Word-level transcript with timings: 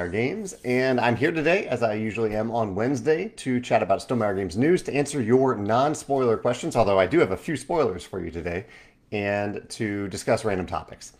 Stonemaier 0.00 0.12
Games, 0.12 0.54
and 0.64 0.98
I'm 0.98 1.16
here 1.16 1.30
today, 1.30 1.66
as 1.66 1.82
I 1.82 1.94
usually 1.94 2.34
am 2.34 2.50
on 2.50 2.74
Wednesday, 2.74 3.28
to 3.36 3.60
chat 3.60 3.82
about 3.82 4.00
Stonemaier 4.00 4.36
Games 4.36 4.56
news, 4.56 4.82
to 4.84 4.94
answer 4.94 5.20
your 5.20 5.54
non-spoiler 5.56 6.36
questions, 6.38 6.74
although 6.74 6.98
I 6.98 7.06
do 7.06 7.18
have 7.18 7.32
a 7.32 7.36
few 7.36 7.56
spoilers 7.56 8.04
for 8.04 8.24
you 8.24 8.30
today, 8.30 8.66
and 9.12 9.62
to 9.70 10.08
discuss 10.08 10.44
random 10.44 10.66
topics. 10.66 11.12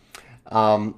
Um, 0.47 0.95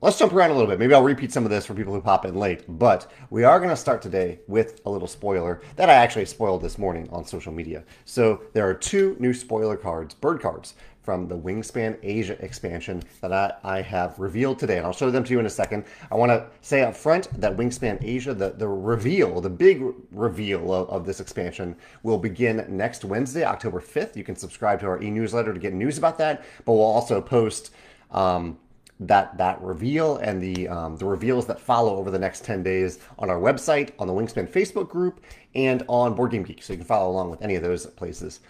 let's 0.00 0.18
jump 0.18 0.32
around 0.32 0.50
a 0.50 0.54
little 0.54 0.68
bit. 0.68 0.78
Maybe 0.78 0.94
I'll 0.94 1.02
repeat 1.02 1.32
some 1.32 1.44
of 1.44 1.50
this 1.50 1.66
for 1.66 1.74
people 1.74 1.92
who 1.92 2.00
pop 2.00 2.24
in 2.24 2.34
late, 2.34 2.64
but 2.66 3.10
we 3.28 3.44
are 3.44 3.58
going 3.58 3.70
to 3.70 3.76
start 3.76 4.00
today 4.00 4.40
with 4.48 4.80
a 4.86 4.90
little 4.90 5.08
spoiler 5.08 5.60
that 5.76 5.90
I 5.90 5.94
actually 5.94 6.24
spoiled 6.24 6.62
this 6.62 6.78
morning 6.78 7.08
on 7.12 7.26
social 7.26 7.52
media. 7.52 7.84
So 8.06 8.42
there 8.54 8.66
are 8.66 8.74
two 8.74 9.16
new 9.18 9.34
spoiler 9.34 9.76
cards, 9.76 10.14
bird 10.14 10.40
cards, 10.40 10.74
from 11.10 11.26
the 11.26 11.36
Wingspan 11.36 11.98
Asia 12.04 12.40
expansion 12.40 13.02
that 13.20 13.32
I, 13.32 13.78
I 13.78 13.82
have 13.82 14.16
revealed 14.20 14.60
today, 14.60 14.76
and 14.76 14.86
I'll 14.86 14.92
show 14.92 15.10
them 15.10 15.24
to 15.24 15.32
you 15.32 15.40
in 15.40 15.46
a 15.46 15.50
second. 15.50 15.84
I 16.08 16.14
want 16.14 16.30
to 16.30 16.46
say 16.60 16.82
up 16.82 16.94
front 16.94 17.28
that 17.40 17.56
Wingspan 17.56 17.98
Asia, 18.00 18.32
the, 18.32 18.50
the 18.50 18.68
reveal, 18.68 19.40
the 19.40 19.50
big 19.50 19.82
reveal 20.12 20.72
of, 20.72 20.88
of 20.88 21.04
this 21.04 21.18
expansion, 21.18 21.74
will 22.04 22.16
begin 22.16 22.64
next 22.68 23.04
Wednesday, 23.04 23.42
October 23.42 23.80
5th. 23.80 24.14
You 24.14 24.22
can 24.22 24.36
subscribe 24.36 24.78
to 24.82 24.86
our 24.86 25.02
e 25.02 25.10
newsletter 25.10 25.52
to 25.52 25.58
get 25.58 25.72
news 25.72 25.98
about 25.98 26.16
that, 26.18 26.44
but 26.64 26.74
we'll 26.74 26.82
also 26.82 27.20
post. 27.20 27.72
Um, 28.12 28.56
that 29.02 29.36
that 29.38 29.60
reveal 29.62 30.18
and 30.18 30.42
the 30.42 30.68
um, 30.68 30.94
the 30.96 31.06
reveals 31.06 31.46
that 31.46 31.58
follow 31.58 31.96
over 31.96 32.10
the 32.10 32.18
next 32.18 32.44
10 32.44 32.62
days 32.62 32.98
on 33.18 33.30
our 33.30 33.38
website, 33.40 33.92
on 33.98 34.06
the 34.06 34.12
Wingspan 34.12 34.46
Facebook 34.46 34.90
group, 34.90 35.22
and 35.54 35.82
on 35.88 36.14
Board 36.14 36.32
Game 36.32 36.42
Geek. 36.42 36.62
So 36.62 36.74
you 36.74 36.76
can 36.76 36.86
follow 36.86 37.10
along 37.10 37.30
with 37.30 37.40
any 37.40 37.54
of 37.54 37.62
those 37.62 37.86
places. 37.86 38.40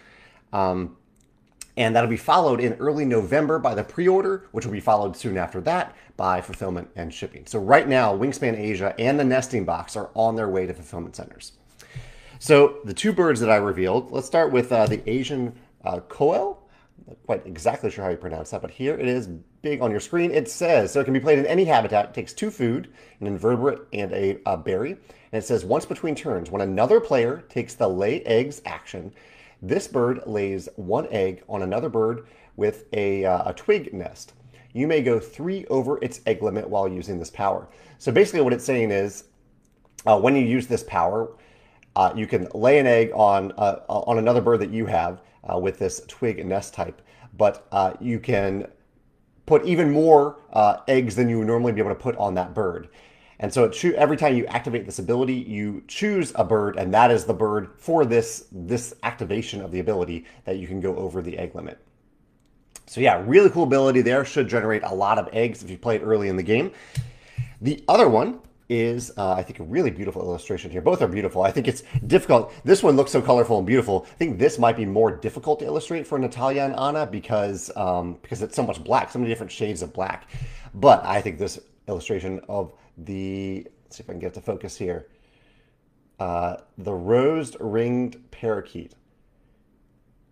Um, 0.53 0.97
and 1.77 1.95
that'll 1.95 2.09
be 2.09 2.17
followed 2.17 2.59
in 2.59 2.73
early 2.73 3.05
November 3.05 3.59
by 3.59 3.73
the 3.73 3.83
pre-order, 3.83 4.47
which 4.51 4.65
will 4.65 4.73
be 4.73 4.79
followed 4.79 5.15
soon 5.15 5.37
after 5.37 5.61
that 5.61 5.95
by 6.17 6.41
fulfillment 6.41 6.89
and 6.95 7.13
shipping. 7.13 7.45
So 7.45 7.59
right 7.59 7.87
now, 7.87 8.15
Wingspan 8.15 8.57
Asia 8.57 8.93
and 8.99 9.19
the 9.19 9.23
nesting 9.23 9.65
box 9.65 9.95
are 9.95 10.09
on 10.13 10.35
their 10.35 10.49
way 10.49 10.65
to 10.65 10.73
fulfillment 10.73 11.15
centers. 11.15 11.53
So 12.39 12.79
the 12.83 12.93
two 12.93 13.13
birds 13.13 13.39
that 13.39 13.49
I 13.49 13.57
revealed, 13.57 14.11
let's 14.11 14.27
start 14.27 14.51
with 14.51 14.71
uh, 14.71 14.87
the 14.87 15.07
Asian 15.09 15.53
uh, 15.83 15.99
Koel. 16.09 16.57
Not 17.07 17.17
quite 17.25 17.45
exactly 17.45 17.89
sure 17.89 18.03
how 18.03 18.09
you 18.11 18.17
pronounce 18.17 18.51
that, 18.51 18.61
but 18.61 18.71
here 18.71 18.95
it 18.95 19.07
is 19.07 19.27
big 19.61 19.81
on 19.81 19.91
your 19.91 19.99
screen. 19.99 20.31
It 20.31 20.49
says, 20.49 20.91
so 20.91 20.99
it 20.99 21.05
can 21.05 21.13
be 21.13 21.19
played 21.19 21.39
in 21.39 21.45
any 21.45 21.65
habitat. 21.65 22.05
It 22.05 22.13
takes 22.13 22.33
two 22.33 22.51
food, 22.51 22.91
an 23.19 23.27
invertebrate, 23.27 23.79
and 23.93 24.11
a, 24.11 24.39
a 24.45 24.57
berry. 24.57 24.91
And 24.91 25.41
it 25.41 25.45
says, 25.45 25.63
once 25.63 25.85
between 25.85 26.15
turns, 26.15 26.51
when 26.51 26.61
another 26.61 26.99
player 26.99 27.43
takes 27.49 27.75
the 27.75 27.87
lay 27.87 28.21
eggs 28.23 28.61
action, 28.65 29.13
this 29.61 29.87
bird 29.87 30.21
lays 30.25 30.67
one 30.75 31.07
egg 31.11 31.43
on 31.47 31.61
another 31.61 31.89
bird 31.89 32.25
with 32.55 32.85
a, 32.93 33.25
uh, 33.25 33.49
a 33.49 33.53
twig 33.53 33.93
nest. 33.93 34.33
You 34.73 34.87
may 34.87 35.01
go 35.01 35.19
three 35.19 35.65
over 35.65 36.03
its 36.03 36.21
egg 36.25 36.41
limit 36.41 36.69
while 36.69 36.87
using 36.87 37.19
this 37.19 37.29
power. 37.29 37.67
So 37.97 38.11
basically, 38.11 38.41
what 38.41 38.53
it's 38.53 38.65
saying 38.65 38.91
is 38.91 39.25
uh, 40.05 40.19
when 40.19 40.35
you 40.35 40.43
use 40.43 40.67
this 40.67 40.83
power, 40.83 41.31
uh, 41.95 42.13
you 42.15 42.25
can 42.25 42.47
lay 42.53 42.79
an 42.79 42.87
egg 42.87 43.11
on 43.13 43.51
uh, 43.57 43.81
on 43.89 44.17
another 44.17 44.41
bird 44.41 44.61
that 44.61 44.71
you 44.71 44.85
have 44.85 45.21
uh, 45.43 45.57
with 45.57 45.77
this 45.77 46.01
twig 46.07 46.45
nest 46.45 46.73
type, 46.73 47.01
but 47.37 47.67
uh, 47.71 47.93
you 47.99 48.19
can 48.19 48.67
put 49.45 49.65
even 49.65 49.91
more 49.91 50.37
eggs 50.87 51.15
than 51.15 51.27
you 51.27 51.39
would 51.39 51.47
normally 51.47 51.73
be 51.73 51.81
able 51.81 51.91
to 51.91 51.95
put 51.95 52.15
on 52.15 52.33
that 52.35 52.53
bird. 52.53 52.87
And 53.41 53.51
so 53.51 53.67
cho- 53.67 53.93
every 53.97 54.17
time 54.17 54.37
you 54.37 54.45
activate 54.45 54.85
this 54.85 54.99
ability, 54.99 55.33
you 55.33 55.83
choose 55.87 56.31
a 56.35 56.43
bird, 56.43 56.77
and 56.77 56.93
that 56.93 57.09
is 57.09 57.25
the 57.25 57.33
bird 57.33 57.71
for 57.75 58.05
this, 58.05 58.45
this 58.51 58.93
activation 59.03 59.61
of 59.61 59.71
the 59.71 59.79
ability 59.79 60.25
that 60.45 60.57
you 60.57 60.67
can 60.67 60.79
go 60.79 60.95
over 60.95 61.21
the 61.23 61.37
egg 61.37 61.55
limit. 61.55 61.79
So 62.85 63.01
yeah, 63.01 63.23
really 63.25 63.49
cool 63.49 63.63
ability 63.63 64.01
there. 64.01 64.23
Should 64.23 64.47
generate 64.47 64.83
a 64.83 64.93
lot 64.93 65.17
of 65.17 65.27
eggs 65.33 65.63
if 65.63 65.71
you 65.71 65.77
play 65.77 65.95
it 65.95 66.03
early 66.03 66.29
in 66.29 66.35
the 66.35 66.43
game. 66.43 66.71
The 67.61 67.83
other 67.87 68.07
one 68.07 68.41
is, 68.69 69.11
uh, 69.17 69.33
I 69.33 69.43
think, 69.43 69.59
a 69.59 69.63
really 69.63 69.89
beautiful 69.89 70.21
illustration 70.21 70.69
here. 70.71 70.81
Both 70.81 71.01
are 71.01 71.07
beautiful. 71.07 71.41
I 71.41 71.51
think 71.51 71.67
it's 71.67 71.83
difficult. 72.07 72.53
This 72.63 72.83
one 72.83 72.95
looks 72.95 73.11
so 73.11 73.21
colorful 73.21 73.57
and 73.57 73.65
beautiful. 73.65 74.05
I 74.09 74.15
think 74.15 74.37
this 74.37 74.59
might 74.59 74.77
be 74.77 74.85
more 74.85 75.11
difficult 75.11 75.59
to 75.59 75.65
illustrate 75.65 76.05
for 76.05 76.19
Natalia 76.19 76.63
and 76.63 76.75
Anna 76.75 77.07
because 77.07 77.75
um, 77.75 78.19
because 78.21 78.41
it's 78.41 78.55
so 78.55 78.63
much 78.63 78.83
black, 78.83 79.09
so 79.09 79.19
many 79.19 79.29
different 79.29 79.51
shades 79.51 79.81
of 79.81 79.93
black. 79.93 80.29
But 80.73 81.03
I 81.05 81.21
think 81.21 81.39
this 81.39 81.59
illustration 81.87 82.39
of 82.47 82.73
the, 83.05 83.67
let's 83.83 83.97
see 83.97 84.03
if 84.03 84.09
I 84.09 84.13
can 84.13 84.19
get 84.19 84.33
to 84.35 84.41
focus 84.41 84.77
here, 84.77 85.07
uh, 86.19 86.57
the 86.77 86.93
rosed 86.93 87.57
ringed 87.59 88.31
parakeet. 88.31 88.93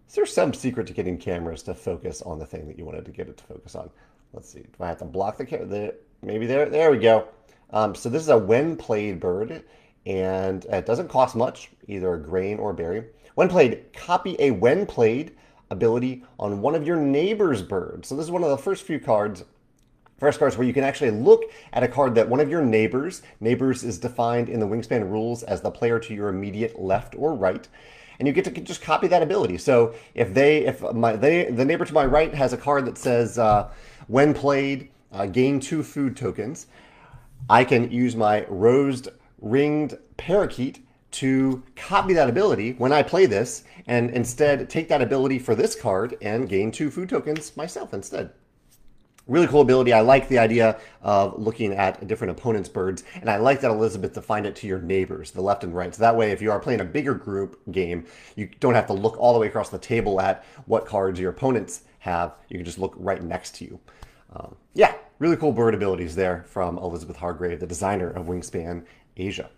Is 0.07 0.15
there 0.15 0.25
some 0.25 0.53
secret 0.53 0.87
to 0.87 0.93
getting 0.93 1.17
cameras 1.17 1.63
to 1.63 1.73
focus 1.73 2.21
on 2.21 2.39
the 2.39 2.45
thing 2.45 2.67
that 2.67 2.77
you 2.77 2.85
wanted 2.85 3.05
to 3.05 3.11
get 3.11 3.27
it 3.27 3.37
to 3.37 3.43
focus 3.43 3.75
on? 3.75 3.89
Let's 4.33 4.49
see. 4.49 4.61
Do 4.61 4.83
I 4.83 4.87
have 4.87 4.97
to 4.99 5.05
block 5.05 5.37
the 5.37 5.45
camera? 5.45 5.91
Maybe 6.21 6.45
there. 6.45 6.67
There 6.69 6.91
we 6.91 6.97
go. 6.97 7.27
Um, 7.71 7.95
so 7.95 8.09
this 8.09 8.21
is 8.21 8.29
a 8.29 8.37
when 8.37 8.75
played 8.75 9.19
bird, 9.19 9.63
and 10.05 10.65
it 10.65 10.85
doesn't 10.85 11.09
cost 11.09 11.35
much, 11.35 11.71
either 11.87 12.13
a 12.13 12.21
grain 12.21 12.59
or 12.59 12.71
a 12.71 12.73
berry. 12.73 13.05
When 13.35 13.47
played, 13.47 13.93
copy 13.93 14.35
a 14.39 14.51
when 14.51 14.85
played 14.85 15.35
ability 15.71 16.23
on 16.39 16.61
one 16.61 16.75
of 16.75 16.85
your 16.85 16.97
neighbor's 16.97 17.61
birds. 17.61 18.07
So 18.07 18.15
this 18.15 18.25
is 18.25 18.31
one 18.31 18.43
of 18.43 18.49
the 18.49 18.57
first 18.57 18.83
few 18.83 18.99
cards 18.99 19.43
First 20.19 20.39
cards 20.39 20.57
where 20.57 20.67
you 20.67 20.73
can 20.73 20.83
actually 20.83 21.11
look 21.11 21.45
at 21.71 21.81
a 21.81 21.87
card 21.87 22.13
that 22.15 22.27
one 22.27 22.41
of 22.41 22.49
your 22.49 22.61
neighbors, 22.61 23.21
neighbors 23.39 23.83
is 23.83 23.97
defined 23.97 24.49
in 24.49 24.59
the 24.59 24.67
Wingspan 24.67 25.09
rules 25.09 25.43
as 25.43 25.61
the 25.61 25.71
player 25.71 25.97
to 25.99 26.13
your 26.13 26.27
immediate 26.27 26.79
left 26.79 27.15
or 27.15 27.33
right, 27.33 27.67
and 28.19 28.27
you 28.27 28.33
get 28.33 28.43
to 28.45 28.51
just 28.51 28.81
copy 28.81 29.07
that 29.07 29.23
ability. 29.23 29.57
So 29.57 29.95
if 30.13 30.33
they, 30.33 30.65
if 30.65 30.81
my 30.93 31.15
they, 31.15 31.45
the 31.45 31.63
neighbor 31.63 31.85
to 31.85 31.93
my 31.93 32.05
right 32.05 32.33
has 32.35 32.51
a 32.51 32.57
card 32.57 32.85
that 32.85 32.97
says 32.97 33.39
uh, 33.39 33.69
when 34.07 34.33
played, 34.33 34.89
uh, 35.13 35.25
gain 35.25 35.59
two 35.59 35.83
food 35.83 36.17
tokens, 36.17 36.67
I 37.49 37.63
can 37.63 37.89
use 37.89 38.15
my 38.15 38.45
rosed 38.49 39.07
ringed 39.39 39.97
parakeet 40.17 40.85
to 41.11 41.63
copy 41.75 42.13
that 42.13 42.29
ability 42.29 42.73
when 42.73 42.91
I 42.91 43.03
play 43.03 43.25
this, 43.25 43.63
and 43.87 44.11
instead 44.11 44.69
take 44.69 44.89
that 44.89 45.01
ability 45.01 45.39
for 45.39 45.55
this 45.55 45.79
card 45.79 46.17
and 46.21 46.49
gain 46.49 46.71
two 46.71 46.91
food 46.91 47.09
tokens 47.09 47.55
myself 47.55 47.93
instead 47.93 48.31
really 49.29 49.47
cool 49.47 49.61
ability. 49.61 49.93
I 49.93 50.01
like 50.01 50.27
the 50.27 50.39
idea 50.39 50.79
of 51.01 51.39
looking 51.39 51.73
at 51.73 52.05
different 52.07 52.31
opponents' 52.31 52.67
birds, 52.67 53.03
and 53.15 53.29
I 53.29 53.37
like 53.37 53.61
that 53.61 53.71
Elizabeth 53.71 54.13
defined 54.13 54.45
it 54.45 54.55
to 54.57 54.67
your 54.67 54.81
neighbors, 54.81 55.31
the 55.31 55.41
left 55.41 55.63
and 55.63 55.73
right. 55.73 55.93
So 55.93 56.01
that 56.01 56.15
way, 56.15 56.31
if 56.31 56.41
you 56.41 56.51
are 56.51 56.59
playing 56.59 56.81
a 56.81 56.85
bigger 56.85 57.13
group 57.13 57.61
game, 57.71 58.05
you 58.35 58.49
don't 58.59 58.73
have 58.73 58.87
to 58.87 58.93
look 58.93 59.17
all 59.17 59.33
the 59.33 59.39
way 59.39 59.47
across 59.47 59.69
the 59.69 59.77
table 59.77 60.19
at 60.19 60.43
what 60.65 60.85
cards 60.85 61.19
your 61.19 61.29
opponents 61.29 61.83
have. 61.99 62.33
You 62.49 62.57
can 62.57 62.65
just 62.65 62.79
look 62.79 62.93
right 62.97 63.23
next 63.23 63.55
to 63.55 63.65
you. 63.65 63.79
Um, 64.33 64.55
yeah, 64.73 64.95
really 65.19 65.37
cool 65.37 65.51
bird 65.51 65.73
abilities 65.73 66.15
there 66.15 66.43
from 66.47 66.77
Elizabeth 66.77 67.17
Hargrave, 67.17 67.59
the 67.59 67.67
designer 67.67 68.09
of 68.09 68.25
Wingspan 68.25 68.85
Asia. 69.15 69.49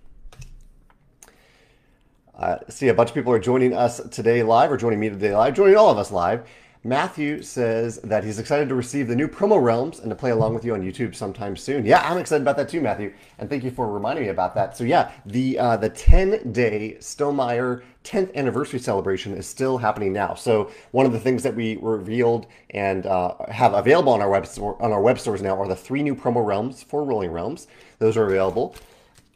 Uh, 2.33 2.57
see, 2.69 2.87
a 2.87 2.93
bunch 2.93 3.09
of 3.09 3.15
people 3.15 3.31
are 3.31 3.39
joining 3.39 3.73
us 3.73 4.01
today 4.09 4.41
live, 4.41 4.71
or 4.71 4.77
joining 4.77 4.99
me 4.99 5.09
today 5.09 5.35
live, 5.35 5.53
joining 5.53 5.75
all 5.75 5.89
of 5.89 5.97
us 5.97 6.11
live. 6.11 6.47
Matthew 6.83 7.43
says 7.43 7.99
that 7.99 8.23
he's 8.23 8.39
excited 8.39 8.67
to 8.69 8.73
receive 8.73 9.07
the 9.07 9.15
new 9.15 9.27
promo 9.27 9.61
realms 9.61 9.99
and 9.99 10.09
to 10.09 10.15
play 10.15 10.31
along 10.31 10.55
with 10.55 10.65
you 10.65 10.73
on 10.73 10.81
YouTube 10.81 11.13
sometime 11.13 11.55
soon. 11.55 11.85
Yeah, 11.85 12.01
I'm 12.01 12.17
excited 12.17 12.41
about 12.41 12.57
that 12.57 12.69
too, 12.69 12.81
Matthew, 12.81 13.13
and 13.37 13.47
thank 13.47 13.63
you 13.63 13.69
for 13.69 13.87
reminding 13.87 14.23
me 14.23 14.29
about 14.31 14.55
that. 14.55 14.75
So 14.75 14.83
yeah, 14.83 15.11
the 15.27 15.59
uh, 15.59 15.77
the 15.77 15.89
10 15.89 16.51
day 16.51 16.97
Stonemaier 16.99 17.83
10th 18.03 18.33
anniversary 18.33 18.79
celebration 18.79 19.35
is 19.35 19.45
still 19.45 19.77
happening 19.77 20.11
now. 20.11 20.33
So 20.33 20.71
one 20.89 21.05
of 21.05 21.11
the 21.11 21.19
things 21.19 21.43
that 21.43 21.55
we 21.55 21.77
revealed 21.77 22.47
and 22.71 23.05
uh, 23.05 23.35
have 23.49 23.73
available 23.73 24.13
on 24.13 24.21
our 24.21 24.29
web 24.29 24.47
store, 24.47 24.81
on 24.81 24.91
our 24.91 25.01
web 25.01 25.19
stores 25.19 25.43
now 25.43 25.61
are 25.61 25.67
the 25.67 25.75
three 25.75 26.01
new 26.01 26.15
promo 26.15 26.43
realms 26.43 26.81
for 26.81 27.03
Rolling 27.03 27.29
Realms. 27.29 27.67
Those 27.99 28.17
are 28.17 28.25
available. 28.25 28.75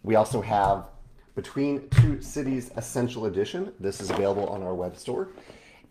We 0.01 0.15
also 0.15 0.41
have 0.41 0.85
Between 1.35 1.89
Two 1.89 2.21
Cities 2.21 2.71
Essential 2.75 3.27
Edition. 3.27 3.71
This 3.79 4.01
is 4.01 4.09
available 4.09 4.47
on 4.47 4.63
our 4.63 4.73
web 4.73 4.97
store, 4.97 5.29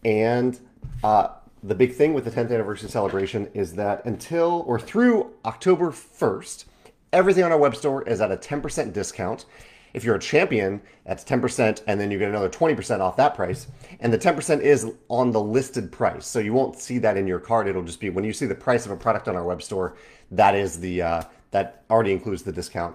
and 0.05 0.59
uh, 1.05 1.29
the 1.65 1.75
big 1.75 1.95
thing 1.95 2.13
with 2.13 2.25
the 2.27 2.31
10th 2.31 2.53
anniversary 2.53 2.91
celebration 2.91 3.49
is 3.55 3.73
that 3.75 4.05
until 4.05 4.65
or 4.67 4.79
through 4.79 5.33
October 5.47 5.91
1st, 5.91 6.67
everything 7.11 7.43
on 7.43 7.53
our 7.53 7.59
web 7.59 7.75
store 7.75 8.07
is 8.07 8.21
at 8.21 8.31
a 8.31 8.37
10% 8.37 8.93
discount. 8.93 9.47
If 9.95 10.05
you're 10.05 10.17
a 10.17 10.21
champion, 10.21 10.83
that's 11.07 11.25
10%, 11.25 11.83
and 11.87 11.99
then 11.99 12.11
you 12.11 12.19
get 12.19 12.29
another 12.29 12.51
20% 12.51 13.01
off 13.01 13.17
that 13.17 13.35
price. 13.35 13.69
And 14.01 14.13
the 14.13 14.19
10% 14.19 14.61
is 14.61 14.93
on 15.09 15.31
the 15.31 15.41
listed 15.41 15.91
price. 15.91 16.27
So 16.27 16.39
you 16.39 16.53
won't 16.53 16.79
see 16.79 16.99
that 16.99 17.17
in 17.17 17.27
your 17.27 17.39
card. 17.39 17.67
It'll 17.67 17.83
just 17.83 18.01
be 18.01 18.11
when 18.11 18.25
you 18.25 18.35
see 18.35 18.45
the 18.45 18.55
price 18.55 18.85
of 18.85 18.93
a 18.93 18.97
product 18.97 19.27
on 19.27 19.35
our 19.35 19.45
web 19.45 19.63
store, 19.63 19.97
that 20.33 20.55
is 20.55 20.79
the 20.79 21.01
uh, 21.01 21.23
that 21.53 21.85
already 21.89 22.13
includes 22.13 22.43
the 22.43 22.53
discount. 22.53 22.95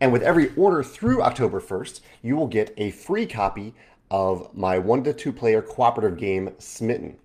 And 0.00 0.12
with 0.12 0.22
every 0.22 0.52
order 0.56 0.82
through 0.82 1.22
October 1.22 1.60
1st, 1.60 2.00
you 2.22 2.34
will 2.34 2.46
get 2.48 2.74
a 2.78 2.90
free 2.90 3.26
copy 3.26 3.74
of 4.10 4.52
my 4.56 4.78
one 4.78 5.04
to 5.04 5.12
two 5.12 5.32
player 5.32 5.62
cooperative 5.62 6.18
game, 6.18 6.50
Smitten. 6.58 7.16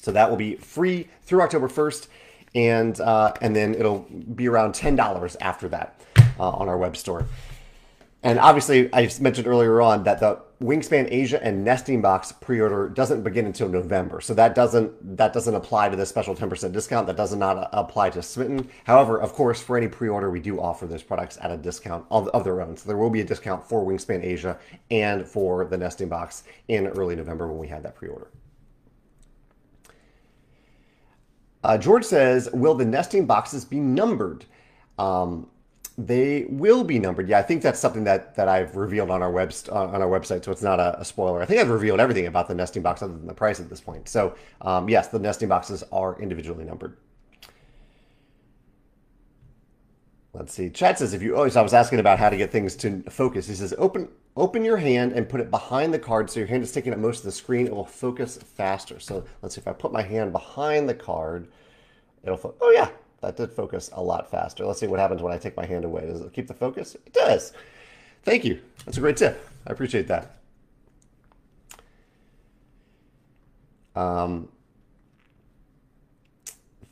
So 0.00 0.12
that 0.12 0.30
will 0.30 0.36
be 0.36 0.56
free 0.56 1.08
through 1.22 1.42
October 1.42 1.68
1st, 1.68 2.08
and 2.54 3.00
uh, 3.00 3.32
and 3.42 3.54
then 3.54 3.74
it'll 3.74 4.06
be 4.34 4.48
around 4.48 4.74
ten 4.74 4.96
dollars 4.96 5.36
after 5.40 5.68
that 5.68 6.00
uh, 6.38 6.48
on 6.48 6.68
our 6.68 6.78
web 6.78 6.96
store. 6.96 7.26
And 8.22 8.38
obviously, 8.40 8.92
I 8.92 9.08
mentioned 9.20 9.46
earlier 9.46 9.80
on 9.80 10.02
that 10.04 10.18
the 10.18 10.40
Wingspan 10.60 11.06
Asia 11.12 11.40
and 11.42 11.62
Nesting 11.62 12.02
Box 12.02 12.32
pre-order 12.32 12.88
doesn't 12.88 13.22
begin 13.22 13.46
until 13.46 13.68
November, 13.68 14.20
so 14.20 14.34
that 14.34 14.56
doesn't 14.56 15.16
that 15.16 15.32
doesn't 15.32 15.54
apply 15.54 15.88
to 15.88 15.96
the 15.96 16.04
special 16.04 16.34
10% 16.34 16.72
discount. 16.72 17.06
That 17.06 17.16
does 17.16 17.34
not 17.34 17.68
apply 17.72 18.10
to 18.10 18.22
Smitten. 18.22 18.68
However, 18.84 19.20
of 19.20 19.34
course, 19.34 19.62
for 19.62 19.76
any 19.76 19.86
pre-order, 19.86 20.30
we 20.30 20.40
do 20.40 20.60
offer 20.60 20.86
those 20.86 21.02
products 21.02 21.38
at 21.40 21.52
a 21.52 21.56
discount 21.56 22.06
of, 22.10 22.26
of 22.28 22.42
their 22.42 22.60
own. 22.60 22.76
So 22.76 22.88
there 22.88 22.96
will 22.96 23.10
be 23.10 23.20
a 23.20 23.24
discount 23.24 23.68
for 23.68 23.84
Wingspan 23.84 24.24
Asia 24.24 24.58
and 24.90 25.26
for 25.26 25.64
the 25.64 25.78
Nesting 25.78 26.08
Box 26.08 26.42
in 26.66 26.88
early 26.88 27.14
November 27.14 27.46
when 27.46 27.58
we 27.58 27.68
have 27.68 27.84
that 27.84 27.94
pre-order. 27.94 28.30
Uh, 31.64 31.76
George 31.76 32.04
says, 32.04 32.48
"Will 32.52 32.74
the 32.74 32.84
nesting 32.84 33.26
boxes 33.26 33.64
be 33.64 33.80
numbered?" 33.80 34.44
Um, 34.98 35.48
they 35.98 36.46
will 36.48 36.84
be 36.84 37.00
numbered. 37.00 37.28
Yeah, 37.28 37.40
I 37.40 37.42
think 37.42 37.60
that's 37.60 37.80
something 37.80 38.04
that 38.04 38.36
that 38.36 38.48
I've 38.48 38.76
revealed 38.76 39.10
on 39.10 39.20
our 39.20 39.32
web 39.32 39.52
on 39.70 40.00
our 40.00 40.08
website, 40.08 40.44
so 40.44 40.52
it's 40.52 40.62
not 40.62 40.78
a, 40.78 41.00
a, 41.00 41.04
spoiler. 41.04 41.42
I 41.42 41.44
think 41.44 41.60
I've 41.60 41.70
revealed 41.70 41.98
everything 41.98 42.26
about 42.26 42.46
the 42.46 42.54
nesting 42.54 42.82
box 42.82 43.02
other 43.02 43.12
than 43.12 43.26
the 43.26 43.34
price 43.34 43.58
at 43.58 43.68
this 43.68 43.80
point. 43.80 44.08
So 44.08 44.34
um, 44.60 44.88
yes, 44.88 45.08
the 45.08 45.18
nesting 45.18 45.48
boxes 45.48 45.82
are 45.90 46.20
individually 46.20 46.64
numbered. 46.64 46.96
Let's 50.32 50.54
see. 50.54 50.70
Chad 50.70 50.98
says 50.98 51.14
if 51.14 51.22
you 51.22 51.36
always, 51.36 51.56
oh, 51.56 51.60
I 51.60 51.62
was 51.64 51.74
asking 51.74 51.98
about 51.98 52.20
how 52.20 52.30
to 52.30 52.36
get 52.36 52.52
things 52.52 52.76
to 52.76 53.02
focus. 53.10 53.48
He 53.48 53.54
says 53.54 53.74
open 53.76 54.08
open 54.38 54.64
your 54.64 54.76
hand 54.76 55.12
and 55.12 55.28
put 55.28 55.40
it 55.40 55.50
behind 55.50 55.92
the 55.92 55.98
card 55.98 56.30
so 56.30 56.40
your 56.40 56.46
hand 56.46 56.62
is 56.62 56.72
taking 56.72 56.92
up 56.92 56.98
most 56.98 57.18
of 57.18 57.24
the 57.24 57.32
screen. 57.32 57.66
It 57.66 57.74
will 57.74 57.84
focus 57.84 58.38
faster. 58.38 59.00
So 59.00 59.24
let's 59.42 59.54
see 59.54 59.60
if 59.60 59.68
I 59.68 59.72
put 59.72 59.92
my 59.92 60.02
hand 60.02 60.32
behind 60.32 60.88
the 60.88 60.94
card, 60.94 61.48
it'll. 62.22 62.54
Oh 62.60 62.70
yeah, 62.70 62.90
that 63.20 63.36
did 63.36 63.52
focus 63.52 63.90
a 63.92 64.02
lot 64.02 64.30
faster. 64.30 64.64
Let's 64.64 64.80
see 64.80 64.86
what 64.86 65.00
happens 65.00 65.22
when 65.22 65.32
I 65.32 65.38
take 65.38 65.56
my 65.56 65.66
hand 65.66 65.84
away. 65.84 66.06
Does 66.06 66.20
it 66.20 66.32
keep 66.32 66.46
the 66.46 66.54
focus? 66.54 66.94
It 66.94 67.12
does. 67.12 67.52
Thank 68.22 68.44
you. 68.44 68.60
That's 68.84 68.96
a 68.96 69.00
great 69.00 69.16
tip. 69.16 69.48
I 69.66 69.72
appreciate 69.72 70.08
that. 70.08 70.36
Um, 73.96 74.48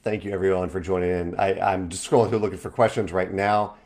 thank 0.03 0.25
you 0.25 0.33
everyone 0.33 0.69
for 0.69 0.81
joining 0.81 1.11
in. 1.11 1.37
I, 1.39 1.61
I'm 1.61 1.89
just 1.89 2.09
scrolling 2.11 2.31
through 2.31 2.39
looking 2.39 2.59
for 2.59 2.71
questions 2.71 3.13
right 3.13 3.33
now. 3.33 3.77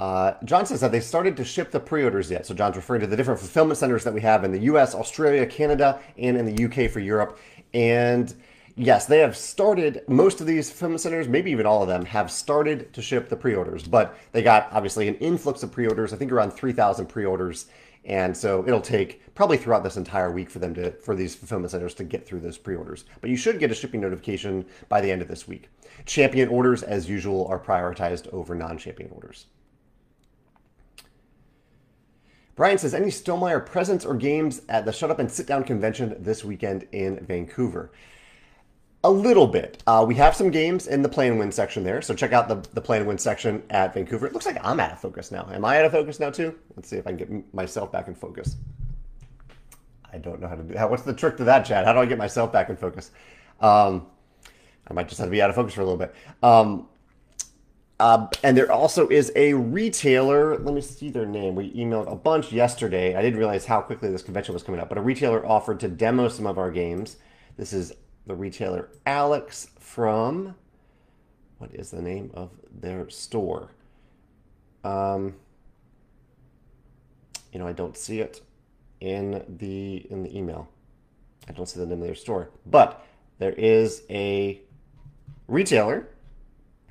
Uh, 0.00 0.32
John 0.44 0.64
says 0.64 0.80
that 0.80 0.92
they 0.92 1.00
started 1.00 1.36
to 1.36 1.44
ship 1.44 1.70
the 1.70 1.78
pre-orders 1.78 2.30
yet. 2.30 2.46
So 2.46 2.54
John's 2.54 2.74
referring 2.74 3.02
to 3.02 3.06
the 3.06 3.18
different 3.18 3.38
fulfillment 3.38 3.76
centers 3.76 4.02
that 4.04 4.14
we 4.14 4.22
have 4.22 4.44
in 4.44 4.50
the 4.50 4.60
U.S., 4.60 4.94
Australia, 4.94 5.44
Canada, 5.44 6.00
and 6.16 6.38
in 6.38 6.46
the 6.46 6.58
U.K. 6.62 6.88
for 6.88 7.00
Europe. 7.00 7.38
And 7.74 8.32
yes, 8.76 9.04
they 9.04 9.18
have 9.18 9.36
started, 9.36 10.00
most 10.08 10.40
of 10.40 10.46
these 10.46 10.70
fulfillment 10.70 11.02
centers, 11.02 11.28
maybe 11.28 11.50
even 11.50 11.66
all 11.66 11.82
of 11.82 11.88
them, 11.88 12.06
have 12.06 12.30
started 12.30 12.90
to 12.94 13.02
ship 13.02 13.28
the 13.28 13.36
pre 13.36 13.54
orders, 13.54 13.86
but 13.86 14.18
they 14.32 14.40
got 14.40 14.68
obviously 14.72 15.06
an 15.06 15.16
influx 15.16 15.62
of 15.62 15.70
pre 15.70 15.86
orders, 15.86 16.14
I 16.14 16.16
think 16.16 16.32
around 16.32 16.52
3,000 16.52 17.04
pre 17.04 17.26
orders. 17.26 17.66
And 18.06 18.34
so 18.34 18.64
it'll 18.66 18.80
take 18.80 19.34
probably 19.34 19.58
throughout 19.58 19.84
this 19.84 19.98
entire 19.98 20.30
week 20.30 20.48
for 20.48 20.60
them 20.60 20.72
to, 20.76 20.92
for 20.92 21.14
these 21.14 21.34
fulfillment 21.34 21.72
centers 21.72 21.92
to 21.96 22.04
get 22.04 22.26
through 22.26 22.40
those 22.40 22.56
pre 22.56 22.74
orders. 22.74 23.04
But 23.20 23.28
you 23.28 23.36
should 23.36 23.58
get 23.58 23.70
a 23.70 23.74
shipping 23.74 24.00
notification 24.00 24.64
by 24.88 25.02
the 25.02 25.12
end 25.12 25.20
of 25.20 25.28
this 25.28 25.46
week. 25.46 25.68
Champion 26.06 26.48
orders, 26.48 26.82
as 26.82 27.06
usual, 27.06 27.46
are 27.48 27.60
prioritized 27.60 28.28
over 28.28 28.54
non 28.54 28.78
champion 28.78 29.10
orders. 29.12 29.44
Brian 32.60 32.76
says, 32.76 32.92
any 32.92 33.06
Stonemaier 33.06 33.64
presence 33.64 34.04
or 34.04 34.14
games 34.14 34.60
at 34.68 34.84
the 34.84 34.92
Shut 34.92 35.10
Up 35.10 35.18
and 35.18 35.32
Sit 35.32 35.46
Down 35.46 35.64
convention 35.64 36.14
this 36.18 36.44
weekend 36.44 36.86
in 36.92 37.24
Vancouver? 37.24 37.90
A 39.02 39.10
little 39.10 39.46
bit. 39.46 39.82
Uh, 39.86 40.04
we 40.06 40.14
have 40.16 40.36
some 40.36 40.50
games 40.50 40.86
in 40.86 41.00
the 41.00 41.08
play 41.08 41.28
and 41.28 41.38
win 41.38 41.50
section 41.52 41.82
there, 41.84 42.02
so 42.02 42.12
check 42.12 42.34
out 42.34 42.48
the, 42.48 42.56
the 42.74 42.80
play 42.82 42.98
and 42.98 43.06
win 43.06 43.16
section 43.16 43.62
at 43.70 43.94
Vancouver. 43.94 44.26
It 44.26 44.34
looks 44.34 44.44
like 44.44 44.58
I'm 44.62 44.78
out 44.78 44.92
of 44.92 45.00
focus 45.00 45.32
now. 45.32 45.48
Am 45.50 45.64
I 45.64 45.78
out 45.78 45.86
of 45.86 45.92
focus 45.92 46.20
now 46.20 46.28
too? 46.28 46.54
Let's 46.76 46.90
see 46.90 46.96
if 46.96 47.06
I 47.06 47.12
can 47.12 47.16
get 47.16 47.54
myself 47.54 47.90
back 47.90 48.08
in 48.08 48.14
focus. 48.14 48.56
I 50.12 50.18
don't 50.18 50.38
know 50.38 50.46
how 50.46 50.56
to 50.56 50.62
do 50.62 50.74
that. 50.74 50.90
What's 50.90 51.04
the 51.04 51.14
trick 51.14 51.38
to 51.38 51.44
that, 51.44 51.64
Chad? 51.64 51.86
How 51.86 51.94
do 51.94 52.00
I 52.00 52.04
get 52.04 52.18
myself 52.18 52.52
back 52.52 52.68
in 52.68 52.76
focus? 52.76 53.10
Um, 53.62 54.06
I 54.86 54.92
might 54.92 55.08
just 55.08 55.18
have 55.18 55.28
to 55.28 55.30
be 55.30 55.40
out 55.40 55.48
of 55.48 55.56
focus 55.56 55.72
for 55.72 55.80
a 55.80 55.84
little 55.84 55.96
bit. 55.96 56.14
Um, 56.42 56.88
uh, 58.00 58.26
and 58.42 58.56
there 58.56 58.72
also 58.72 59.08
is 59.08 59.30
a 59.36 59.52
retailer. 59.52 60.56
Let 60.58 60.74
me 60.74 60.80
see 60.80 61.10
their 61.10 61.26
name. 61.26 61.54
We 61.54 61.70
emailed 61.74 62.10
a 62.10 62.16
bunch 62.16 62.50
yesterday. 62.50 63.14
I 63.14 63.20
didn't 63.20 63.38
realize 63.38 63.66
how 63.66 63.82
quickly 63.82 64.10
this 64.10 64.22
convention 64.22 64.54
was 64.54 64.62
coming 64.62 64.80
up, 64.80 64.88
but 64.88 64.96
a 64.96 65.02
retailer 65.02 65.46
offered 65.46 65.80
to 65.80 65.88
demo 65.88 66.28
some 66.28 66.46
of 66.46 66.56
our 66.56 66.70
games. 66.70 67.18
This 67.58 67.74
is 67.74 67.92
the 68.26 68.34
retailer 68.34 68.88
Alex 69.04 69.68
from 69.78 70.54
what 71.58 71.74
is 71.74 71.90
the 71.90 72.00
name 72.00 72.30
of 72.32 72.52
their 72.72 73.10
store? 73.10 73.70
Um, 74.82 75.34
you 77.52 77.58
know, 77.58 77.66
I 77.66 77.72
don't 77.72 77.98
see 77.98 78.20
it 78.20 78.40
in 79.00 79.44
the 79.46 80.06
in 80.10 80.22
the 80.22 80.34
email. 80.34 80.70
I 81.46 81.52
don't 81.52 81.66
see 81.66 81.78
the 81.78 81.84
name 81.84 82.00
of 82.00 82.06
their 82.06 82.14
store, 82.14 82.48
but 82.64 83.06
there 83.38 83.52
is 83.52 84.04
a 84.08 84.62
retailer 85.48 86.08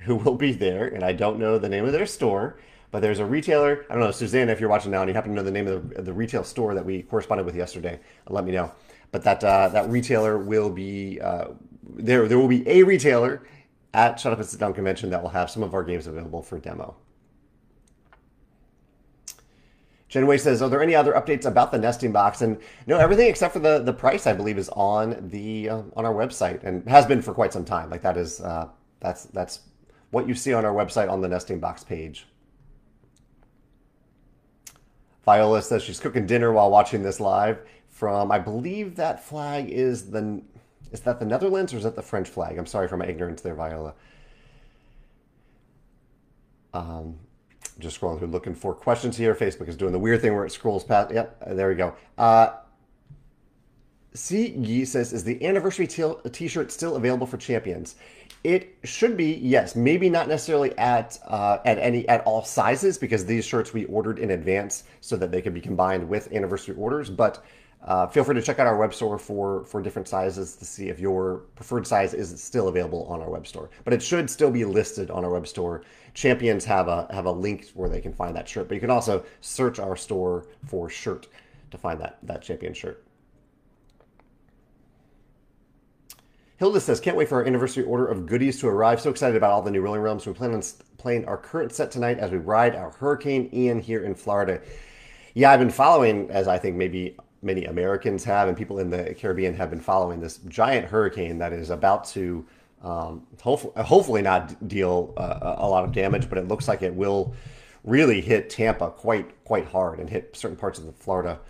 who 0.00 0.16
will 0.16 0.36
be 0.36 0.52
there, 0.52 0.86
and 0.86 1.04
I 1.04 1.12
don't 1.12 1.38
know 1.38 1.58
the 1.58 1.68
name 1.68 1.84
of 1.84 1.92
their 1.92 2.06
store. 2.06 2.58
But 2.92 3.02
there's 3.02 3.20
a 3.20 3.24
retailer. 3.24 3.86
I 3.88 3.94
don't 3.94 4.02
know, 4.02 4.10
Susanna, 4.10 4.50
if 4.50 4.58
you're 4.58 4.68
watching 4.68 4.90
now 4.90 5.02
and 5.02 5.08
you 5.08 5.14
happen 5.14 5.30
to 5.30 5.36
know 5.36 5.44
the 5.44 5.50
name 5.52 5.68
of 5.68 5.90
the, 5.90 6.02
the 6.02 6.12
retail 6.12 6.42
store 6.42 6.74
that 6.74 6.84
we 6.84 7.02
corresponded 7.02 7.46
with 7.46 7.54
yesterday, 7.54 8.00
let 8.28 8.44
me 8.44 8.50
know 8.50 8.72
but 9.12 9.24
that 9.24 9.42
uh, 9.42 9.68
that 9.68 9.88
retailer 9.90 10.38
will 10.38 10.70
be 10.70 11.20
uh, 11.20 11.48
there. 11.82 12.28
There 12.28 12.38
will 12.38 12.48
be 12.48 12.66
a 12.68 12.82
retailer 12.82 13.42
at 13.92 14.20
Shut 14.20 14.32
Up 14.32 14.38
and 14.38 14.48
Sit 14.48 14.60
Down 14.60 14.72
convention 14.72 15.10
that 15.10 15.22
will 15.22 15.30
have 15.30 15.50
some 15.50 15.62
of 15.62 15.74
our 15.74 15.82
games 15.82 16.06
available 16.06 16.42
for 16.42 16.58
demo. 16.58 16.96
Jenway 20.10 20.40
says, 20.40 20.62
"Are 20.62 20.68
there 20.68 20.82
any 20.82 20.94
other 20.94 21.12
updates 21.12 21.44
about 21.44 21.72
the 21.72 21.78
nesting 21.78 22.12
box?" 22.12 22.42
And 22.42 22.58
no, 22.86 22.98
everything 22.98 23.28
except 23.28 23.52
for 23.52 23.60
the 23.60 23.80
the 23.80 23.92
price, 23.92 24.26
I 24.26 24.32
believe, 24.32 24.58
is 24.58 24.68
on 24.70 25.28
the 25.30 25.68
uh, 25.68 25.82
on 25.96 26.04
our 26.04 26.14
website 26.14 26.62
and 26.62 26.88
has 26.88 27.06
been 27.06 27.22
for 27.22 27.34
quite 27.34 27.52
some 27.52 27.64
time. 27.64 27.90
Like 27.90 28.02
that 28.02 28.16
is 28.16 28.40
uh, 28.40 28.68
that's 29.00 29.24
that's 29.24 29.60
what 30.10 30.28
you 30.28 30.34
see 30.34 30.52
on 30.52 30.64
our 30.64 30.74
website 30.74 31.10
on 31.10 31.20
the 31.20 31.28
nesting 31.28 31.60
box 31.60 31.84
page. 31.84 32.26
Viola 35.24 35.62
says 35.62 35.82
she's 35.82 36.00
cooking 36.00 36.26
dinner 36.26 36.52
while 36.52 36.70
watching 36.70 37.02
this 37.02 37.20
live 37.20 37.60
from 37.88 38.32
I 38.32 38.38
believe 38.38 38.96
that 38.96 39.22
flag 39.22 39.68
is 39.68 40.10
the 40.10 40.42
is 40.90 41.00
that 41.00 41.20
the 41.20 41.26
Netherlands 41.26 41.72
or 41.72 41.76
is 41.76 41.84
that 41.84 41.94
the 41.94 42.02
French 42.02 42.28
flag? 42.28 42.58
I'm 42.58 42.66
sorry 42.66 42.88
for 42.88 42.96
my 42.96 43.06
ignorance 43.06 43.42
there, 43.42 43.54
Viola. 43.54 43.94
Um, 46.72 47.18
just 47.78 48.00
scrolling 48.00 48.18
through 48.18 48.28
looking 48.28 48.54
for 48.54 48.74
questions 48.74 49.16
here. 49.16 49.34
Facebook 49.34 49.68
is 49.68 49.76
doing 49.76 49.92
the 49.92 49.98
weird 49.98 50.20
thing 50.20 50.34
where 50.34 50.44
it 50.44 50.50
scrolls 50.50 50.84
past. 50.84 51.12
Yep, 51.12 51.54
there 51.54 51.68
we 51.68 51.74
go. 51.74 51.94
Uh, 52.18 52.50
C. 54.14 54.84
Says, 54.84 55.12
is 55.12 55.22
the 55.22 55.44
anniversary 55.44 55.86
t-shirt 55.86 56.72
still 56.72 56.96
available 56.96 57.26
for 57.26 57.36
champions? 57.36 57.94
It 58.42 58.78
should 58.84 59.16
be, 59.16 59.34
yes. 59.34 59.76
Maybe 59.76 60.08
not 60.08 60.26
necessarily 60.26 60.76
at 60.78 61.18
uh, 61.26 61.58
at 61.66 61.78
any 61.78 62.08
at 62.08 62.22
all 62.22 62.42
sizes 62.42 62.96
because 62.96 63.26
these 63.26 63.44
shirts 63.44 63.74
we 63.74 63.84
ordered 63.84 64.18
in 64.18 64.30
advance 64.30 64.84
so 65.00 65.16
that 65.16 65.30
they 65.30 65.42
could 65.42 65.52
be 65.52 65.60
combined 65.60 66.08
with 66.08 66.32
anniversary 66.32 66.74
orders. 66.76 67.10
But 67.10 67.44
uh, 67.84 68.06
feel 68.06 68.24
free 68.24 68.34
to 68.34 68.42
check 68.42 68.58
out 68.58 68.66
our 68.66 68.76
web 68.76 68.92
store 68.92 69.18
for, 69.18 69.64
for 69.64 69.80
different 69.80 70.06
sizes 70.06 70.54
to 70.56 70.64
see 70.66 70.88
if 70.88 71.00
your 71.00 71.38
preferred 71.54 71.86
size 71.86 72.12
is 72.12 72.42
still 72.42 72.68
available 72.68 73.06
on 73.06 73.22
our 73.22 73.30
web 73.30 73.46
store. 73.46 73.70
But 73.84 73.94
it 73.94 74.02
should 74.02 74.28
still 74.28 74.50
be 74.50 74.64
listed 74.64 75.10
on 75.10 75.24
our 75.24 75.30
web 75.30 75.46
store. 75.46 75.82
Champions 76.12 76.64
have 76.64 76.88
a 76.88 77.08
have 77.10 77.26
a 77.26 77.32
link 77.32 77.70
where 77.74 77.88
they 77.88 78.00
can 78.00 78.12
find 78.12 78.36
that 78.36 78.48
shirt, 78.48 78.68
but 78.68 78.74
you 78.74 78.80
can 78.80 78.90
also 78.90 79.24
search 79.40 79.78
our 79.78 79.96
store 79.96 80.46
for 80.66 80.90
shirt 80.90 81.28
to 81.70 81.78
find 81.78 82.00
that 82.00 82.18
that 82.22 82.42
champion 82.42 82.74
shirt. 82.74 83.04
Hilda 86.60 86.78
says, 86.78 87.00
can't 87.00 87.16
wait 87.16 87.26
for 87.26 87.36
our 87.36 87.46
anniversary 87.46 87.84
order 87.84 88.06
of 88.06 88.26
goodies 88.26 88.60
to 88.60 88.68
arrive. 88.68 89.00
So 89.00 89.08
excited 89.08 89.34
about 89.34 89.50
all 89.50 89.62
the 89.62 89.70
new 89.70 89.80
Rolling 89.80 90.02
Realms. 90.02 90.26
We 90.26 90.34
plan 90.34 90.52
on 90.52 90.62
playing 90.98 91.24
our 91.24 91.38
current 91.38 91.72
set 91.72 91.90
tonight 91.90 92.18
as 92.18 92.30
we 92.30 92.36
ride 92.36 92.76
our 92.76 92.90
Hurricane 92.90 93.48
Ian 93.50 93.80
here 93.80 94.04
in 94.04 94.14
Florida. 94.14 94.60
Yeah, 95.32 95.52
I've 95.52 95.58
been 95.58 95.70
following, 95.70 96.30
as 96.30 96.48
I 96.48 96.58
think 96.58 96.76
maybe 96.76 97.16
many 97.40 97.64
Americans 97.64 98.24
have 98.24 98.46
and 98.46 98.58
people 98.58 98.78
in 98.78 98.90
the 98.90 99.14
Caribbean 99.14 99.54
have 99.54 99.70
been 99.70 99.80
following 99.80 100.20
this 100.20 100.36
giant 100.48 100.86
hurricane 100.86 101.38
that 101.38 101.54
is 101.54 101.70
about 101.70 102.04
to 102.08 102.44
um, 102.82 103.26
hopefully, 103.40 103.72
hopefully 103.82 104.20
not 104.20 104.68
deal 104.68 105.14
uh, 105.16 105.54
a 105.56 105.66
lot 105.66 105.84
of 105.84 105.92
damage, 105.92 106.28
but 106.28 106.36
it 106.36 106.46
looks 106.46 106.68
like 106.68 106.82
it 106.82 106.94
will 106.94 107.34
really 107.84 108.20
hit 108.20 108.50
Tampa 108.50 108.90
quite 108.90 109.44
quite 109.44 109.64
hard 109.64 109.98
and 109.98 110.10
hit 110.10 110.36
certain 110.36 110.58
parts 110.58 110.78
of 110.78 110.94
Florida 110.96 111.40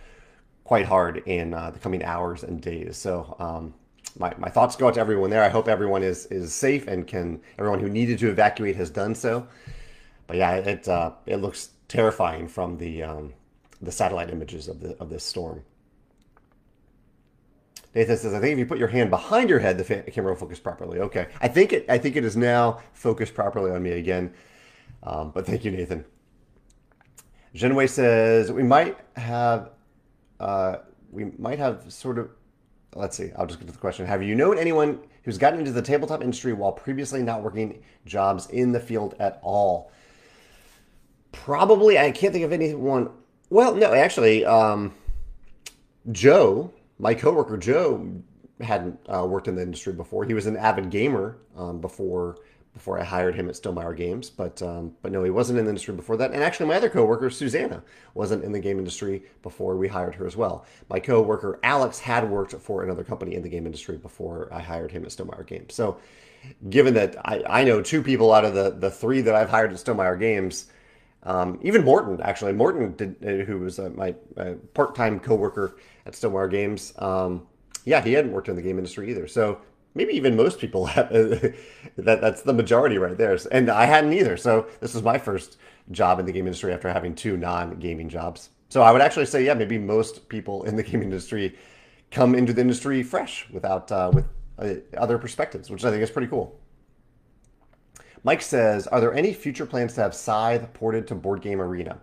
quite 0.63 0.85
hard 0.85 1.17
in 1.25 1.53
uh, 1.53 1.69
the 1.69 1.79
coming 1.79 2.01
hours 2.01 2.43
and 2.43 2.61
days. 2.61 2.95
So 2.95 3.35
um, 3.39 3.73
my, 4.19 4.33
my 4.37 4.49
thoughts 4.49 4.75
go 4.75 4.87
out 4.87 4.95
to 4.95 4.99
everyone 4.99 5.29
there. 5.29 5.43
I 5.43 5.49
hope 5.49 5.67
everyone 5.67 6.03
is 6.03 6.25
is 6.27 6.53
safe 6.53 6.87
and 6.87 7.07
can 7.07 7.41
everyone 7.57 7.79
who 7.79 7.89
needed 7.89 8.19
to 8.19 8.29
evacuate 8.29 8.75
has 8.75 8.89
done 8.89 9.15
so. 9.15 9.47
But 10.27 10.37
yeah, 10.37 10.55
it 10.55 10.87
uh, 10.87 11.11
it 11.25 11.37
looks 11.37 11.69
terrifying 11.87 12.47
from 12.47 12.77
the 12.77 13.03
um, 13.03 13.33
the 13.81 13.91
satellite 13.91 14.29
images 14.29 14.67
of 14.67 14.79
the 14.79 14.95
of 14.97 15.09
this 15.09 15.23
storm. 15.23 15.63
Nathan 17.93 18.15
says, 18.17 18.33
I 18.33 18.39
think 18.39 18.53
if 18.53 18.59
you 18.59 18.65
put 18.65 18.77
your 18.77 18.87
hand 18.87 19.09
behind 19.09 19.49
your 19.49 19.59
head, 19.59 19.77
the 19.77 19.83
camera 19.83 20.31
will 20.31 20.39
focus 20.39 20.59
properly. 20.59 20.99
Okay, 20.99 21.27
I 21.41 21.49
think 21.49 21.73
it. 21.73 21.85
I 21.89 21.97
think 21.97 22.15
it 22.15 22.23
is 22.23 22.37
now 22.37 22.79
focused 22.93 23.33
properly 23.33 23.71
on 23.71 23.83
me 23.83 23.91
again. 23.91 24.33
Um, 25.03 25.31
but 25.31 25.45
thank 25.45 25.65
you, 25.65 25.71
Nathan. 25.71 26.05
Genway 27.53 27.89
says 27.89 28.51
we 28.51 28.63
might 28.63 28.97
have, 29.17 29.71
uh, 30.39 30.77
we 31.11 31.25
might 31.37 31.59
have 31.59 31.91
sort 31.91 32.17
of. 32.17 32.29
Let's 32.95 33.15
see. 33.15 33.31
I'll 33.37 33.47
just 33.47 33.59
get 33.59 33.67
to 33.67 33.73
the 33.73 33.79
question. 33.79 34.05
Have 34.05 34.21
you 34.21 34.35
known 34.35 34.57
anyone 34.57 34.99
who's 35.23 35.37
gotten 35.37 35.59
into 35.59 35.71
the 35.71 35.81
tabletop 35.81 36.21
industry 36.21 36.53
while 36.53 36.71
previously 36.71 37.23
not 37.23 37.41
working 37.41 37.81
jobs 38.05 38.47
in 38.49 38.71
the 38.71 38.79
field 38.79 39.15
at 39.19 39.39
all? 39.41 39.91
Probably. 41.31 41.97
I 41.97 42.11
can't 42.11 42.33
think 42.33 42.43
of 42.43 42.51
anyone. 42.51 43.09
Well, 43.49 43.75
no, 43.75 43.93
actually, 43.93 44.45
um, 44.45 44.93
Joe, 46.11 46.73
my 46.99 47.13
coworker 47.13 47.57
Joe, 47.57 48.21
hadn't 48.59 48.99
uh, 49.07 49.25
worked 49.25 49.47
in 49.47 49.55
the 49.55 49.61
industry 49.61 49.93
before. 49.93 50.25
He 50.25 50.33
was 50.33 50.45
an 50.45 50.57
avid 50.57 50.89
gamer 50.89 51.37
um, 51.55 51.79
before 51.79 52.37
before 52.73 52.99
I 52.99 53.03
hired 53.03 53.35
him 53.35 53.49
at 53.49 53.55
Stonemaier 53.55 53.95
Games, 53.95 54.29
but 54.29 54.61
um, 54.61 54.93
but 55.01 55.11
no, 55.11 55.23
he 55.23 55.29
wasn't 55.29 55.59
in 55.59 55.65
the 55.65 55.69
industry 55.69 55.93
before 55.93 56.17
that. 56.17 56.31
And 56.31 56.41
actually, 56.41 56.67
my 56.67 56.75
other 56.75 56.89
coworker 56.89 57.29
Susanna 57.29 57.83
wasn't 58.13 58.43
in 58.43 58.51
the 58.51 58.59
game 58.59 58.79
industry 58.79 59.23
before 59.43 59.75
we 59.75 59.87
hired 59.87 60.15
her 60.15 60.25
as 60.25 60.37
well. 60.37 60.65
My 60.89 60.99
coworker 60.99 61.59
Alex 61.63 61.99
had 61.99 62.29
worked 62.29 62.53
for 62.53 62.83
another 62.83 63.03
company 63.03 63.35
in 63.35 63.43
the 63.43 63.49
game 63.49 63.65
industry 63.65 63.97
before 63.97 64.49
I 64.53 64.61
hired 64.61 64.91
him 64.91 65.03
at 65.03 65.09
Stonemaier 65.11 65.45
Games. 65.45 65.73
So, 65.73 65.97
given 66.69 66.93
that 66.93 67.17
I, 67.25 67.43
I 67.47 67.63
know 67.65 67.81
two 67.81 68.01
people 68.01 68.33
out 68.33 68.45
of 68.45 68.53
the 68.53 68.71
the 68.71 68.89
three 68.91 69.21
that 69.21 69.35
I've 69.35 69.49
hired 69.49 69.71
at 69.71 69.77
Stonemaier 69.77 70.19
Games. 70.19 70.67
Um, 71.23 71.59
even 71.61 71.83
Morton, 71.83 72.19
actually, 72.23 72.51
Morton, 72.53 72.95
did, 72.95 73.15
uh, 73.23 73.45
who 73.45 73.59
was 73.59 73.77
uh, 73.77 73.91
my, 73.93 74.15
my 74.35 74.55
part-time 74.73 75.19
coworker 75.19 75.77
at 76.07 76.13
Stonemaier 76.13 76.49
Games, 76.49 76.93
um, 76.97 77.45
yeah, 77.85 78.01
he 78.01 78.13
hadn't 78.13 78.31
worked 78.31 78.49
in 78.49 78.55
the 78.55 78.61
game 78.63 78.79
industry 78.79 79.09
either. 79.11 79.27
So 79.27 79.61
maybe 79.93 80.13
even 80.13 80.35
most 80.35 80.59
people 80.59 80.85
have, 80.97 81.09
that 81.09 82.21
that's 82.21 82.41
the 82.41 82.53
majority 82.53 82.97
right 82.97 83.17
there. 83.17 83.37
And 83.51 83.69
I 83.69 83.85
hadn't 83.85 84.13
either. 84.13 84.37
So 84.37 84.67
this 84.79 84.93
was 84.93 85.03
my 85.03 85.17
first 85.17 85.57
job 85.91 86.19
in 86.19 86.25
the 86.25 86.31
game 86.31 86.47
industry 86.47 86.73
after 86.73 86.91
having 86.91 87.15
two 87.15 87.37
non-gaming 87.37 88.09
jobs. 88.09 88.49
So 88.69 88.81
I 88.81 88.91
would 88.91 89.01
actually 89.01 89.25
say, 89.25 89.45
yeah, 89.45 89.53
maybe 89.53 89.77
most 89.77 90.29
people 90.29 90.63
in 90.63 90.75
the 90.75 90.83
game 90.89 91.01
industry 91.01 91.57
come 92.09 92.35
into 92.35 92.53
the 92.53 92.61
industry 92.61 93.03
fresh 93.03 93.49
without 93.51 93.91
uh, 93.91 94.11
with 94.13 94.25
uh, 94.59 94.75
other 94.97 95.17
perspectives, 95.17 95.69
which 95.69 95.83
I 95.83 95.91
think 95.91 96.03
is 96.03 96.11
pretty 96.11 96.27
cool. 96.27 96.59
Mike 98.23 98.41
says, 98.41 98.87
"Are 98.87 99.01
there 99.01 99.13
any 99.13 99.33
future 99.33 99.65
plans 99.65 99.93
to 99.93 100.01
have 100.01 100.13
Scythe 100.13 100.71
ported 100.73 101.07
to 101.07 101.15
Board 101.15 101.41
Game 101.41 101.59
Arena?" 101.59 101.99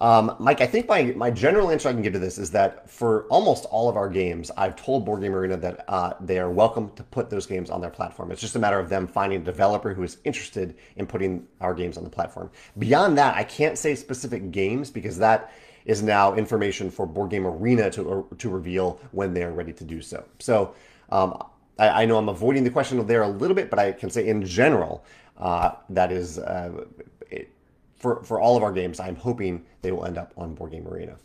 Um, 0.00 0.34
Mike, 0.38 0.62
I 0.62 0.66
think 0.66 0.88
my, 0.88 1.02
my 1.14 1.30
general 1.30 1.70
answer 1.70 1.88
I 1.90 1.92
can 1.92 2.00
give 2.00 2.14
to 2.14 2.18
this 2.18 2.38
is 2.38 2.50
that 2.52 2.88
for 2.88 3.24
almost 3.24 3.66
all 3.66 3.88
of 3.88 3.96
our 3.96 4.08
games, 4.08 4.50
I've 4.56 4.74
told 4.74 5.04
Board 5.04 5.20
Game 5.20 5.34
Arena 5.34 5.58
that 5.58 5.84
uh, 5.88 6.14
they 6.20 6.38
are 6.38 6.50
welcome 6.50 6.90
to 6.96 7.02
put 7.02 7.28
those 7.28 7.44
games 7.44 7.68
on 7.68 7.82
their 7.82 7.90
platform. 7.90 8.32
It's 8.32 8.40
just 8.40 8.56
a 8.56 8.58
matter 8.58 8.78
of 8.78 8.88
them 8.88 9.06
finding 9.06 9.42
a 9.42 9.44
developer 9.44 9.92
who 9.92 10.02
is 10.02 10.16
interested 10.24 10.76
in 10.96 11.06
putting 11.06 11.46
our 11.60 11.74
games 11.74 11.98
on 11.98 12.04
the 12.04 12.10
platform. 12.10 12.50
Beyond 12.78 13.18
that, 13.18 13.36
I 13.36 13.44
can't 13.44 13.76
say 13.76 13.94
specific 13.94 14.50
games 14.50 14.90
because 14.90 15.18
that 15.18 15.52
is 15.84 16.02
now 16.02 16.34
information 16.34 16.90
for 16.90 17.04
Board 17.04 17.30
Game 17.30 17.46
Arena 17.46 17.90
to, 17.90 18.26
to 18.38 18.48
reveal 18.48 19.00
when 19.12 19.34
they're 19.34 19.52
ready 19.52 19.72
to 19.74 19.84
do 19.84 20.00
so. 20.00 20.24
So 20.38 20.74
um, 21.10 21.42
I, 21.78 22.02
I, 22.02 22.04
know 22.06 22.16
I'm 22.16 22.28
avoiding 22.28 22.64
the 22.64 22.70
question 22.70 23.04
there 23.06 23.22
a 23.22 23.28
little 23.28 23.54
bit, 23.54 23.68
but 23.68 23.78
I 23.78 23.92
can 23.92 24.08
say 24.08 24.28
in 24.28 24.46
general, 24.46 25.04
uh, 25.38 25.72
that 25.90 26.12
is 26.12 26.38
uh, 26.38 26.84
for, 28.00 28.24
for 28.24 28.40
all 28.40 28.56
of 28.56 28.62
our 28.62 28.72
games, 28.72 28.98
I'm 28.98 29.14
hoping 29.14 29.64
they 29.82 29.92
will 29.92 30.06
end 30.06 30.18
up 30.18 30.32
on 30.36 30.54
Board 30.54 30.72
Game 30.72 30.88
Arena. 30.88 31.16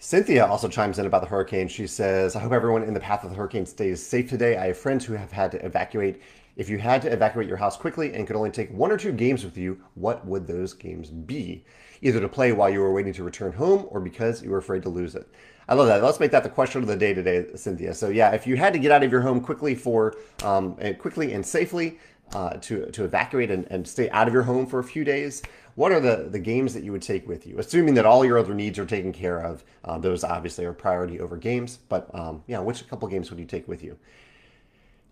Cynthia 0.00 0.44
also 0.44 0.68
chimes 0.68 0.98
in 0.98 1.06
about 1.06 1.22
the 1.22 1.28
hurricane. 1.28 1.68
She 1.68 1.86
says, 1.86 2.34
I 2.34 2.40
hope 2.40 2.50
everyone 2.50 2.82
in 2.82 2.92
the 2.92 3.00
path 3.00 3.22
of 3.22 3.30
the 3.30 3.36
hurricane 3.36 3.64
stays 3.64 4.04
safe 4.04 4.28
today. 4.28 4.56
I 4.56 4.66
have 4.66 4.76
friends 4.76 5.04
who 5.04 5.12
have 5.12 5.30
had 5.30 5.52
to 5.52 5.64
evacuate. 5.64 6.20
If 6.56 6.68
you 6.68 6.78
had 6.78 7.00
to 7.02 7.12
evacuate 7.12 7.46
your 7.46 7.56
house 7.56 7.76
quickly 7.76 8.12
and 8.12 8.26
could 8.26 8.34
only 8.34 8.50
take 8.50 8.72
one 8.72 8.90
or 8.90 8.96
two 8.96 9.12
games 9.12 9.44
with 9.44 9.56
you, 9.56 9.80
what 9.94 10.26
would 10.26 10.48
those 10.48 10.74
games 10.74 11.08
be? 11.08 11.64
Either 12.02 12.18
to 12.18 12.28
play 12.28 12.50
while 12.50 12.68
you 12.68 12.80
were 12.80 12.92
waiting 12.92 13.12
to 13.12 13.22
return 13.22 13.52
home 13.52 13.86
or 13.90 14.00
because 14.00 14.42
you 14.42 14.50
were 14.50 14.58
afraid 14.58 14.82
to 14.82 14.88
lose 14.88 15.14
it. 15.14 15.28
I 15.68 15.74
love 15.74 15.86
that. 15.86 16.02
Let's 16.02 16.18
make 16.18 16.32
that 16.32 16.42
the 16.42 16.48
question 16.48 16.82
of 16.82 16.88
the 16.88 16.96
day 16.96 17.14
today, 17.14 17.46
Cynthia. 17.54 17.94
So 17.94 18.08
yeah, 18.08 18.32
if 18.32 18.46
you 18.46 18.56
had 18.56 18.72
to 18.72 18.80
get 18.80 18.90
out 18.90 19.04
of 19.04 19.12
your 19.12 19.20
home 19.20 19.40
quickly 19.40 19.76
for 19.76 20.16
um, 20.42 20.74
quickly 20.98 21.32
and 21.32 21.46
safely, 21.46 21.98
uh, 22.34 22.54
to, 22.54 22.90
to 22.90 23.04
evacuate 23.04 23.50
and, 23.50 23.66
and 23.70 23.86
stay 23.86 24.08
out 24.10 24.28
of 24.28 24.34
your 24.34 24.42
home 24.42 24.66
for 24.66 24.78
a 24.78 24.84
few 24.84 25.04
days, 25.04 25.42
what 25.74 25.92
are 25.92 26.00
the, 26.00 26.28
the 26.30 26.38
games 26.38 26.74
that 26.74 26.82
you 26.82 26.92
would 26.92 27.02
take 27.02 27.26
with 27.26 27.46
you? 27.46 27.58
Assuming 27.58 27.94
that 27.94 28.06
all 28.06 28.24
your 28.24 28.38
other 28.38 28.54
needs 28.54 28.78
are 28.78 28.84
taken 28.84 29.12
care 29.12 29.38
of, 29.38 29.64
uh, 29.84 29.98
those 29.98 30.24
obviously 30.24 30.64
are 30.64 30.72
priority 30.72 31.20
over 31.20 31.36
games. 31.36 31.78
But 31.88 32.14
um, 32.14 32.42
yeah, 32.46 32.58
which 32.60 32.86
couple 32.88 33.08
games 33.08 33.30
would 33.30 33.38
you 33.38 33.46
take 33.46 33.66
with 33.68 33.82
you? 33.82 33.98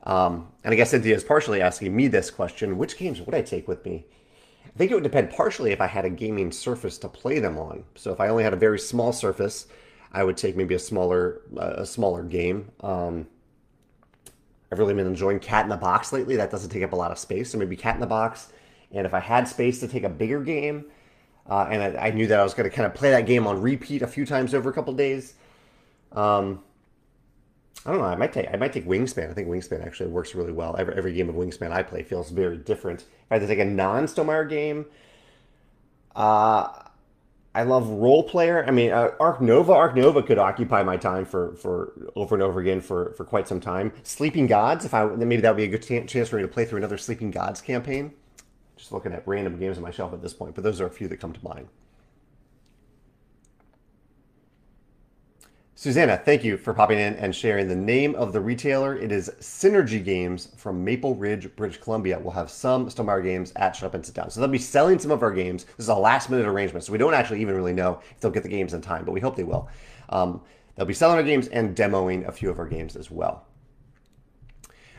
Um, 0.04 0.48
and 0.64 0.72
I 0.72 0.76
guess 0.76 0.90
Cynthia 0.90 1.14
is 1.14 1.24
partially 1.24 1.60
asking 1.60 1.94
me 1.94 2.08
this 2.08 2.30
question: 2.30 2.78
Which 2.78 2.96
games 2.96 3.20
would 3.20 3.34
I 3.34 3.42
take 3.42 3.68
with 3.68 3.84
me? 3.84 4.06
I 4.64 4.78
think 4.78 4.90
it 4.90 4.94
would 4.94 5.02
depend 5.02 5.30
partially 5.30 5.72
if 5.72 5.80
I 5.80 5.86
had 5.86 6.04
a 6.04 6.10
gaming 6.10 6.52
surface 6.52 6.96
to 6.98 7.08
play 7.08 7.38
them 7.38 7.58
on. 7.58 7.84
So 7.96 8.12
if 8.12 8.20
I 8.20 8.28
only 8.28 8.44
had 8.44 8.52
a 8.52 8.56
very 8.56 8.78
small 8.78 9.12
surface, 9.12 9.66
I 10.12 10.24
would 10.24 10.36
take 10.36 10.56
maybe 10.56 10.74
a 10.74 10.78
smaller 10.78 11.42
a 11.56 11.84
smaller 11.84 12.22
game. 12.22 12.70
Um, 12.80 13.26
I've 14.70 14.78
really 14.78 14.94
been 14.94 15.06
enjoying 15.06 15.40
Cat 15.40 15.64
in 15.64 15.68
the 15.68 15.76
Box 15.76 16.12
lately. 16.12 16.36
That 16.36 16.50
doesn't 16.50 16.70
take 16.70 16.82
up 16.82 16.92
a 16.92 16.96
lot 16.96 17.10
of 17.10 17.18
space, 17.18 17.50
so 17.50 17.58
maybe 17.58 17.76
Cat 17.76 17.94
in 17.94 18.00
the 18.00 18.06
Box. 18.06 18.52
And 18.92 19.06
if 19.06 19.14
I 19.14 19.20
had 19.20 19.48
space 19.48 19.80
to 19.80 19.88
take 19.88 20.04
a 20.04 20.08
bigger 20.08 20.42
game, 20.42 20.86
uh, 21.48 21.68
and 21.70 21.82
I, 21.82 22.08
I, 22.08 22.10
knew 22.10 22.26
that 22.28 22.38
I 22.38 22.42
was 22.42 22.54
going 22.54 22.68
to 22.68 22.74
kind 22.74 22.86
of 22.86 22.94
play 22.94 23.10
that 23.10 23.26
game 23.26 23.46
on 23.46 23.60
repeat 23.60 24.02
a 24.02 24.06
few 24.06 24.24
times 24.24 24.54
over 24.54 24.70
a 24.70 24.72
couple 24.72 24.92
days, 24.94 25.34
um, 26.12 26.62
I 27.84 27.90
don't 27.90 28.00
know. 28.00 28.06
I 28.06 28.16
might 28.16 28.32
take 28.32 28.46
I 28.52 28.56
might 28.56 28.72
take 28.72 28.86
Wingspan. 28.86 29.30
I 29.30 29.32
think 29.32 29.48
Wingspan 29.48 29.84
actually 29.84 30.10
works 30.10 30.34
really 30.34 30.52
well. 30.52 30.76
Every, 30.78 30.94
every 30.94 31.12
game 31.14 31.28
of 31.28 31.34
Wingspan 31.34 31.72
I 31.72 31.82
play 31.82 32.02
feels 32.02 32.30
very 32.30 32.58
different. 32.58 33.00
If 33.00 33.06
I 33.30 33.34
had 33.36 33.40
to 33.40 33.46
take 33.46 33.58
a 33.58 33.64
non-Stonemaier 33.64 34.48
game, 34.48 34.86
uh, 36.14 36.68
I 37.54 37.64
love 37.64 37.88
role 37.88 38.22
player. 38.22 38.64
I 38.64 38.70
mean, 38.70 38.92
uh, 38.92 39.10
Ark 39.18 39.40
Nova. 39.40 39.72
Ark 39.72 39.96
Nova 39.96 40.22
could 40.22 40.38
occupy 40.38 40.84
my 40.84 40.96
time 40.96 41.24
for, 41.24 41.56
for 41.56 41.92
over 42.14 42.36
and 42.36 42.42
over 42.42 42.60
again 42.60 42.80
for, 42.80 43.12
for 43.14 43.24
quite 43.24 43.48
some 43.48 43.60
time. 43.60 43.92
Sleeping 44.04 44.46
Gods. 44.46 44.84
If 44.84 44.94
I 44.94 45.04
maybe 45.04 45.42
that 45.42 45.50
would 45.50 45.56
be 45.56 45.64
a 45.64 45.68
good 45.68 45.82
t- 45.82 46.04
chance 46.04 46.28
for 46.28 46.36
me 46.36 46.42
to 46.42 46.48
play 46.48 46.64
through 46.64 46.78
another 46.78 46.96
Sleeping 46.96 47.32
Gods 47.32 47.60
campaign. 47.60 48.12
Just 48.76 48.92
looking 48.92 49.12
at 49.12 49.26
random 49.26 49.58
games 49.58 49.76
on 49.76 49.82
my 49.82 49.90
shelf 49.90 50.12
at 50.12 50.22
this 50.22 50.32
point, 50.32 50.54
but 50.54 50.64
those 50.64 50.80
are 50.80 50.86
a 50.86 50.90
few 50.90 51.08
that 51.08 51.16
come 51.18 51.32
to 51.32 51.44
mind. 51.44 51.68
Susanna, 55.80 56.18
thank 56.18 56.44
you 56.44 56.58
for 56.58 56.74
popping 56.74 56.98
in 56.98 57.14
and 57.14 57.34
sharing 57.34 57.66
the 57.66 57.74
name 57.74 58.14
of 58.16 58.34
the 58.34 58.40
retailer. 58.42 58.94
It 58.98 59.10
is 59.10 59.30
Synergy 59.40 60.04
Games 60.04 60.48
from 60.54 60.84
Maple 60.84 61.14
Ridge, 61.14 61.48
British 61.56 61.80
Columbia. 61.80 62.18
We'll 62.18 62.34
have 62.34 62.50
some 62.50 62.90
Stonemaier 62.90 63.24
games 63.24 63.50
at 63.56 63.74
Shut 63.74 63.86
Up 63.86 63.94
and 63.94 64.04
Sit 64.04 64.14
Down. 64.14 64.30
So 64.30 64.40
they'll 64.40 64.50
be 64.50 64.58
selling 64.58 64.98
some 64.98 65.10
of 65.10 65.22
our 65.22 65.32
games. 65.32 65.64
This 65.64 65.86
is 65.86 65.88
a 65.88 65.94
last 65.94 66.28
minute 66.28 66.46
arrangement, 66.46 66.84
so 66.84 66.92
we 66.92 66.98
don't 66.98 67.14
actually 67.14 67.40
even 67.40 67.54
really 67.54 67.72
know 67.72 67.98
if 68.10 68.20
they'll 68.20 68.30
get 68.30 68.42
the 68.42 68.50
games 68.50 68.74
in 68.74 68.82
time, 68.82 69.06
but 69.06 69.12
we 69.12 69.20
hope 69.20 69.36
they 69.36 69.42
will. 69.42 69.70
Um, 70.10 70.42
they'll 70.74 70.84
be 70.84 70.92
selling 70.92 71.16
our 71.16 71.22
games 71.22 71.48
and 71.48 71.74
demoing 71.74 72.28
a 72.28 72.32
few 72.32 72.50
of 72.50 72.58
our 72.58 72.68
games 72.68 72.94
as 72.94 73.10
well. 73.10 73.46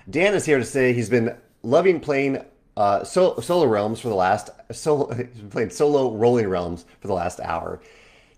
Dan 0.09 0.33
is 0.33 0.47
here 0.47 0.57
to 0.57 0.65
say 0.65 0.93
he's 0.93 1.11
been 1.11 1.37
loving 1.61 1.99
playing 1.99 2.43
uh, 2.75 3.03
Solo 3.03 3.67
Realms 3.67 3.99
for 3.99 4.09
the 4.09 4.15
last 4.15 4.49
solo, 4.71 5.13
playing 5.51 5.69
solo 5.69 6.15
Rolling 6.15 6.47
Realms 6.47 6.87
for 7.01 7.07
the 7.07 7.13
last 7.13 7.39
hour. 7.39 7.79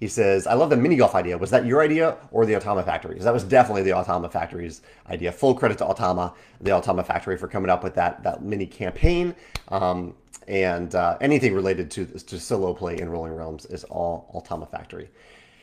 He 0.03 0.09
says, 0.09 0.47
I 0.47 0.53
love 0.55 0.69
the 0.69 0.75
mini 0.75 0.97
golf 0.97 1.15
idea. 1.15 1.37
Was 1.37 1.49
that 1.51 1.65
your 1.65 1.81
idea 1.81 2.17
or 2.29 2.45
the 2.45 2.55
Automa 2.55 2.83
Factory? 2.83 3.11
Because 3.11 3.23
that 3.23 3.33
was 3.33 3.45
definitely 3.45 3.83
the 3.83 3.91
Automa 3.91 4.29
Factory's 4.29 4.81
idea. 5.09 5.31
Full 5.31 5.55
credit 5.55 5.77
to 5.77 5.85
Automa, 5.85 6.33
the 6.59 6.71
Automa 6.71 7.05
Factory, 7.05 7.37
for 7.37 7.47
coming 7.47 7.69
up 7.69 7.85
with 7.85 7.95
that, 7.95 8.21
that 8.23 8.43
mini 8.43 8.65
campaign. 8.65 9.33
Um, 9.69 10.13
and 10.45 10.93
uh, 10.93 11.17
anything 11.21 11.53
related 11.53 11.89
to, 11.91 12.05
to 12.05 12.37
solo 12.37 12.73
play 12.73 12.99
in 12.99 13.07
Rolling 13.07 13.33
Realms 13.33 13.65
is 13.67 13.85
all 13.85 14.29
Automa 14.35 14.69
Factory. 14.69 15.09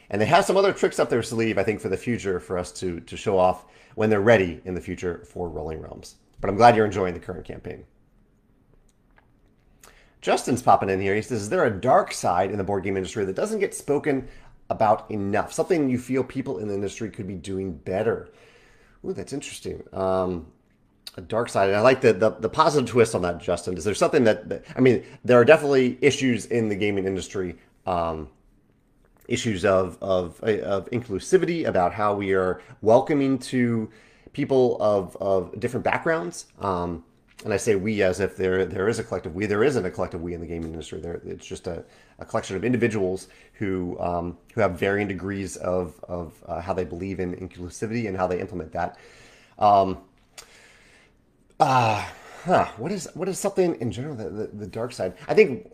And 0.08 0.18
they 0.18 0.24
have 0.24 0.46
some 0.46 0.56
other 0.56 0.72
tricks 0.72 0.98
up 0.98 1.10
their 1.10 1.22
sleeve, 1.22 1.58
I 1.58 1.62
think, 1.62 1.78
for 1.78 1.90
the 1.90 1.98
future 1.98 2.40
for 2.40 2.56
us 2.56 2.72
to, 2.80 3.00
to 3.00 3.18
show 3.18 3.38
off 3.38 3.66
when 3.94 4.08
they're 4.08 4.22
ready 4.22 4.62
in 4.64 4.74
the 4.74 4.80
future 4.80 5.22
for 5.26 5.50
Rolling 5.50 5.82
Realms. 5.82 6.14
But 6.40 6.48
I'm 6.48 6.56
glad 6.56 6.76
you're 6.76 6.86
enjoying 6.86 7.12
the 7.12 7.20
current 7.20 7.44
campaign. 7.44 7.84
Justin's 10.20 10.62
popping 10.62 10.90
in 10.90 11.00
here. 11.00 11.14
He 11.14 11.22
says, 11.22 11.42
Is 11.42 11.48
there 11.48 11.64
a 11.64 11.70
dark 11.70 12.12
side 12.12 12.50
in 12.50 12.58
the 12.58 12.64
board 12.64 12.84
game 12.84 12.96
industry 12.96 13.24
that 13.24 13.36
doesn't 13.36 13.60
get 13.60 13.74
spoken 13.74 14.28
about 14.68 15.10
enough? 15.10 15.52
Something 15.52 15.88
you 15.88 15.98
feel 15.98 16.22
people 16.22 16.58
in 16.58 16.68
the 16.68 16.74
industry 16.74 17.10
could 17.10 17.26
be 17.26 17.34
doing 17.34 17.72
better? 17.72 18.28
Ooh, 19.04 19.12
that's 19.12 19.32
interesting. 19.32 19.82
Um, 19.92 20.46
a 21.16 21.20
dark 21.20 21.48
side. 21.48 21.68
And 21.68 21.76
I 21.76 21.80
like 21.80 22.00
the, 22.00 22.12
the, 22.12 22.30
the 22.30 22.48
positive 22.48 22.88
twist 22.88 23.14
on 23.14 23.22
that, 23.22 23.38
Justin. 23.38 23.76
Is 23.76 23.84
there 23.84 23.94
something 23.94 24.24
that, 24.24 24.48
that, 24.48 24.64
I 24.76 24.80
mean, 24.80 25.04
there 25.24 25.38
are 25.38 25.44
definitely 25.44 25.98
issues 26.00 26.46
in 26.46 26.68
the 26.68 26.76
gaming 26.76 27.06
industry, 27.06 27.56
um, 27.86 28.28
issues 29.26 29.64
of, 29.64 29.98
of, 30.02 30.40
of 30.42 30.88
inclusivity, 30.90 31.66
about 31.66 31.94
how 31.94 32.14
we 32.14 32.32
are 32.32 32.60
welcoming 32.82 33.38
to 33.38 33.90
people 34.32 34.76
of, 34.80 35.16
of 35.20 35.58
different 35.58 35.84
backgrounds. 35.84 36.46
Um, 36.60 37.04
and 37.44 37.54
I 37.54 37.56
say 37.56 37.74
we 37.74 38.02
as 38.02 38.20
if 38.20 38.36
there 38.36 38.64
there 38.64 38.88
is 38.88 38.98
a 38.98 39.04
collective 39.04 39.34
we. 39.34 39.46
There 39.46 39.64
isn't 39.64 39.84
a 39.84 39.90
collective 39.90 40.20
we 40.20 40.34
in 40.34 40.40
the 40.40 40.46
gaming 40.46 40.72
industry. 40.72 41.00
There, 41.00 41.20
it's 41.24 41.46
just 41.46 41.66
a, 41.66 41.84
a 42.18 42.24
collection 42.24 42.56
of 42.56 42.64
individuals 42.64 43.28
who 43.54 43.98
um, 44.00 44.36
who 44.54 44.60
have 44.60 44.78
varying 44.78 45.08
degrees 45.08 45.56
of 45.56 45.98
of 46.04 46.34
uh, 46.46 46.60
how 46.60 46.74
they 46.74 46.84
believe 46.84 47.20
in 47.20 47.34
inclusivity 47.36 48.08
and 48.08 48.16
how 48.16 48.26
they 48.26 48.40
implement 48.40 48.72
that. 48.72 48.98
Um, 49.58 49.98
uh, 51.58 52.06
Huh? 52.44 52.66
What 52.78 52.90
is 52.90 53.06
what 53.14 53.28
is 53.28 53.38
something 53.38 53.74
in 53.80 53.92
general 53.92 54.14
the, 54.14 54.30
the, 54.30 54.46
the 54.46 54.66
dark 54.66 54.92
side? 54.92 55.14
I 55.28 55.34
think. 55.34 55.70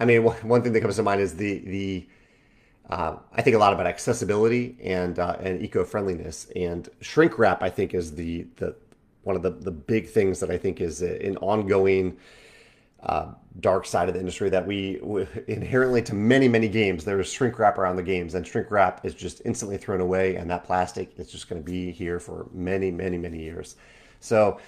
I 0.00 0.04
mean, 0.04 0.24
one 0.24 0.62
thing 0.62 0.72
that 0.72 0.80
comes 0.80 0.96
to 0.96 1.02
mind 1.02 1.20
is 1.20 1.36
the 1.36 1.58
the. 1.58 2.08
Uh, 2.90 3.16
I 3.32 3.40
think 3.40 3.56
a 3.56 3.58
lot 3.58 3.72
about 3.72 3.86
accessibility 3.86 4.76
and 4.82 5.18
uh, 5.18 5.36
and 5.40 5.62
eco 5.62 5.84
friendliness 5.84 6.48
and 6.56 6.88
shrink 7.00 7.38
wrap. 7.38 7.62
I 7.62 7.70
think 7.70 7.94
is 7.94 8.16
the 8.16 8.46
the 8.56 8.74
one 9.24 9.36
of 9.36 9.42
the 9.42 9.50
the 9.50 9.70
big 9.70 10.08
things 10.08 10.40
that 10.40 10.50
I 10.50 10.58
think 10.58 10.80
is 10.80 11.02
an 11.02 11.36
ongoing 11.38 12.16
uh, 13.04 13.32
dark 13.60 13.84
side 13.86 14.08
of 14.08 14.14
the 14.14 14.20
industry 14.20 14.48
that 14.48 14.66
we 14.66 14.98
inherently 15.46 16.00
to 16.02 16.14
many 16.14 16.48
many 16.48 16.68
games 16.68 17.04
there 17.04 17.20
is 17.20 17.30
shrink 17.30 17.58
wrap 17.58 17.78
around 17.78 17.96
the 17.96 18.02
games 18.02 18.34
and 18.34 18.46
shrink 18.46 18.70
wrap 18.70 19.04
is 19.04 19.14
just 19.14 19.42
instantly 19.44 19.76
thrown 19.76 20.00
away 20.00 20.36
and 20.36 20.50
that 20.50 20.64
plastic 20.64 21.12
is 21.18 21.30
just 21.30 21.48
going 21.48 21.62
to 21.62 21.64
be 21.64 21.92
here 21.92 22.18
for 22.18 22.48
many 22.52 22.90
many 22.90 23.18
many 23.18 23.38
years 23.38 23.76
so 24.20 24.58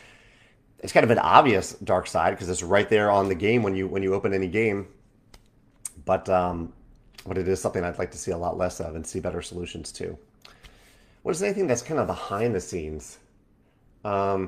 it's 0.80 0.92
kind 0.92 1.02
of 1.02 1.10
an 1.10 1.18
obvious 1.18 1.72
dark 1.82 2.06
side 2.06 2.30
because 2.30 2.48
it's 2.48 2.62
right 2.62 2.88
there 2.88 3.10
on 3.10 3.28
the 3.28 3.34
game 3.34 3.62
when 3.62 3.74
you 3.74 3.88
when 3.88 4.02
you 4.02 4.14
open 4.14 4.32
any 4.32 4.46
game 4.46 4.86
but 6.04 6.28
um 6.28 6.72
but 7.26 7.38
it 7.38 7.48
is 7.48 7.60
something 7.60 7.82
i'd 7.82 7.98
like 7.98 8.10
to 8.10 8.18
see 8.18 8.30
a 8.30 8.38
lot 8.38 8.56
less 8.56 8.80
of 8.80 8.94
and 8.94 9.06
see 9.06 9.18
better 9.18 9.42
solutions 9.42 9.90
to. 9.90 10.16
what 11.22 11.34
is 11.34 11.42
anything 11.42 11.66
that's 11.66 11.82
kind 11.82 11.98
of 11.98 12.06
behind 12.06 12.54
the 12.54 12.60
scenes 12.60 13.18
um 14.06 14.40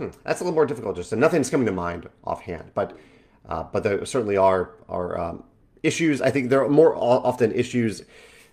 Hmm. 0.00 0.08
That's 0.24 0.40
a 0.40 0.44
little 0.44 0.54
more 0.54 0.64
difficult. 0.64 0.96
Just 0.96 1.12
nothing's 1.12 1.50
coming 1.50 1.66
to 1.66 1.72
mind 1.72 2.08
offhand, 2.24 2.70
but 2.72 2.96
uh, 3.46 3.64
but 3.64 3.82
there 3.82 4.02
certainly 4.06 4.38
are 4.38 4.70
are 4.88 5.20
um, 5.20 5.44
issues. 5.82 6.22
I 6.22 6.30
think 6.30 6.48
there 6.48 6.64
are 6.64 6.70
more 6.70 6.96
often 6.96 7.52
issues 7.52 8.04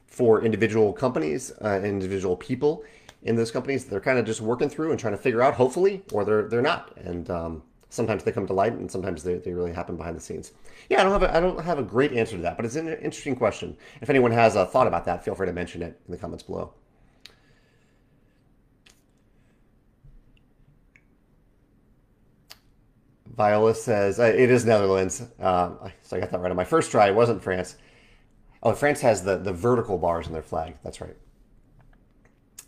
for 0.07 0.43
individual 0.43 0.91
companies, 0.91 1.53
uh, 1.63 1.79
individual 1.85 2.35
people 2.35 2.83
in 3.23 3.37
those 3.37 3.49
companies. 3.49 3.85
They're 3.85 4.01
kind 4.01 4.19
of 4.19 4.25
just 4.25 4.41
working 4.41 4.67
through 4.67 4.91
and 4.91 4.99
trying 4.99 5.13
to 5.13 5.17
figure 5.17 5.41
out, 5.41 5.53
hopefully, 5.53 6.03
or 6.11 6.25
they're 6.25 6.49
they're 6.49 6.61
not. 6.61 6.91
And 6.97 7.29
um, 7.29 7.63
sometimes 7.89 8.25
they 8.25 8.33
come 8.33 8.47
to 8.47 8.53
light, 8.53 8.73
and 8.73 8.91
sometimes 8.91 9.23
they, 9.23 9.35
they 9.35 9.53
really 9.53 9.71
happen 9.71 9.95
behind 9.95 10.17
the 10.17 10.21
scenes. 10.21 10.51
Yeah, 10.89 10.99
I 10.99 11.03
don't 11.03 11.13
have 11.13 11.23
a, 11.23 11.33
I 11.33 11.39
don't 11.39 11.63
have 11.63 11.79
a 11.79 11.83
great 11.83 12.11
answer 12.11 12.35
to 12.35 12.41
that, 12.41 12.57
but 12.57 12.65
it's 12.65 12.75
an 12.75 12.89
interesting 12.89 13.37
question. 13.37 13.77
If 14.01 14.09
anyone 14.09 14.31
has 14.31 14.57
a 14.57 14.65
thought 14.65 14.87
about 14.87 15.05
that, 15.05 15.23
feel 15.23 15.33
free 15.33 15.47
to 15.47 15.53
mention 15.53 15.81
it 15.81 15.97
in 16.05 16.11
the 16.11 16.17
comments 16.17 16.43
below. 16.43 16.73
Viola 23.37 23.75
says 23.75 24.19
uh, 24.19 24.23
it 24.23 24.49
is 24.49 24.65
Netherlands. 24.65 25.23
Uh, 25.39 25.89
so 26.01 26.17
I 26.17 26.19
got 26.19 26.31
that 26.31 26.39
right 26.39 26.49
on 26.49 26.57
my 26.57 26.65
first 26.65 26.89
try. 26.89 27.07
It 27.07 27.15
wasn't 27.15 27.43
France. 27.43 27.77
Oh, 28.63 28.73
France 28.73 28.99
has 29.01 29.23
the, 29.23 29.37
the 29.37 29.53
vertical 29.53 29.99
bars 29.99 30.25
in 30.25 30.33
their 30.33 30.41
flag. 30.41 30.75
That's 30.83 30.99
right. 30.99 31.15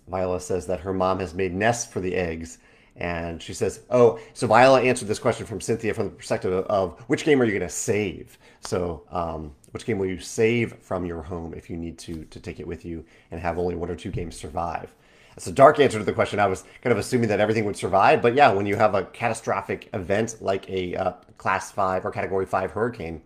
Viola 0.08 0.40
says 0.40 0.68
that 0.68 0.80
her 0.82 0.94
mom 0.94 1.20
has 1.20 1.34
made 1.34 1.54
nests 1.54 1.92
for 1.92 2.00
the 2.00 2.16
eggs. 2.16 2.60
And 2.96 3.42
she 3.42 3.54
says, 3.54 3.82
Oh, 3.90 4.20
so 4.34 4.46
Viola 4.46 4.82
answered 4.82 5.08
this 5.08 5.20
question 5.20 5.46
from 5.46 5.62
Cynthia 5.62 5.94
from 5.94 6.06
the 6.06 6.12
perspective 6.12 6.52
of, 6.52 6.66
of 6.66 7.00
which 7.08 7.24
game 7.24 7.42
are 7.42 7.46
you 7.46 7.52
going 7.52 7.62
to 7.62 7.70
save? 7.70 8.38
So, 8.60 9.04
um, 9.10 9.56
which 9.72 9.86
game 9.86 9.98
will 9.98 10.08
you 10.08 10.20
save 10.20 10.74
from 10.82 11.06
your 11.06 11.22
home 11.22 11.54
if 11.54 11.70
you 11.70 11.78
need 11.78 11.98
to, 12.00 12.26
to 12.26 12.40
take 12.40 12.60
it 12.60 12.68
with 12.68 12.86
you 12.86 13.06
and 13.32 13.40
have 13.40 13.58
only 13.58 13.76
one 13.76 13.90
or 13.90 13.96
two 13.96 14.12
games 14.12 14.36
survive? 14.36 14.94
It's 15.40 15.48
a 15.48 15.54
dark 15.54 15.80
answer 15.80 15.98
to 15.98 16.04
the 16.04 16.12
question. 16.12 16.38
I 16.38 16.48
was 16.48 16.66
kind 16.82 16.92
of 16.92 16.98
assuming 16.98 17.30
that 17.30 17.40
everything 17.40 17.64
would 17.64 17.78
survive, 17.78 18.22
but 18.22 18.36
yeah, 18.36 18.52
when 18.52 18.66
you 18.66 18.76
have 18.76 18.94
a 18.94 19.06
catastrophic 19.06 19.88
event 19.94 20.36
like 20.42 20.70
a 20.70 20.94
uh, 20.98 21.12
class 21.38 21.72
five 21.72 22.04
or 22.06 22.12
category 22.12 22.46
five 22.46 22.72
hurricane, 22.72 23.22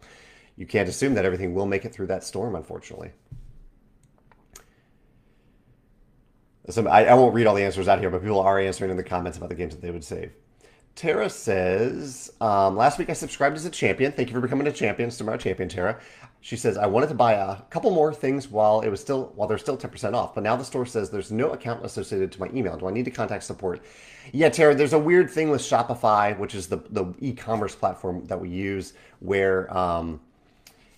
you 0.56 0.68
can't 0.68 0.88
assume 0.88 1.16
that 1.16 1.26
everything 1.26 1.56
will 1.56 1.66
make 1.66 1.86
it 1.86 1.92
through 1.92 2.06
that 2.06 2.24
storm, 2.24 2.54
unfortunately. 2.54 3.14
So 6.70 6.88
I, 6.88 7.06
I 7.06 7.16
won't 7.16 7.34
read 7.34 7.48
all 7.48 7.56
the 7.56 7.64
answers 7.64 7.88
out 7.88 8.00
here, 8.00 8.12
but 8.12 8.22
people 8.22 8.42
are 8.42 8.60
answering 8.60 8.92
in 8.92 8.98
the 8.98 9.02
comments 9.02 9.40
about 9.40 9.50
the 9.50 9.56
games 9.56 9.74
that 9.74 9.82
they 9.82 9.90
would 9.90 10.04
save. 10.04 10.34
Tara 10.94 11.32
says, 11.32 12.32
um, 12.40 12.78
last 12.78 13.00
week 13.00 13.10
I 13.10 13.14
subscribed 13.14 13.56
as 13.56 13.66
a 13.66 13.72
champion. 13.72 14.12
Thank 14.12 14.30
you 14.30 14.36
for 14.36 14.42
becoming 14.42 14.68
a 14.68 14.72
champion, 14.72 15.10
Tomorrow 15.10 15.38
Champion, 15.38 15.68
Tara. 15.68 16.00
She 16.44 16.58
says, 16.58 16.78
I 16.78 16.88
wanted 16.88 17.08
to 17.08 17.16
buy 17.16 17.36
a 17.36 17.62
couple 17.70 17.90
more 17.92 18.14
things 18.14 18.50
while 18.50 18.82
it 18.82 18.90
was 18.90 19.00
still 19.00 19.32
while 19.36 19.48
they're 19.48 19.58
still 19.58 19.78
10% 19.78 20.14
off, 20.14 20.36
but 20.36 20.44
now 20.44 20.58
the 20.58 20.66
store 20.66 20.86
says 20.86 21.10
there's 21.10 21.32
no 21.32 21.52
account 21.52 21.86
associated 21.86 22.34
to 22.34 22.40
my 22.42 22.50
email. 22.54 22.76
Do 22.76 22.86
I 22.86 22.92
need 22.92 23.06
to 23.06 23.12
contact 23.12 23.46
support? 23.46 23.82
Yeah, 24.34 24.50
Tara, 24.50 24.76
there's 24.76 24.92
a 24.92 25.00
weird 25.00 25.32
thing 25.32 25.50
with 25.50 25.62
Shopify, 25.62 26.38
which 26.38 26.54
is 26.54 26.68
the, 26.68 26.84
the 26.90 27.06
e-commerce 27.22 27.76
platform 27.76 28.26
that 28.26 28.42
we 28.42 28.50
use, 28.50 28.92
where 29.22 29.74
um, 29.76 30.20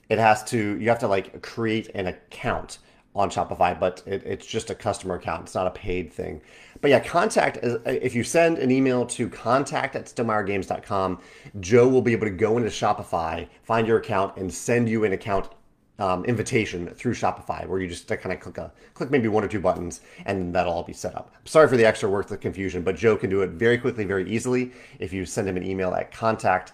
it 0.09 0.17
has 0.17 0.43
to 0.45 0.79
you 0.79 0.89
have 0.89 0.97
to 0.99 1.07
like 1.07 1.43
create 1.43 1.91
an 1.93 2.07
account 2.07 2.79
on 3.15 3.29
Shopify, 3.29 3.79
but 3.79 4.01
it, 4.07 4.23
it's 4.25 4.47
just 4.47 4.71
a 4.71 4.75
customer 4.75 5.13
account. 5.13 5.43
It's 5.43 5.53
not 5.53 5.67
a 5.67 5.71
paid 5.71 6.11
thing. 6.11 6.41
But 6.85 6.91
yeah, 6.91 6.99
contact, 6.99 7.57
if 7.87 8.13
you 8.13 8.23
send 8.23 8.59
an 8.59 8.69
email 8.69 9.07
to 9.07 9.27
contact 9.27 9.95
at 9.95 10.05
stonemaiergames.com, 10.05 11.19
Joe 11.59 11.87
will 11.87 12.03
be 12.03 12.11
able 12.11 12.27
to 12.27 12.31
go 12.31 12.57
into 12.57 12.69
Shopify, 12.69 13.47
find 13.63 13.87
your 13.87 13.97
account, 13.97 14.37
and 14.37 14.53
send 14.53 14.87
you 14.87 15.03
an 15.03 15.11
account 15.11 15.49
um, 15.97 16.23
invitation 16.25 16.87
through 16.89 17.15
Shopify, 17.15 17.65
where 17.65 17.79
you 17.79 17.87
just 17.87 18.07
kind 18.07 18.31
of 18.31 18.39
click 18.39 18.59
a 18.59 18.71
click 18.93 19.09
maybe 19.09 19.27
one 19.27 19.43
or 19.43 19.47
two 19.47 19.59
buttons, 19.59 20.01
and 20.27 20.53
that'll 20.53 20.71
all 20.71 20.83
be 20.83 20.93
set 20.93 21.15
up. 21.15 21.33
Sorry 21.45 21.67
for 21.67 21.75
the 21.75 21.85
extra 21.85 22.07
work, 22.07 22.27
the 22.27 22.37
confusion, 22.37 22.83
but 22.83 22.95
Joe 22.95 23.17
can 23.17 23.31
do 23.31 23.41
it 23.41 23.49
very 23.49 23.79
quickly, 23.79 24.05
very 24.05 24.29
easily 24.29 24.71
if 24.99 25.11
you 25.11 25.25
send 25.25 25.49
him 25.49 25.57
an 25.57 25.65
email 25.65 25.91
at 25.95 26.11
contact 26.11 26.73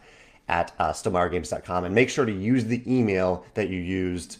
at 0.49 0.73
uh, 0.77 0.91
stonemaiergames.com, 0.91 1.85
and 1.85 1.95
make 1.95 2.09
sure 2.09 2.25
to 2.25 2.33
use 2.33 2.65
the 2.65 2.83
email 2.85 3.45
that 3.53 3.69
you 3.69 3.79
used 3.79 4.39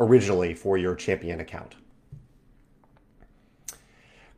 originally 0.00 0.52
for 0.52 0.78
your 0.78 0.96
champion 0.96 1.38
account. 1.38 1.76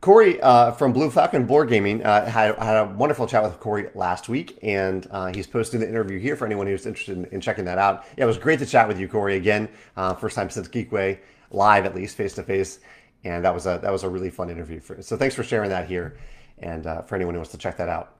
Corey 0.05 0.39
uh, 0.39 0.71
from 0.71 0.93
Blue 0.93 1.09
Falcon 1.09 1.47
Board 1.47 1.67
Gaming 1.67 2.03
uh, 2.03 2.29
had, 2.29 2.55
had 2.59 2.75
a 2.75 2.85
wonderful 2.93 3.25
chat 3.25 3.41
with 3.41 3.59
Corey 3.59 3.89
last 3.95 4.29
week, 4.29 4.59
and 4.61 5.07
uh, 5.09 5.33
he's 5.33 5.47
posting 5.47 5.79
the 5.79 5.89
interview 5.89 6.19
here 6.19 6.35
for 6.35 6.45
anyone 6.45 6.67
who's 6.67 6.85
interested 6.85 7.17
in, 7.17 7.25
in, 7.31 7.41
checking 7.41 7.65
that 7.65 7.79
out. 7.79 8.05
Yeah, 8.15 8.25
it 8.25 8.27
was 8.27 8.37
great 8.37 8.59
to 8.59 8.67
chat 8.67 8.87
with 8.87 8.99
you, 8.99 9.07
Corey, 9.07 9.35
again. 9.35 9.67
Uh, 9.97 10.13
first 10.13 10.35
time 10.35 10.51
since 10.51 10.67
Geekway, 10.67 11.17
live 11.49 11.85
at 11.87 11.95
least, 11.95 12.15
face 12.15 12.35
to 12.35 12.43
face, 12.43 12.81
and 13.23 13.43
that 13.43 13.51
was 13.51 13.65
a 13.65 13.79
that 13.81 13.91
was 13.91 14.03
a 14.03 14.09
really 14.09 14.29
fun 14.29 14.51
interview. 14.51 14.79
For, 14.79 15.01
so 15.01 15.17
thanks 15.17 15.33
for 15.33 15.41
sharing 15.41 15.71
that 15.71 15.87
here, 15.87 16.17
and 16.59 16.85
uh, 16.85 17.01
for 17.01 17.15
anyone 17.15 17.33
who 17.33 17.39
wants 17.39 17.53
to 17.53 17.57
check 17.57 17.75
that 17.77 17.89
out. 17.89 18.14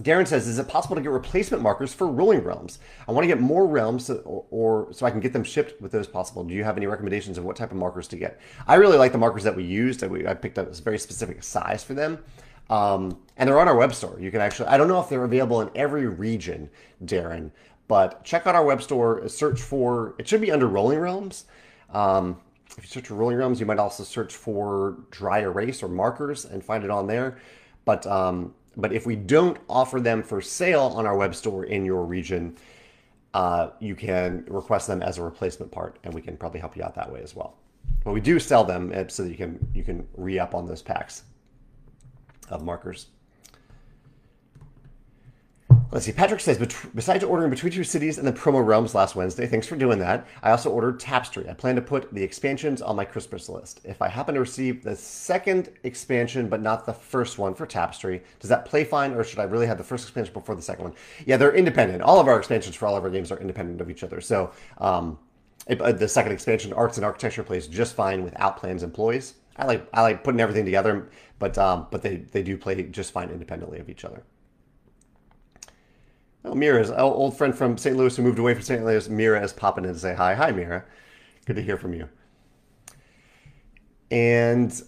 Darren 0.00 0.26
says, 0.26 0.46
is 0.46 0.60
it 0.60 0.68
possible 0.68 0.94
to 0.94 1.02
get 1.02 1.10
replacement 1.10 1.60
markers 1.60 1.92
for 1.92 2.06
rolling 2.06 2.44
realms? 2.44 2.78
I 3.08 3.12
want 3.12 3.24
to 3.24 3.26
get 3.28 3.40
more 3.40 3.66
realms 3.66 4.06
so, 4.06 4.16
or, 4.24 4.44
or, 4.50 4.92
so 4.92 5.04
I 5.04 5.10
can 5.10 5.18
get 5.18 5.32
them 5.32 5.42
shipped 5.42 5.80
with 5.82 5.90
those 5.90 6.06
possible. 6.06 6.44
Do 6.44 6.54
you 6.54 6.62
have 6.62 6.76
any 6.76 6.86
recommendations 6.86 7.36
of 7.36 7.44
what 7.44 7.56
type 7.56 7.72
of 7.72 7.76
markers 7.76 8.06
to 8.08 8.16
get? 8.16 8.40
I 8.68 8.76
really 8.76 8.96
like 8.96 9.10
the 9.10 9.18
markers 9.18 9.42
that 9.42 9.56
we 9.56 9.64
used. 9.64 10.02
We, 10.06 10.26
I 10.26 10.34
picked 10.34 10.58
up 10.58 10.70
a 10.70 10.74
very 10.82 10.98
specific 10.98 11.42
size 11.42 11.82
for 11.82 11.94
them. 11.94 12.18
Um, 12.70 13.18
and 13.36 13.48
they're 13.48 13.58
on 13.58 13.66
our 13.66 13.76
web 13.76 13.92
store. 13.92 14.18
You 14.20 14.30
can 14.30 14.40
actually, 14.40 14.68
I 14.68 14.76
don't 14.76 14.88
know 14.88 15.00
if 15.00 15.08
they're 15.08 15.24
available 15.24 15.62
in 15.62 15.70
every 15.74 16.06
region, 16.06 16.70
Darren, 17.04 17.50
but 17.88 18.22
check 18.22 18.46
out 18.46 18.54
our 18.54 18.64
web 18.64 18.82
store, 18.82 19.26
search 19.28 19.60
for, 19.60 20.14
it 20.18 20.28
should 20.28 20.42
be 20.42 20.52
under 20.52 20.68
Rolling 20.68 20.98
Realms. 20.98 21.46
Um, 21.92 22.36
if 22.76 22.84
you 22.84 22.88
search 22.88 23.08
for 23.08 23.14
Rolling 23.14 23.36
Realms, 23.36 23.58
you 23.58 23.66
might 23.66 23.78
also 23.78 24.04
search 24.04 24.36
for 24.36 24.98
dry 25.10 25.40
erase 25.40 25.82
or 25.82 25.88
markers 25.88 26.44
and 26.44 26.62
find 26.62 26.84
it 26.84 26.90
on 26.90 27.06
there. 27.06 27.38
But 27.84 28.06
um, 28.06 28.54
but 28.78 28.92
if 28.92 29.04
we 29.04 29.16
don't 29.16 29.58
offer 29.68 30.00
them 30.00 30.22
for 30.22 30.40
sale 30.40 30.92
on 30.94 31.04
our 31.04 31.16
web 31.16 31.34
store 31.34 31.64
in 31.64 31.84
your 31.84 32.04
region, 32.04 32.56
uh, 33.34 33.70
you 33.80 33.94
can 33.94 34.44
request 34.48 34.86
them 34.86 35.02
as 35.02 35.18
a 35.18 35.22
replacement 35.22 35.70
part, 35.70 35.98
and 36.04 36.14
we 36.14 36.22
can 36.22 36.36
probably 36.36 36.60
help 36.60 36.76
you 36.76 36.84
out 36.84 36.94
that 36.94 37.12
way 37.12 37.20
as 37.20 37.34
well. 37.34 37.56
But 38.04 38.12
we 38.12 38.20
do 38.20 38.38
sell 38.38 38.64
them 38.64 38.92
uh, 38.94 39.08
so 39.08 39.24
that 39.24 39.30
you 39.30 39.36
can 39.36 39.58
you 39.74 39.82
can 39.82 40.06
re 40.16 40.38
up 40.38 40.54
on 40.54 40.66
those 40.66 40.80
packs 40.80 41.24
of 42.48 42.62
markers. 42.62 43.08
Let's 45.90 46.04
see. 46.04 46.12
Patrick 46.12 46.40
says, 46.40 46.58
besides 46.94 47.24
ordering 47.24 47.48
Between 47.48 47.72
Two 47.72 47.82
Cities 47.82 48.18
and 48.18 48.28
the 48.28 48.32
promo 48.32 48.64
realms 48.64 48.94
last 48.94 49.16
Wednesday, 49.16 49.46
thanks 49.46 49.66
for 49.66 49.74
doing 49.74 49.98
that. 50.00 50.26
I 50.42 50.50
also 50.50 50.70
ordered 50.70 51.00
Tapestry. 51.00 51.48
I 51.48 51.54
plan 51.54 51.76
to 51.76 51.80
put 51.80 52.12
the 52.12 52.22
expansions 52.22 52.82
on 52.82 52.94
my 52.94 53.06
Christmas 53.06 53.48
list. 53.48 53.80
If 53.84 54.02
I 54.02 54.08
happen 54.08 54.34
to 54.34 54.40
receive 54.40 54.84
the 54.84 54.94
second 54.94 55.70
expansion, 55.84 56.50
but 56.50 56.60
not 56.60 56.84
the 56.84 56.92
first 56.92 57.38
one 57.38 57.54
for 57.54 57.64
Tapestry, 57.64 58.22
does 58.38 58.50
that 58.50 58.66
play 58.66 58.84
fine, 58.84 59.14
or 59.14 59.24
should 59.24 59.38
I 59.38 59.44
really 59.44 59.66
have 59.66 59.78
the 59.78 59.84
first 59.84 60.04
expansion 60.04 60.34
before 60.34 60.54
the 60.54 60.60
second 60.60 60.84
one? 60.84 60.94
Yeah, 61.24 61.38
they're 61.38 61.56
independent. 61.56 62.02
All 62.02 62.20
of 62.20 62.28
our 62.28 62.38
expansions 62.38 62.76
for 62.76 62.86
all 62.86 62.94
of 62.94 63.02
our 63.02 63.10
games 63.10 63.32
are 63.32 63.40
independent 63.40 63.80
of 63.80 63.88
each 63.88 64.02
other. 64.02 64.20
So 64.20 64.52
um, 64.76 65.18
uh, 65.70 65.92
the 65.92 66.08
second 66.08 66.32
expansion, 66.32 66.74
Arts 66.74 66.98
and 66.98 67.06
Architecture, 67.06 67.42
plays 67.42 67.66
just 67.66 67.96
fine 67.96 68.24
without 68.24 68.58
Plans 68.58 68.82
and 68.82 68.92
Ploys. 68.92 69.36
I 69.56 69.64
like 69.64 69.88
I 69.94 70.02
like 70.02 70.22
putting 70.22 70.42
everything 70.42 70.66
together, 70.66 71.08
but 71.38 71.56
um, 71.56 71.86
but 71.90 72.02
they 72.02 72.16
they 72.16 72.42
do 72.42 72.58
play 72.58 72.82
just 72.82 73.10
fine 73.10 73.30
independently 73.30 73.78
of 73.78 73.88
each 73.88 74.04
other. 74.04 74.22
Oh, 76.48 76.54
Mira's 76.54 76.90
old 76.90 77.36
friend 77.36 77.54
from 77.54 77.76
St. 77.76 77.96
Louis 77.96 78.16
who 78.16 78.22
moved 78.22 78.38
away 78.38 78.54
from 78.54 78.62
St. 78.62 78.84
Louis. 78.84 79.08
Mira 79.08 79.42
is 79.42 79.52
popping 79.52 79.84
in 79.84 79.92
to 79.92 79.98
say 79.98 80.14
hi. 80.14 80.34
Hi, 80.34 80.50
Mira. 80.50 80.84
Good 81.44 81.56
to 81.56 81.62
hear 81.62 81.76
from 81.76 81.92
you. 81.92 82.08
And 84.10 84.82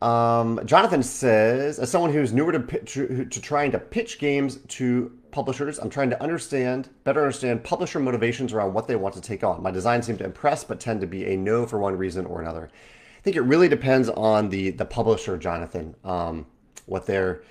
um, 0.00 0.58
Jonathan 0.64 1.02
says, 1.02 1.78
as 1.78 1.90
someone 1.90 2.12
who's 2.12 2.32
newer 2.32 2.52
to, 2.52 2.60
pitch, 2.60 2.94
to 2.94 3.26
trying 3.26 3.72
to 3.72 3.78
pitch 3.78 4.18
games 4.18 4.56
to 4.68 5.12
publishers, 5.32 5.78
I'm 5.78 5.90
trying 5.90 6.08
to 6.10 6.22
understand, 6.22 6.88
better 7.04 7.20
understand 7.20 7.62
publisher 7.62 8.00
motivations 8.00 8.54
around 8.54 8.72
what 8.72 8.88
they 8.88 8.96
want 8.96 9.14
to 9.16 9.20
take 9.20 9.44
on. 9.44 9.62
My 9.62 9.70
designs 9.70 10.06
seem 10.06 10.16
to 10.16 10.24
impress, 10.24 10.64
but 10.64 10.80
tend 10.80 11.02
to 11.02 11.06
be 11.06 11.26
a 11.26 11.36
no 11.36 11.66
for 11.66 11.78
one 11.78 11.96
reason 11.96 12.24
or 12.24 12.40
another. 12.40 12.70
I 13.18 13.20
think 13.22 13.36
it 13.36 13.42
really 13.42 13.68
depends 13.68 14.08
on 14.08 14.48
the 14.48 14.70
the 14.70 14.84
publisher, 14.84 15.36
Jonathan. 15.36 15.94
Um, 16.04 16.46
what 16.86 17.06
they're 17.06 17.42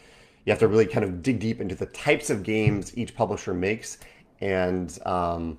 you 0.45 0.51
have 0.51 0.59
to 0.59 0.67
really 0.67 0.85
kind 0.85 1.03
of 1.03 1.21
dig 1.21 1.39
deep 1.39 1.61
into 1.61 1.75
the 1.75 1.85
types 1.87 2.29
of 2.29 2.43
games 2.43 2.97
each 2.97 3.15
publisher 3.15 3.53
makes 3.53 3.97
and 4.39 4.97
um, 5.05 5.57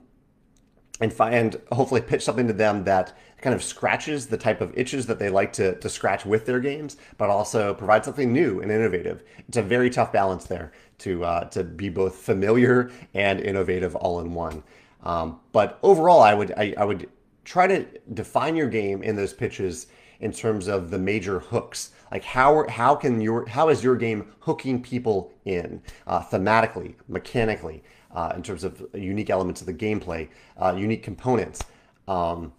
and 1.01 1.13
find 1.13 1.61
hopefully 1.73 2.01
pitch 2.01 2.23
something 2.23 2.47
to 2.47 2.53
them 2.53 2.85
that 2.85 3.17
kind 3.41 3.55
of 3.55 3.63
scratches 3.63 4.27
the 4.27 4.37
type 4.37 4.61
of 4.61 4.73
itches 4.79 5.07
that 5.07 5.19
they 5.19 5.29
like 5.29 5.53
to, 5.53 5.75
to 5.81 5.89
scratch 5.89 6.25
with 6.25 6.47
their 6.47 6.61
games, 6.61 6.97
but 7.19 7.29
also 7.29 7.75
provide 7.75 8.05
something 8.05 8.33
new 8.33 8.61
and 8.61 8.71
innovative. 8.71 9.25
It's 9.49 9.57
a 9.57 9.63
very 9.63 9.91
tough 9.91 10.13
balance 10.13 10.45
there 10.45 10.73
to 10.99 11.25
uh, 11.25 11.45
to 11.47 11.65
be 11.65 11.89
both 11.89 12.17
familiar 12.17 12.91
and 13.15 13.41
innovative 13.41 13.97
all 13.97 14.21
in 14.21 14.33
one. 14.33 14.63
Um, 15.03 15.41
but 15.51 15.79
overall, 15.83 16.23
I 16.23 16.35
would 16.35 16.53
I, 16.57 16.75
I 16.79 16.85
would 16.85 17.09
try 17.45 17.67
to 17.67 17.85
define 18.15 18.55
your 18.55 18.69
game 18.69 19.03
in 19.03 19.17
those 19.17 19.33
pitches 19.33 19.89
in 20.23 20.33
terms 20.33 20.69
of 20.69 20.91
the 20.91 20.99
major 20.99 21.41
hooks. 21.41 21.91
Like 22.11 22.25
how 22.25 22.67
how 22.69 22.95
can 22.95 23.21
your 23.21 23.47
how 23.47 23.69
is 23.69 23.85
your 23.85 23.97
game 23.97 24.33
hooking 24.41 24.83
people 24.83 25.33
in 25.45 25.83
uh, 26.07 26.23
thematically, 26.23 26.95
mechanically, 27.09 27.83
uh, 28.15 28.33
in 28.35 28.43
terms 28.43 28.65
of 28.65 28.83
unique 28.95 29.29
elements 29.29 29.61
of 29.61 29.67
the 29.67 29.75
gameplay, 29.75 30.29
uh, 30.57 30.75
unique 30.77 31.03
components. 31.03 31.63
Um, 32.09 32.53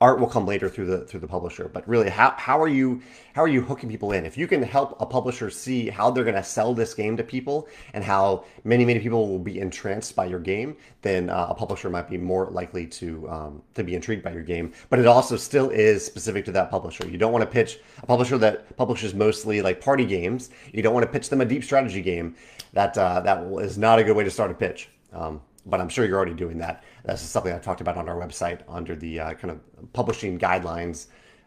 art 0.00 0.20
will 0.20 0.28
come 0.28 0.46
later 0.46 0.68
through 0.68 0.86
the 0.86 1.04
through 1.06 1.20
the 1.20 1.26
publisher. 1.26 1.68
But 1.68 1.88
really 1.88 2.08
how, 2.08 2.34
how 2.36 2.60
are 2.60 2.68
you 2.68 3.02
how 3.34 3.42
are 3.42 3.48
you 3.48 3.62
hooking 3.62 3.88
people 3.88 4.12
in? 4.12 4.24
If 4.24 4.38
you 4.38 4.46
can 4.46 4.62
help 4.62 5.00
a 5.00 5.06
publisher 5.06 5.50
see 5.50 5.88
how 5.88 6.10
they're 6.10 6.24
going 6.24 6.36
to 6.36 6.42
sell 6.44 6.74
this 6.74 6.94
game 6.94 7.16
to 7.16 7.24
people 7.24 7.68
and 7.94 8.04
how 8.04 8.44
many 8.64 8.84
many 8.84 9.00
people 9.00 9.28
will 9.28 9.38
be 9.38 9.58
entranced 9.60 10.14
by 10.14 10.26
your 10.26 10.40
game 10.40 10.76
then 11.02 11.30
uh, 11.30 11.46
a 11.50 11.54
publisher 11.54 11.90
might 11.90 12.08
be 12.08 12.18
more 12.18 12.46
likely 12.46 12.86
to 12.86 13.28
um, 13.28 13.62
to 13.74 13.82
be 13.82 13.94
intrigued 13.94 14.22
by 14.22 14.32
your 14.32 14.42
game. 14.42 14.72
But 14.90 14.98
it 14.98 15.06
also 15.06 15.36
still 15.36 15.70
is 15.70 16.04
specific 16.04 16.44
to 16.46 16.52
that 16.52 16.70
publisher. 16.70 17.06
You 17.08 17.18
don't 17.18 17.32
want 17.32 17.42
to 17.42 17.50
pitch 17.50 17.78
a 18.02 18.06
publisher 18.06 18.38
that 18.38 18.76
publishes 18.76 19.14
mostly 19.14 19.62
like 19.62 19.80
party 19.80 20.04
games. 20.04 20.50
You 20.72 20.82
don't 20.82 20.94
want 20.94 21.06
to 21.06 21.12
pitch 21.12 21.28
them 21.28 21.40
a 21.40 21.44
deep 21.44 21.64
strategy 21.64 22.02
game 22.02 22.36
that 22.72 22.96
uh, 22.96 23.20
that 23.20 23.42
is 23.62 23.78
not 23.78 23.98
a 23.98 24.04
good 24.04 24.16
way 24.16 24.24
to 24.24 24.30
start 24.30 24.50
a 24.50 24.54
pitch. 24.54 24.90
Um, 25.12 25.40
but 25.68 25.80
I'm 25.80 25.88
sure 25.88 26.06
you're 26.06 26.16
already 26.16 26.34
doing 26.34 26.58
that. 26.58 26.82
That's 27.08 27.22
something 27.22 27.50
I've 27.50 27.62
talked 27.62 27.80
about 27.80 27.96
on 27.96 28.06
our 28.06 28.16
website 28.16 28.60
under 28.68 28.94
the 28.94 29.18
uh, 29.18 29.32
kind 29.32 29.50
of 29.50 29.92
publishing 29.94 30.38
guidelines 30.38 31.06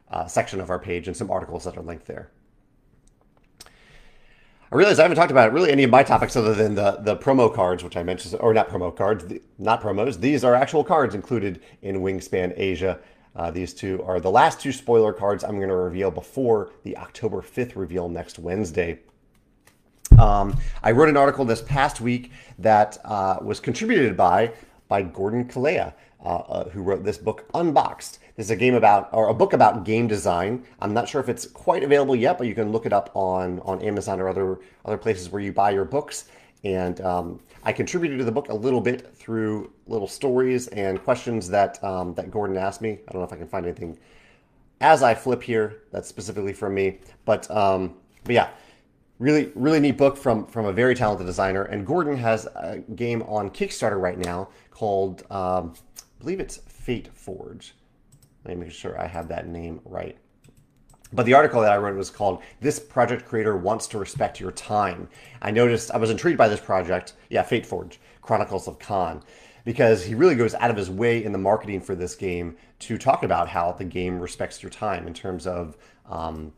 uh, 0.09 0.25
section 0.25 0.59
of 0.59 0.71
our 0.71 0.79
page 0.79 1.07
and 1.07 1.15
some 1.15 1.29
articles 1.29 1.65
that 1.65 1.77
are 1.77 1.83
linked 1.83 2.07
there. 2.07 2.31
I 3.67 4.75
realize 4.75 4.97
I 4.97 5.03
haven't 5.03 5.17
talked 5.17 5.29
about 5.29 5.53
really 5.53 5.71
any 5.71 5.83
of 5.83 5.91
my 5.91 6.01
topics 6.01 6.35
other 6.35 6.55
than 6.55 6.73
the, 6.73 6.97
the 7.01 7.15
promo 7.15 7.53
cards, 7.53 7.83
which 7.83 7.95
I 7.95 8.01
mentioned, 8.01 8.35
or 8.39 8.55
not 8.55 8.69
promo 8.69 8.95
cards, 8.95 9.23
the, 9.25 9.39
not 9.59 9.83
promos. 9.83 10.19
These 10.19 10.43
are 10.43 10.55
actual 10.55 10.83
cards 10.83 11.13
included 11.13 11.61
in 11.83 11.97
Wingspan 11.97 12.55
Asia. 12.57 12.99
Uh, 13.35 13.51
these 13.51 13.71
two 13.71 14.01
are 14.01 14.19
the 14.19 14.31
last 14.31 14.61
two 14.61 14.71
spoiler 14.71 15.13
cards 15.13 15.43
I'm 15.43 15.57
going 15.57 15.69
to 15.69 15.75
reveal 15.75 16.09
before 16.09 16.71
the 16.81 16.97
October 16.97 17.43
5th 17.43 17.75
reveal 17.75 18.09
next 18.09 18.39
Wednesday. 18.39 19.01
Um, 20.17 20.57
I 20.81 20.91
wrote 20.91 21.09
an 21.09 21.17
article 21.17 21.45
this 21.45 21.61
past 21.61 22.01
week 22.01 22.31
that 22.57 22.97
uh, 23.05 23.37
was 23.43 23.59
contributed 23.59 24.17
by 24.17 24.53
by 24.91 25.01
Gordon 25.01 25.45
Calleja, 25.45 25.93
uh, 26.21 26.27
uh, 26.27 26.69
who 26.71 26.83
wrote 26.83 27.05
this 27.05 27.17
book 27.17 27.45
Unboxed. 27.53 28.19
This 28.35 28.47
is 28.47 28.51
a 28.51 28.57
game 28.57 28.75
about 28.75 29.07
or 29.13 29.29
a 29.29 29.33
book 29.33 29.53
about 29.53 29.85
game 29.85 30.05
design. 30.05 30.65
I'm 30.81 30.93
not 30.93 31.07
sure 31.07 31.21
if 31.21 31.29
it's 31.29 31.45
quite 31.45 31.81
available 31.81 32.13
yet, 32.13 32.37
but 32.37 32.45
you 32.45 32.53
can 32.53 32.73
look 32.73 32.85
it 32.85 32.91
up 32.91 33.09
on 33.15 33.61
on 33.61 33.81
Amazon 33.81 34.19
or 34.19 34.27
other 34.27 34.59
other 34.83 34.97
places 34.97 35.29
where 35.29 35.41
you 35.41 35.53
buy 35.53 35.71
your 35.71 35.85
books. 35.85 36.25
And 36.65 36.99
um, 36.99 37.39
I 37.63 37.71
contributed 37.71 38.19
to 38.19 38.25
the 38.25 38.33
book 38.33 38.49
a 38.49 38.53
little 38.53 38.81
bit 38.81 39.15
through 39.15 39.71
little 39.87 40.09
stories 40.09 40.67
and 40.67 41.01
questions 41.01 41.47
that 41.47 41.81
um, 41.85 42.13
that 42.15 42.29
Gordon 42.29 42.57
asked 42.57 42.81
me. 42.81 42.99
I 43.07 43.13
don't 43.13 43.21
know 43.21 43.25
if 43.25 43.31
I 43.31 43.37
can 43.37 43.47
find 43.47 43.65
anything 43.65 43.97
as 44.81 45.03
I 45.03 45.15
flip 45.15 45.41
here 45.41 45.83
that's 45.93 46.09
specifically 46.09 46.51
from 46.51 46.73
me, 46.73 46.99
but 47.23 47.49
um, 47.49 47.95
but 48.25 48.35
yeah 48.35 48.49
really 49.21 49.51
really 49.53 49.79
neat 49.79 49.97
book 49.97 50.17
from 50.17 50.47
from 50.47 50.65
a 50.65 50.73
very 50.73 50.95
talented 50.95 51.27
designer. 51.27 51.63
And 51.63 51.85
gordon 51.85 52.17
has 52.17 52.47
a 52.55 52.79
game 52.95 53.21
on 53.23 53.51
kickstarter 53.51 54.01
right 54.01 54.17
now 54.17 54.49
called 54.71 55.23
um, 55.29 55.75
i 55.95 56.19
believe 56.19 56.39
it's 56.39 56.57
Fateforge. 56.57 57.73
Let 58.43 58.57
me 58.57 58.65
make 58.65 58.73
sure 58.73 58.99
i 58.99 59.05
have 59.05 59.27
that 59.27 59.47
name 59.47 59.79
right. 59.85 60.17
But 61.13 61.27
the 61.27 61.35
article 61.35 61.61
that 61.61 61.71
i 61.71 61.77
wrote 61.77 61.95
was 61.95 62.09
called 62.09 62.41
this 62.61 62.79
project 62.79 63.25
creator 63.25 63.55
wants 63.55 63.85
to 63.87 63.99
respect 63.99 64.39
your 64.39 64.51
time. 64.51 65.07
I 65.41 65.51
noticed 65.51 65.91
i 65.91 65.97
was 65.97 66.09
intrigued 66.09 66.39
by 66.39 66.47
this 66.47 66.59
project. 66.59 67.13
Yeah 67.29 67.43
Fateforge 67.43 67.97
chronicles 68.21 68.67
of 68.67 68.79
Kaan. 68.79 69.21
Because 69.63 70.03
he 70.03 70.15
really 70.15 70.33
goes 70.33 70.55
out 70.55 70.71
of 70.71 70.77
his 70.77 70.89
way 70.89 71.23
in 71.23 71.31
the 71.31 71.37
marketing 71.37 71.81
for 71.81 71.93
this 71.93 72.15
game 72.15 72.57
to 72.79 72.97
talk 72.97 73.21
about 73.21 73.47
how 73.47 73.73
the 73.73 73.85
game 73.85 74.19
respects 74.19 74.63
your 74.63 74.71
time 74.71 75.05
in 75.05 75.13
terms 75.13 75.45
of 75.45 75.77
um, 76.07 76.51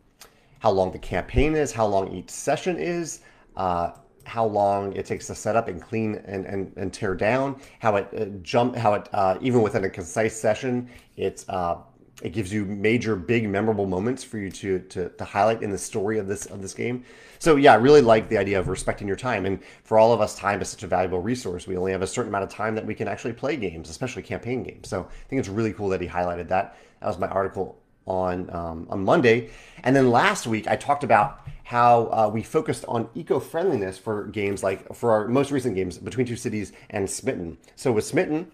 how 0.63 0.71
long 0.71 0.93
the 0.93 0.97
campaign 0.97 1.55
is, 1.55 1.73
how 1.73 1.85
long 1.85 2.09
each 2.13 2.29
session 2.29 2.77
is, 2.79 3.19
uh, 3.57 3.91
how 4.23 4.45
long 4.45 4.93
it 4.93 5.05
takes 5.05 5.27
to 5.27 5.35
set 5.35 5.57
up 5.57 5.67
and 5.67 5.81
clean 5.81 6.15
and, 6.23 6.45
and, 6.45 6.71
and 6.77 6.93
tear 6.93 7.13
down, 7.13 7.59
how 7.79 7.97
it 7.97 8.07
uh, 8.17 8.23
jump, 8.41 8.73
how 8.73 8.93
it 8.93 9.09
uh, 9.11 9.37
even 9.41 9.61
within 9.61 9.83
a 9.83 9.89
concise 9.89 10.39
session, 10.39 10.89
it's 11.17 11.47
uh, 11.49 11.75
it 12.21 12.31
gives 12.31 12.53
you 12.53 12.63
major, 12.63 13.17
big, 13.17 13.49
memorable 13.49 13.85
moments 13.85 14.23
for 14.23 14.37
you 14.37 14.49
to, 14.51 14.79
to 14.79 15.09
to 15.09 15.25
highlight 15.25 15.61
in 15.61 15.69
the 15.69 15.77
story 15.77 16.17
of 16.17 16.29
this 16.29 16.45
of 16.45 16.61
this 16.61 16.73
game. 16.73 17.03
So 17.39 17.57
yeah, 17.57 17.73
I 17.73 17.75
really 17.75 17.99
like 17.99 18.29
the 18.29 18.37
idea 18.37 18.57
of 18.57 18.69
respecting 18.69 19.05
your 19.05 19.17
time, 19.17 19.45
and 19.45 19.59
for 19.83 19.99
all 19.99 20.13
of 20.13 20.21
us, 20.21 20.33
time 20.33 20.61
is 20.61 20.69
such 20.69 20.83
a 20.83 20.87
valuable 20.87 21.19
resource. 21.19 21.67
We 21.67 21.75
only 21.75 21.91
have 21.91 22.01
a 22.01 22.07
certain 22.07 22.29
amount 22.29 22.45
of 22.45 22.49
time 22.49 22.73
that 22.75 22.85
we 22.85 22.95
can 22.95 23.09
actually 23.09 23.33
play 23.33 23.57
games, 23.57 23.89
especially 23.89 24.21
campaign 24.21 24.63
games. 24.63 24.87
So 24.87 25.01
I 25.01 25.27
think 25.27 25.41
it's 25.41 25.49
really 25.49 25.73
cool 25.73 25.89
that 25.89 25.99
he 25.99 26.07
highlighted 26.07 26.47
that. 26.47 26.77
That 27.01 27.07
was 27.07 27.19
my 27.19 27.27
article 27.27 27.82
on 28.05 28.49
um, 28.53 28.87
on 28.89 29.03
Monday, 29.03 29.49
and 29.83 29.95
then 29.95 30.09
last 30.09 30.47
week 30.47 30.67
I 30.67 30.75
talked 30.75 31.03
about 31.03 31.39
how 31.63 32.07
uh, 32.07 32.29
we 32.31 32.43
focused 32.43 32.85
on 32.87 33.09
eco-friendliness 33.15 33.97
for 33.97 34.25
games 34.27 34.63
like 34.63 34.93
for 34.93 35.11
our 35.11 35.27
most 35.27 35.49
recent 35.49 35.75
games, 35.75 35.97
Between 35.97 36.27
Two 36.27 36.35
Cities 36.35 36.73
and 36.89 37.09
Smitten. 37.09 37.57
So 37.75 37.91
with 37.91 38.05
Smitten, 38.05 38.51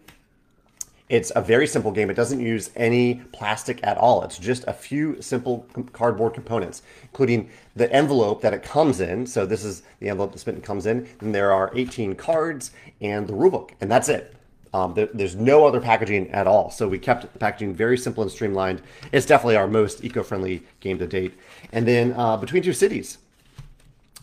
it's 1.10 1.32
a 1.36 1.42
very 1.42 1.66
simple 1.66 1.92
game. 1.92 2.12
It 2.12 2.14
doesn't 2.14 2.40
use 2.40 2.70
any 2.76 3.16
plastic 3.34 3.80
at 3.84 3.98
all. 3.98 4.24
It's 4.24 4.38
just 4.38 4.64
a 4.68 4.74
few 4.74 5.20
simple 5.24 5.66
cardboard 5.92 6.36
components, 6.36 6.84
including 7.02 7.50
the 7.76 7.92
envelope 7.92 8.42
that 8.42 8.54
it 8.54 8.62
comes 8.62 9.02
in. 9.02 9.26
So 9.26 9.48
this 9.48 9.64
is 9.64 9.82
the 10.00 10.10
envelope 10.10 10.34
that 10.34 10.40
Smitten 10.40 10.62
comes 10.62 10.86
in. 10.86 11.10
And 11.20 11.34
there 11.34 11.52
are 11.52 11.72
18 11.76 12.14
cards 12.14 12.72
and 13.02 13.28
the 13.28 13.34
rulebook, 13.34 13.72
and 13.82 13.90
that's 13.90 14.08
it. 14.08 14.36
Um, 14.74 14.94
there, 14.94 15.10
there's 15.14 15.36
no 15.36 15.66
other 15.66 15.82
packaging 15.82 16.30
at 16.32 16.48
all. 16.48 16.70
So 16.70 16.88
we 16.88 17.00
kept 17.00 17.34
the 17.34 17.40
packaging 17.40 17.74
very 17.74 17.98
simple 17.98 18.22
and 18.24 18.32
streamlined. 18.32 18.82
It's 19.12 19.26
definitely 19.26 19.56
our 19.56 19.68
most 19.68 20.04
eco-friendly 20.04 20.64
game 20.80 21.00
to 21.00 21.08
date. 21.08 21.34
And 21.72 21.88
then 21.88 22.14
uh, 22.14 22.38
Between 22.38 22.62
Two 22.62 22.74
Cities, 22.74 23.18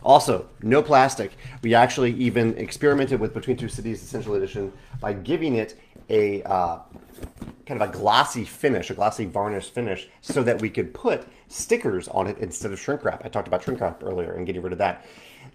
also 0.03 0.49
no 0.63 0.83
plastic. 0.83 1.33
We 1.63 1.75
actually 1.75 2.13
even 2.13 2.57
experimented 2.59 3.19
with 3.19 3.35
Between 3.35 3.57
Two 3.57 3.69
Cities 3.69 4.03
Essential 4.03 4.35
Edition 4.35 4.73
by 5.01 5.13
giving 5.15 5.57
it 5.57 5.79
a 6.09 6.43
uh, 6.45 6.79
kind 7.67 7.83
of 7.83 7.89
a 7.89 7.93
glossy 7.93 8.45
finish, 8.45 8.91
a 8.91 8.95
glossy 8.95 9.25
varnish 9.25 9.71
finish, 9.71 10.09
so 10.21 10.45
that 10.45 10.61
we 10.61 10.71
could 10.71 10.95
put 10.95 11.27
stickers 11.49 12.07
on 12.09 12.29
it 12.29 12.39
instead 12.39 12.71
of 12.71 12.79
shrink 12.79 13.05
wrap. 13.05 13.25
I 13.25 13.29
talked 13.29 13.49
about 13.49 13.65
shrink 13.65 13.81
wrap 13.81 14.03
earlier 14.05 14.35
and 14.35 14.47
getting 14.47 14.63
rid 14.63 14.73
of 14.73 14.79
that. 14.79 15.05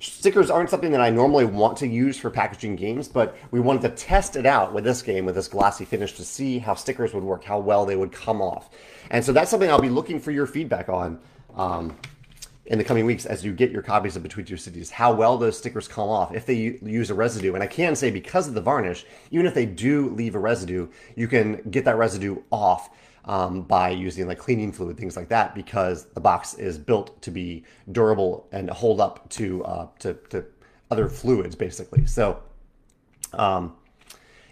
Stickers 0.02 0.50
aren't 0.50 0.72
something 0.72 0.92
that 0.94 1.02
I 1.02 1.12
normally 1.12 1.46
want 1.46 1.78
to 1.78 1.88
use 1.88 2.18
for 2.18 2.32
packaging 2.32 2.76
games, 2.76 3.08
but 3.08 3.38
we 3.52 3.60
wanted 3.60 3.84
to 3.84 3.90
test 3.90 4.36
it 4.36 4.48
out 4.48 4.74
with 4.74 4.84
this 4.84 5.04
game, 5.04 5.26
with 5.26 5.36
this 5.36 5.48
glossy 5.48 5.86
finish, 5.86 6.14
to 6.14 6.26
see 6.26 6.58
how 6.58 6.74
stickers 6.74 7.14
would 7.14 7.24
work, 7.24 7.44
how 7.44 7.60
well 7.60 7.86
they 7.86 7.96
would 7.96 8.12
come 8.12 8.42
off. 8.42 8.72
And 9.12 9.24
so 9.24 9.32
that's 9.32 9.52
something 9.52 9.70
I'll 9.70 9.80
be 9.80 9.90
looking 9.90 10.20
for 10.20 10.32
your 10.32 10.48
feedback 10.48 10.90
on 10.90 11.20
um, 11.56 11.96
in 12.66 12.80
the 12.80 12.84
coming 12.84 13.06
weeks 13.06 13.28
as 13.28 13.46
you 13.46 13.54
get 13.54 13.70
your 13.70 13.84
copies 13.84 14.16
of 14.16 14.24
Between 14.24 14.44
Two 14.44 14.58
Cities, 14.58 14.90
how 14.90 15.14
well 15.14 15.38
those 15.38 15.56
stickers 15.56 15.88
come 15.88 16.10
off, 16.10 16.34
if 16.34 16.48
they 16.48 16.56
use 16.82 17.12
a 17.12 17.14
residue. 17.14 17.54
And 17.54 17.62
I 17.62 17.68
can 17.68 17.96
say 17.96 18.10
because 18.10 18.48
of 18.48 18.56
the 18.56 18.62
varnish, 18.62 19.06
even 19.30 19.46
if 19.46 19.54
they 19.54 19.68
do 19.68 20.10
leave 20.10 20.34
a 20.34 20.40
residue, 20.40 20.88
you 21.16 21.28
can 21.28 21.62
get 21.70 21.86
that 21.86 21.98
residue 21.98 22.42
off 22.50 22.90
um, 23.26 23.64
by 23.64 23.90
using 23.90 24.28
like 24.28 24.40
cleaning 24.40 24.72
fluid, 24.72 24.98
things 24.98 25.16
like 25.16 25.30
that, 25.30 25.54
because 25.56 26.06
the 26.06 26.22
box 26.22 26.56
is 26.56 26.78
built 26.78 27.22
to 27.22 27.32
be 27.32 27.64
durable 27.92 28.48
and 28.52 28.70
hold 28.70 29.00
up 29.00 29.30
to 29.30 29.64
uh, 29.66 29.88
to, 30.00 30.14
to 30.30 30.46
other 30.90 31.08
fluids, 31.08 31.56
basically. 31.56 32.06
So, 32.06 32.42
um, 33.34 33.76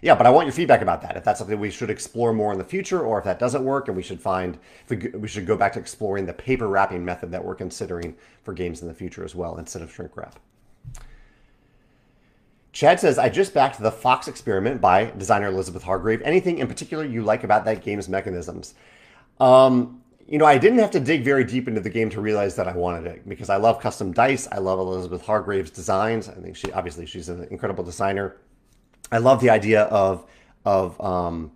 yeah, 0.02 0.14
but 0.14 0.26
I 0.26 0.30
want 0.30 0.46
your 0.46 0.54
feedback 0.54 0.80
about 0.80 1.02
that. 1.02 1.16
If 1.16 1.24
that's 1.24 1.38
something 1.38 1.60
we 1.60 1.70
should 1.70 1.90
explore 1.90 2.32
more 2.32 2.52
in 2.52 2.58
the 2.58 2.64
future, 2.64 3.00
or 3.00 3.18
if 3.18 3.24
that 3.24 3.38
doesn't 3.38 3.64
work, 3.64 3.88
and 3.88 3.96
we 3.96 4.02
should 4.02 4.20
find 4.20 4.58
we, 4.88 4.96
we 5.14 5.28
should 5.28 5.46
go 5.46 5.56
back 5.56 5.74
to 5.74 5.78
exploring 5.78 6.26
the 6.26 6.32
paper 6.32 6.68
wrapping 6.68 7.04
method 7.04 7.30
that 7.32 7.44
we're 7.44 7.54
considering 7.54 8.16
for 8.42 8.54
games 8.54 8.80
in 8.82 8.88
the 8.88 8.94
future 8.94 9.24
as 9.24 9.34
well, 9.34 9.58
instead 9.58 9.82
of 9.82 9.92
shrink 9.92 10.16
wrap. 10.16 10.38
Chad 12.72 13.00
says, 13.00 13.18
I 13.18 13.28
just 13.28 13.52
backed 13.52 13.80
the 13.80 13.90
Fox 13.90 14.28
experiment 14.28 14.80
by 14.80 15.10
designer 15.18 15.48
Elizabeth 15.48 15.82
Hargrave. 15.82 16.22
Anything 16.22 16.58
in 16.58 16.68
particular 16.68 17.04
you 17.04 17.22
like 17.22 17.42
about 17.42 17.64
that 17.64 17.82
game's 17.82 18.08
mechanisms? 18.08 18.74
Um, 19.40 20.02
you 20.28 20.38
know, 20.38 20.44
I 20.44 20.58
didn't 20.58 20.78
have 20.78 20.92
to 20.92 21.00
dig 21.00 21.24
very 21.24 21.42
deep 21.42 21.66
into 21.66 21.80
the 21.80 21.90
game 21.90 22.08
to 22.10 22.20
realize 22.20 22.54
that 22.54 22.68
I 22.68 22.72
wanted 22.72 23.06
it 23.06 23.28
because 23.28 23.50
I 23.50 23.56
love 23.56 23.80
custom 23.80 24.12
dice. 24.12 24.46
I 24.52 24.58
love 24.58 24.78
Elizabeth 24.78 25.22
Hargrave's 25.22 25.70
designs. 25.70 26.28
I 26.28 26.34
think 26.34 26.56
she 26.56 26.70
obviously 26.70 27.04
she's 27.06 27.28
an 27.28 27.48
incredible 27.50 27.82
designer. 27.82 28.36
I 29.10 29.18
love 29.18 29.40
the 29.40 29.50
idea 29.50 29.82
of 29.84 30.24
of 30.64 31.00
um, 31.00 31.50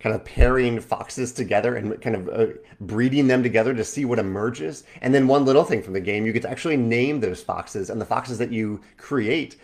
kind 0.00 0.16
of 0.16 0.24
pairing 0.24 0.80
foxes 0.80 1.32
together 1.32 1.76
and 1.76 2.00
kind 2.00 2.16
of 2.16 2.28
uh, 2.28 2.46
breeding 2.80 3.28
them 3.28 3.42
together 3.42 3.72
to 3.74 3.84
see 3.84 4.04
what 4.04 4.18
emerges. 4.18 4.82
And 5.00 5.14
then 5.14 5.28
one 5.28 5.44
little 5.44 5.64
thing 5.64 5.82
from 5.82 5.92
the 5.92 6.00
game, 6.00 6.26
you 6.26 6.32
get 6.32 6.42
to 6.42 6.50
actually 6.50 6.76
name 6.76 7.20
those 7.20 7.42
foxes, 7.42 7.90
and 7.90 8.00
the 8.00 8.04
foxes 8.04 8.38
that 8.38 8.50
you 8.50 8.80
create 8.96 9.58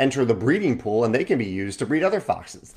enter 0.00 0.24
the 0.24 0.34
breeding 0.34 0.78
pool, 0.78 1.04
and 1.04 1.14
they 1.14 1.24
can 1.24 1.38
be 1.38 1.46
used 1.46 1.78
to 1.78 1.86
breed 1.86 2.02
other 2.02 2.20
foxes. 2.20 2.74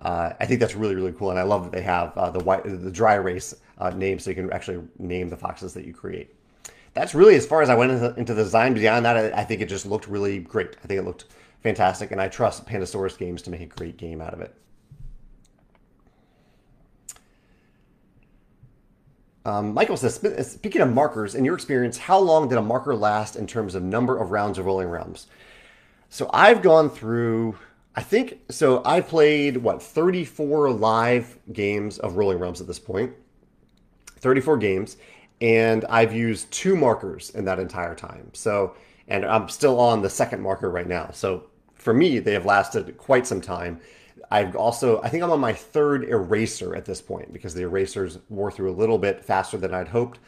Uh, 0.00 0.32
I 0.38 0.46
think 0.46 0.60
that's 0.60 0.76
really 0.76 0.94
really 0.94 1.12
cool, 1.12 1.30
and 1.30 1.38
I 1.38 1.42
love 1.42 1.64
that 1.64 1.72
they 1.72 1.82
have 1.82 2.16
uh, 2.16 2.30
the 2.30 2.38
white 2.44 2.62
the 2.64 2.90
dry 2.90 3.14
erase 3.14 3.54
uh, 3.78 3.90
name, 3.90 4.18
so 4.18 4.30
you 4.30 4.36
can 4.36 4.52
actually 4.52 4.86
name 4.98 5.28
the 5.28 5.36
foxes 5.36 5.74
that 5.74 5.84
you 5.84 5.92
create. 5.92 6.34
That's 6.94 7.14
really 7.14 7.34
as 7.34 7.46
far 7.46 7.62
as 7.62 7.68
I 7.68 7.74
went 7.74 7.92
into, 7.92 8.14
into 8.14 8.34
the 8.34 8.44
design. 8.44 8.74
Beyond 8.74 9.04
that, 9.04 9.16
I, 9.16 9.40
I 9.40 9.44
think 9.44 9.60
it 9.60 9.68
just 9.68 9.86
looked 9.86 10.08
really 10.08 10.38
great. 10.38 10.76
I 10.82 10.86
think 10.86 10.98
it 10.98 11.04
looked 11.04 11.26
fantastic, 11.62 12.12
and 12.12 12.20
I 12.20 12.28
trust 12.28 12.66
Pandasaurus 12.66 13.18
Games 13.18 13.42
to 13.42 13.50
make 13.50 13.60
a 13.60 13.66
great 13.66 13.96
game 13.96 14.20
out 14.20 14.34
of 14.34 14.40
it. 14.40 14.54
Um, 19.44 19.72
Michael 19.72 19.96
says, 19.96 20.20
speaking 20.46 20.82
of 20.82 20.92
markers, 20.92 21.34
in 21.34 21.44
your 21.44 21.54
experience, 21.54 21.96
how 21.96 22.18
long 22.18 22.48
did 22.48 22.58
a 22.58 22.62
marker 22.62 22.94
last 22.94 23.34
in 23.36 23.46
terms 23.46 23.74
of 23.74 23.82
number 23.82 24.18
of 24.18 24.30
rounds 24.30 24.58
of 24.58 24.66
Rolling 24.66 24.88
Realms? 24.88 25.26
So 26.10 26.30
I've 26.32 26.62
gone 26.62 26.88
through, 26.88 27.58
I 27.94 28.02
think, 28.02 28.40
so 28.50 28.82
I 28.84 29.00
played, 29.00 29.58
what, 29.58 29.82
34 29.82 30.70
live 30.70 31.38
games 31.52 31.98
of 31.98 32.16
Rolling 32.16 32.38
Realms 32.38 32.60
at 32.60 32.66
this 32.66 32.78
point, 32.78 33.12
34 34.20 34.56
games, 34.56 34.96
and 35.40 35.84
I've 35.88 36.12
used 36.14 36.50
two 36.50 36.76
markers 36.76 37.30
in 37.30 37.44
that 37.44 37.58
entire 37.58 37.94
time. 37.94 38.30
So, 38.32 38.74
and 39.06 39.24
I'm 39.24 39.48
still 39.48 39.78
on 39.78 40.02
the 40.02 40.10
second 40.10 40.40
marker 40.40 40.70
right 40.70 40.86
now. 40.86 41.10
So 41.12 41.44
for 41.74 41.92
me, 41.92 42.18
they 42.18 42.32
have 42.32 42.46
lasted 42.46 42.96
quite 42.96 43.26
some 43.26 43.40
time. 43.40 43.80
I've 44.30 44.56
also, 44.56 45.00
I 45.02 45.08
think 45.08 45.22
I'm 45.22 45.30
on 45.30 45.40
my 45.40 45.52
third 45.52 46.04
eraser 46.04 46.74
at 46.74 46.84
this 46.84 47.00
point 47.00 47.32
because 47.32 47.54
the 47.54 47.62
erasers 47.62 48.18
wore 48.28 48.50
through 48.50 48.70
a 48.70 48.76
little 48.76 48.98
bit 48.98 49.24
faster 49.24 49.56
than 49.56 49.72
I'd 49.72 49.88
hoped. 49.88 50.18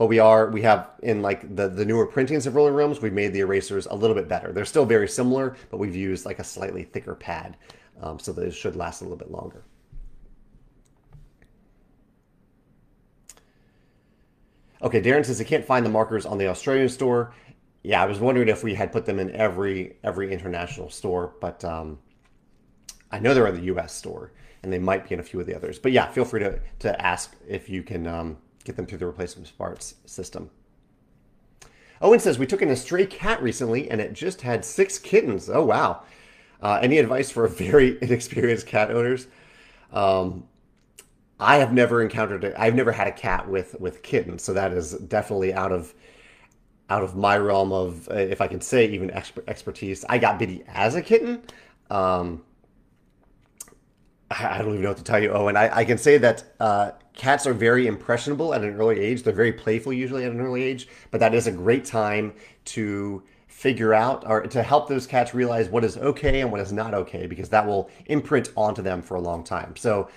But 0.00 0.06
we 0.06 0.18
are, 0.18 0.48
we 0.48 0.62
have 0.62 0.92
in 1.02 1.20
like 1.20 1.54
the, 1.54 1.68
the 1.68 1.84
newer 1.84 2.06
printings 2.06 2.46
of 2.46 2.54
Rolling 2.54 2.72
Realms, 2.72 3.02
we've 3.02 3.12
made 3.12 3.34
the 3.34 3.40
erasers 3.40 3.84
a 3.84 3.94
little 3.94 4.16
bit 4.16 4.28
better. 4.28 4.50
They're 4.50 4.64
still 4.64 4.86
very 4.86 5.06
similar, 5.06 5.58
but 5.70 5.76
we've 5.76 5.94
used 5.94 6.24
like 6.24 6.38
a 6.38 6.44
slightly 6.44 6.84
thicker 6.84 7.14
pad. 7.14 7.58
Um, 8.00 8.18
so 8.18 8.32
they 8.32 8.50
should 8.50 8.76
last 8.76 9.02
a 9.02 9.04
little 9.04 9.18
bit 9.18 9.30
longer. 9.30 9.62
Okay, 14.80 15.02
Darren 15.02 15.22
says 15.22 15.38
he 15.38 15.44
can't 15.44 15.66
find 15.66 15.84
the 15.84 15.90
markers 15.90 16.24
on 16.24 16.38
the 16.38 16.46
Australian 16.46 16.88
store. 16.88 17.34
Yeah, 17.82 18.02
I 18.02 18.06
was 18.06 18.20
wondering 18.20 18.48
if 18.48 18.64
we 18.64 18.74
had 18.74 18.92
put 18.92 19.04
them 19.04 19.18
in 19.18 19.30
every 19.32 19.98
every 20.02 20.32
international 20.32 20.88
store, 20.88 21.34
but 21.42 21.62
um, 21.62 21.98
I 23.12 23.18
know 23.18 23.34
they're 23.34 23.48
in 23.48 23.56
the 23.56 23.64
U.S. 23.64 23.94
store, 23.94 24.32
and 24.62 24.72
they 24.72 24.78
might 24.78 25.06
be 25.06 25.12
in 25.12 25.20
a 25.20 25.22
few 25.22 25.40
of 25.40 25.46
the 25.46 25.54
others. 25.54 25.78
But 25.78 25.92
yeah, 25.92 26.06
feel 26.06 26.24
free 26.24 26.40
to 26.40 26.58
to 26.78 27.02
ask 27.04 27.36
if 27.46 27.68
you 27.68 27.82
can 27.82 28.06
um, 28.06 28.38
get 28.64 28.76
them 28.76 28.86
through 28.86 28.98
the 28.98 29.06
replacement 29.06 29.56
parts 29.56 29.94
system. 30.06 30.50
Owen 32.02 32.20
says 32.20 32.38
we 32.38 32.46
took 32.46 32.62
in 32.62 32.70
a 32.70 32.76
stray 32.76 33.06
cat 33.06 33.42
recently, 33.42 33.90
and 33.90 34.00
it 34.00 34.12
just 34.12 34.40
had 34.42 34.64
six 34.64 34.98
kittens. 34.98 35.50
Oh 35.50 35.64
wow! 35.64 36.02
Uh, 36.62 36.78
any 36.82 36.98
advice 36.98 37.30
for 37.30 37.46
very 37.48 37.98
inexperienced 38.00 38.66
cat 38.66 38.90
owners? 38.90 39.26
Um, 39.92 40.44
I 41.38 41.56
have 41.56 41.72
never 41.72 42.02
encountered 42.02 42.44
it. 42.44 42.54
I've 42.58 42.74
never 42.74 42.92
had 42.92 43.08
a 43.08 43.12
cat 43.12 43.48
with 43.48 43.78
with 43.80 44.02
kittens, 44.02 44.42
so 44.42 44.52
that 44.54 44.72
is 44.72 44.92
definitely 44.92 45.52
out 45.52 45.72
of 45.72 45.94
out 46.90 47.04
of 47.04 47.16
my 47.16 47.38
realm 47.38 47.72
of, 47.72 48.08
uh, 48.10 48.14
if 48.14 48.40
I 48.40 48.48
can 48.48 48.60
say, 48.60 48.86
even 48.86 49.10
expertise. 49.12 50.04
I 50.08 50.18
got 50.18 50.38
Biddy 50.38 50.64
as 50.66 50.96
a 50.96 51.02
kitten. 51.02 51.40
Um, 51.88 52.42
I 54.30 54.58
don't 54.58 54.70
even 54.70 54.82
know 54.82 54.88
what 54.90 54.98
to 54.98 55.04
tell 55.04 55.22
you, 55.22 55.30
Owen. 55.30 55.56
I, 55.56 55.78
I 55.78 55.84
can 55.84 55.98
say 55.98 56.18
that 56.18 56.44
uh, 56.58 56.90
cats 57.20 57.46
are 57.46 57.52
very 57.52 57.86
impressionable 57.86 58.54
at 58.54 58.64
an 58.64 58.74
early 58.76 58.98
age. 58.98 59.22
They're 59.22 59.34
very 59.34 59.52
playful 59.52 59.92
usually 59.92 60.24
at 60.24 60.32
an 60.32 60.40
early 60.40 60.62
age, 60.62 60.88
but 61.10 61.20
that 61.20 61.34
is 61.34 61.46
a 61.46 61.52
great 61.52 61.84
time 61.84 62.32
to 62.76 63.22
figure 63.46 63.92
out 63.92 64.24
or 64.26 64.40
to 64.46 64.62
help 64.62 64.88
those 64.88 65.06
cats 65.06 65.34
realize 65.34 65.68
what 65.68 65.84
is 65.84 65.98
okay 65.98 66.40
and 66.40 66.50
what 66.50 66.62
is 66.62 66.72
not 66.72 66.94
okay 66.94 67.26
because 67.26 67.50
that 67.50 67.66
will 67.66 67.90
imprint 68.06 68.50
onto 68.56 68.80
them 68.80 69.02
for 69.02 69.16
a 69.16 69.20
long 69.20 69.44
time. 69.44 69.76
So 69.76 70.08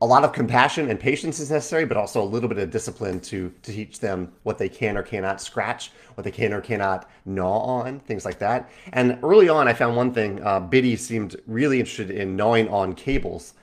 a 0.00 0.06
lot 0.06 0.22
of 0.22 0.32
compassion 0.32 0.90
and 0.90 1.00
patience 1.00 1.40
is 1.40 1.50
necessary, 1.50 1.86
but 1.86 1.96
also 1.96 2.22
a 2.22 2.30
little 2.34 2.48
bit 2.48 2.58
of 2.58 2.70
discipline 2.70 3.18
to 3.22 3.52
to 3.62 3.72
teach 3.72 3.98
them 3.98 4.32
what 4.44 4.58
they 4.58 4.68
can 4.68 4.96
or 4.96 5.02
cannot 5.02 5.40
scratch, 5.40 5.90
what 6.14 6.22
they 6.22 6.30
can 6.30 6.52
or 6.52 6.60
cannot 6.60 7.10
gnaw 7.24 7.58
on, 7.80 7.98
things 7.98 8.24
like 8.24 8.38
that. 8.38 8.70
And 8.92 9.18
early 9.24 9.48
on, 9.48 9.66
I 9.66 9.72
found 9.72 9.96
one 9.96 10.14
thing: 10.14 10.40
uh, 10.44 10.60
Biddy 10.60 10.94
seemed 10.94 11.34
really 11.48 11.80
interested 11.80 12.12
in 12.12 12.36
gnawing 12.36 12.68
on 12.68 12.94
cables 12.94 13.54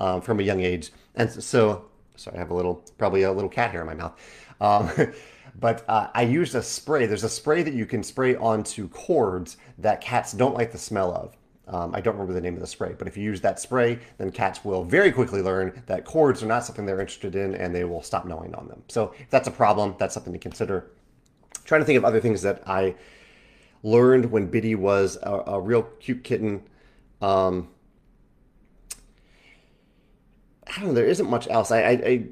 um, 0.00 0.22
from 0.22 0.40
a 0.40 0.42
young 0.42 0.62
age, 0.62 0.92
and 1.14 1.30
so 1.30 1.84
sorry, 2.16 2.36
I 2.36 2.40
have 2.40 2.50
a 2.50 2.54
little 2.54 2.84
probably 2.98 3.22
a 3.22 3.32
little 3.32 3.50
cat 3.50 3.70
hair 3.70 3.80
in 3.80 3.86
my 3.86 3.94
mouth. 3.94 4.18
Um, 4.60 4.90
but 5.60 5.84
uh, 5.88 6.08
I 6.14 6.22
used 6.22 6.54
a 6.54 6.62
spray. 6.62 7.06
There's 7.06 7.24
a 7.24 7.28
spray 7.28 7.62
that 7.62 7.74
you 7.74 7.86
can 7.86 8.02
spray 8.02 8.36
onto 8.36 8.88
cords 8.88 9.56
that 9.78 10.00
cats 10.00 10.32
don't 10.32 10.54
like 10.54 10.72
the 10.72 10.78
smell 10.78 11.12
of. 11.12 11.36
Um, 11.68 11.94
I 11.94 12.00
don't 12.00 12.14
remember 12.14 12.32
the 12.32 12.40
name 12.40 12.54
of 12.54 12.60
the 12.60 12.66
spray, 12.66 12.94
but 12.96 13.08
if 13.08 13.16
you 13.16 13.24
use 13.24 13.40
that 13.40 13.58
spray, 13.58 13.98
then 14.18 14.30
cats 14.30 14.64
will 14.64 14.84
very 14.84 15.10
quickly 15.10 15.42
learn 15.42 15.82
that 15.86 16.04
cords 16.04 16.42
are 16.42 16.46
not 16.46 16.64
something 16.64 16.86
they're 16.86 17.00
interested 17.00 17.34
in 17.34 17.56
and 17.56 17.74
they 17.74 17.84
will 17.84 18.02
stop 18.02 18.24
gnawing 18.24 18.54
on 18.54 18.68
them. 18.68 18.82
So 18.88 19.14
if 19.18 19.30
that's 19.30 19.48
a 19.48 19.50
problem, 19.52 19.96
that's 19.98 20.14
something 20.14 20.32
to 20.32 20.38
consider. 20.38 20.90
I'm 21.56 21.62
trying 21.64 21.80
to 21.80 21.84
think 21.84 21.96
of 21.96 22.04
other 22.04 22.20
things 22.20 22.42
that 22.42 22.62
I 22.68 22.94
learned 23.82 24.30
when 24.30 24.46
Biddy 24.46 24.76
was 24.76 25.18
a, 25.22 25.42
a 25.46 25.60
real 25.60 25.82
cute 25.82 26.22
kitten. 26.22 26.62
Um, 27.20 27.68
I 30.66 30.80
don't 30.80 30.88
know. 30.88 30.94
There 30.94 31.06
isn't 31.06 31.30
much 31.30 31.48
else. 31.48 31.70
I 31.70 31.80
I, 31.80 32.28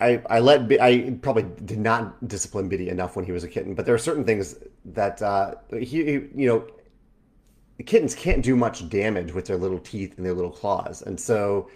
I, 0.00 0.22
I, 0.30 0.38
let 0.40 0.80
I 0.80 1.16
probably 1.20 1.46
did 1.64 1.78
not 1.78 2.28
discipline 2.28 2.68
Biddy 2.68 2.88
enough 2.88 3.16
when 3.16 3.24
he 3.24 3.32
was 3.32 3.42
a 3.42 3.48
kitten, 3.48 3.74
but 3.74 3.84
there 3.84 3.94
are 3.94 3.98
certain 3.98 4.24
things 4.24 4.56
that 4.84 5.20
uh, 5.20 5.56
he, 5.70 5.84
he 5.84 6.12
you 6.34 6.46
know 6.46 6.66
kittens 7.84 8.14
can't 8.14 8.42
do 8.42 8.54
much 8.54 8.88
damage 8.88 9.32
with 9.32 9.46
their 9.46 9.56
little 9.56 9.80
teeth 9.80 10.16
and 10.16 10.24
their 10.24 10.34
little 10.34 10.52
claws, 10.52 11.02
and 11.02 11.18
so 11.18 11.68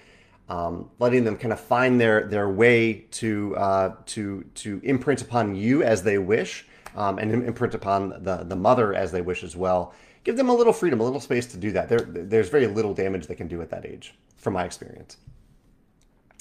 um, 0.48 0.88
letting 1.00 1.24
them 1.24 1.36
kind 1.36 1.52
of 1.52 1.60
find 1.60 2.00
their 2.00 2.28
their 2.28 2.48
way 2.48 3.04
to 3.10 3.56
uh, 3.56 3.94
to 4.06 4.44
to 4.54 4.80
imprint 4.84 5.20
upon 5.20 5.56
you 5.56 5.82
as 5.82 6.04
they 6.04 6.18
wish, 6.18 6.66
um, 6.94 7.18
and 7.18 7.32
imprint 7.32 7.74
upon 7.74 8.22
the 8.22 8.44
the 8.44 8.56
mother 8.56 8.94
as 8.94 9.10
they 9.10 9.20
wish 9.20 9.42
as 9.42 9.56
well. 9.56 9.92
Give 10.22 10.36
them 10.36 10.48
a 10.48 10.54
little 10.54 10.72
freedom, 10.72 11.00
a 11.00 11.04
little 11.04 11.20
space 11.20 11.46
to 11.46 11.56
do 11.56 11.72
that. 11.72 11.88
There, 11.88 12.00
there's 12.00 12.50
very 12.50 12.66
little 12.66 12.92
damage 12.92 13.26
they 13.26 13.34
can 13.34 13.48
do 13.48 13.62
at 13.62 13.70
that 13.70 13.86
age, 13.86 14.14
from 14.36 14.52
my 14.52 14.64
experience. 14.64 15.16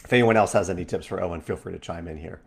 If 0.08 0.14
anyone 0.14 0.38
else 0.38 0.54
has 0.54 0.70
any 0.70 0.86
tips 0.86 1.06
for 1.06 1.22
Owen, 1.22 1.42
feel 1.42 1.58
free 1.58 1.74
to 1.74 1.80
chime 1.80 2.08
in 2.08 2.18
here. 2.18 2.40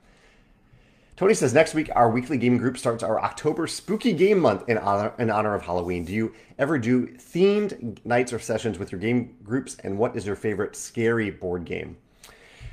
Tony 1.15 1.35
says 1.35 1.53
next 1.53 1.75
week 1.75 1.91
our 1.95 2.09
weekly 2.11 2.39
gaming 2.39 2.59
group 2.59 2.79
starts 2.79 3.03
our 3.03 3.21
October 3.21 3.67
spooky 3.67 4.15
game 4.15 4.41
month 4.41 4.67
in 4.67 4.79
honor 4.79 5.13
in 5.19 5.29
honor 5.29 5.55
of 5.55 5.61
Halloween. 5.61 6.07
Do 6.07 6.15
you 6.15 6.35
ever 6.59 6.79
do 6.79 7.09
themed 7.09 8.03
nights 8.03 8.33
or 8.33 8.39
sessions 8.39 8.79
with 8.79 8.91
your 8.91 8.99
game 8.99 9.37
groups? 9.43 9.77
And 9.85 9.99
what 9.99 10.17
is 10.17 10.25
your 10.25 10.37
favorite 10.37 10.75
scary 10.75 11.31
board 11.31 11.67
game? 11.67 11.99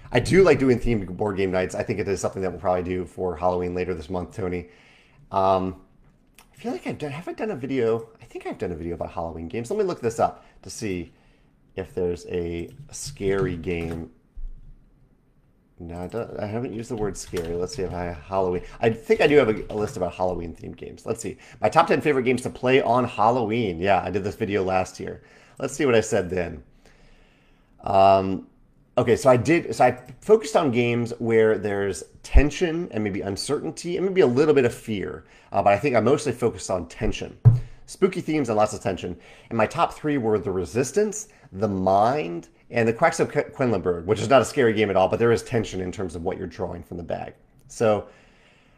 I 0.10 0.22
do 0.22 0.42
like 0.42 0.58
doing 0.58 0.80
themed 0.80 1.06
board 1.18 1.36
game 1.36 1.52
nights. 1.52 1.76
I 1.76 1.84
think 1.84 2.00
it 2.00 2.08
is 2.08 2.22
something 2.22 2.42
that 2.42 2.52
we'll 2.52 2.62
probably 2.62 2.84
do 2.84 3.04
for 3.04 3.36
Halloween 3.36 3.76
later 3.76 3.94
this 3.94 4.10
month, 4.10 4.38
Tony. 4.38 4.70
Um, 5.34 5.82
I 6.40 6.56
feel 6.56 6.72
like 6.72 6.88
I've 6.88 6.98
done. 6.98 7.12
Have 7.12 7.28
I 7.28 7.34
done 7.34 7.52
a 7.52 7.58
video? 7.58 8.08
I 8.22 8.24
think 8.24 8.48
I've 8.48 8.58
done 8.58 8.72
a 8.72 8.76
video 8.78 8.94
about 8.96 9.12
Halloween 9.12 9.50
games. 9.50 9.70
Let 9.70 9.80
me 9.80 9.84
look 9.84 10.00
this 10.00 10.18
up 10.18 10.46
to 10.62 10.70
see 10.70 11.12
if 11.76 11.94
there's 11.94 12.26
a 12.28 12.70
scary 12.92 13.58
game 13.58 14.12
no, 15.80 16.02
I, 16.02 16.08
don't, 16.08 16.40
I 16.40 16.48
haven't 16.48 16.74
used 16.74 16.90
the 16.90 16.96
word 16.96 17.16
scary. 17.16 17.54
Let's 17.54 17.76
see 17.76 17.84
if 17.84 17.94
I 17.94 18.06
have 18.06 18.18
Halloween. 18.18 18.64
I 18.82 18.90
think 18.90 19.22
I 19.22 19.28
do 19.28 19.38
have 19.38 19.50
a, 19.50 19.64
a 19.70 19.76
list 19.76 19.96
about 19.96 20.16
Halloween 20.16 20.56
themed 20.56 20.76
games. 20.76 21.06
Let's 21.06 21.22
see. 21.22 21.38
My 21.62 21.70
top 21.70 21.88
10 21.88 22.02
favorite 22.02 22.24
games 22.24 22.42
to 22.44 22.50
play 22.50 22.82
on 22.82 23.04
Halloween. 23.04 23.80
Yeah, 23.80 24.02
I 24.04 24.10
did 24.10 24.24
this 24.24 24.36
video 24.36 24.64
last 24.64 25.00
year. 25.00 25.22
Let's 25.60 25.76
see 25.76 25.86
what 25.86 25.94
I 25.94 26.02
said 26.02 26.32
then. 26.32 26.64
Um, 27.84 28.48
okay, 28.98 29.16
so 29.16 29.30
I 29.30 29.38
did, 29.38 29.76
so 29.76 29.86
I 29.86 30.00
focused 30.20 30.56
on 30.56 30.72
games 30.72 31.14
where 31.20 31.60
there's 31.60 32.04
tension 32.24 32.90
and 32.92 33.04
maybe 33.04 33.22
uncertainty 33.22 33.98
and 33.98 34.06
maybe 34.06 34.22
a 34.22 34.28
little 34.28 34.56
bit 34.56 34.66
of 34.66 34.74
fear. 34.74 35.26
Uh, 35.52 35.62
but 35.62 35.74
I 35.74 35.78
think 35.78 35.96
I 35.96 36.00
mostly 36.00 36.32
focused 36.32 36.72
on 36.72 36.88
tension. 36.88 37.38
Spooky 37.86 38.20
themes 38.20 38.50
and 38.50 38.58
lots 38.58 38.74
of 38.74 38.82
tension. 38.82 39.16
And 39.50 39.58
my 39.58 39.68
top 39.68 39.94
three 39.94 40.18
were 40.18 40.40
The 40.40 40.52
Resistance, 40.52 41.28
The 41.52 41.68
Mind, 41.68 42.50
and 42.70 42.88
the 42.88 42.94
Quacks 42.94 43.20
of 43.20 43.32
Quedlinburg, 43.32 44.06
which 44.06 44.20
is 44.20 44.30
not 44.30 44.42
a 44.42 44.46
scary 44.46 44.74
game 44.74 44.90
at 44.90 44.96
all, 44.96 45.08
but 45.08 45.20
there 45.20 45.32
is 45.32 45.42
tension 45.44 45.80
in 45.80 45.92
terms 45.92 46.16
of 46.16 46.24
what 46.24 46.38
you're 46.38 46.48
drawing 46.48 46.84
from 46.84 46.98
the 46.98 47.04
bag. 47.04 47.34
So 47.68 48.08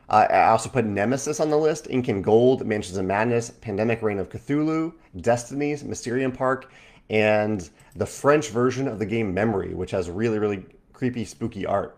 uh, 0.10 0.28
I 0.30 0.50
also 0.50 0.70
put 0.70 0.86
Nemesis 0.86 1.40
on 1.40 1.50
the 1.50 1.58
list, 1.58 1.88
Incan 1.88 2.22
Gold, 2.22 2.66
Mansions 2.66 2.98
of 2.98 3.06
Madness, 3.06 3.50
Pandemic 3.50 4.02
Reign 4.02 4.20
of 4.20 4.30
Cthulhu, 4.30 4.94
Destinies, 5.22 5.84
Mysterium 5.84 6.32
Park, 6.32 6.72
and 7.10 7.70
the 7.96 8.06
French 8.06 8.50
version 8.50 8.88
of 8.88 9.00
the 9.00 9.06
game 9.06 9.34
Memory, 9.34 9.74
which 9.74 9.92
has 9.92 10.10
really, 10.10 10.40
really 10.40 10.66
creepy, 10.94 11.26
spooky 11.26 11.66
art. 11.66 11.98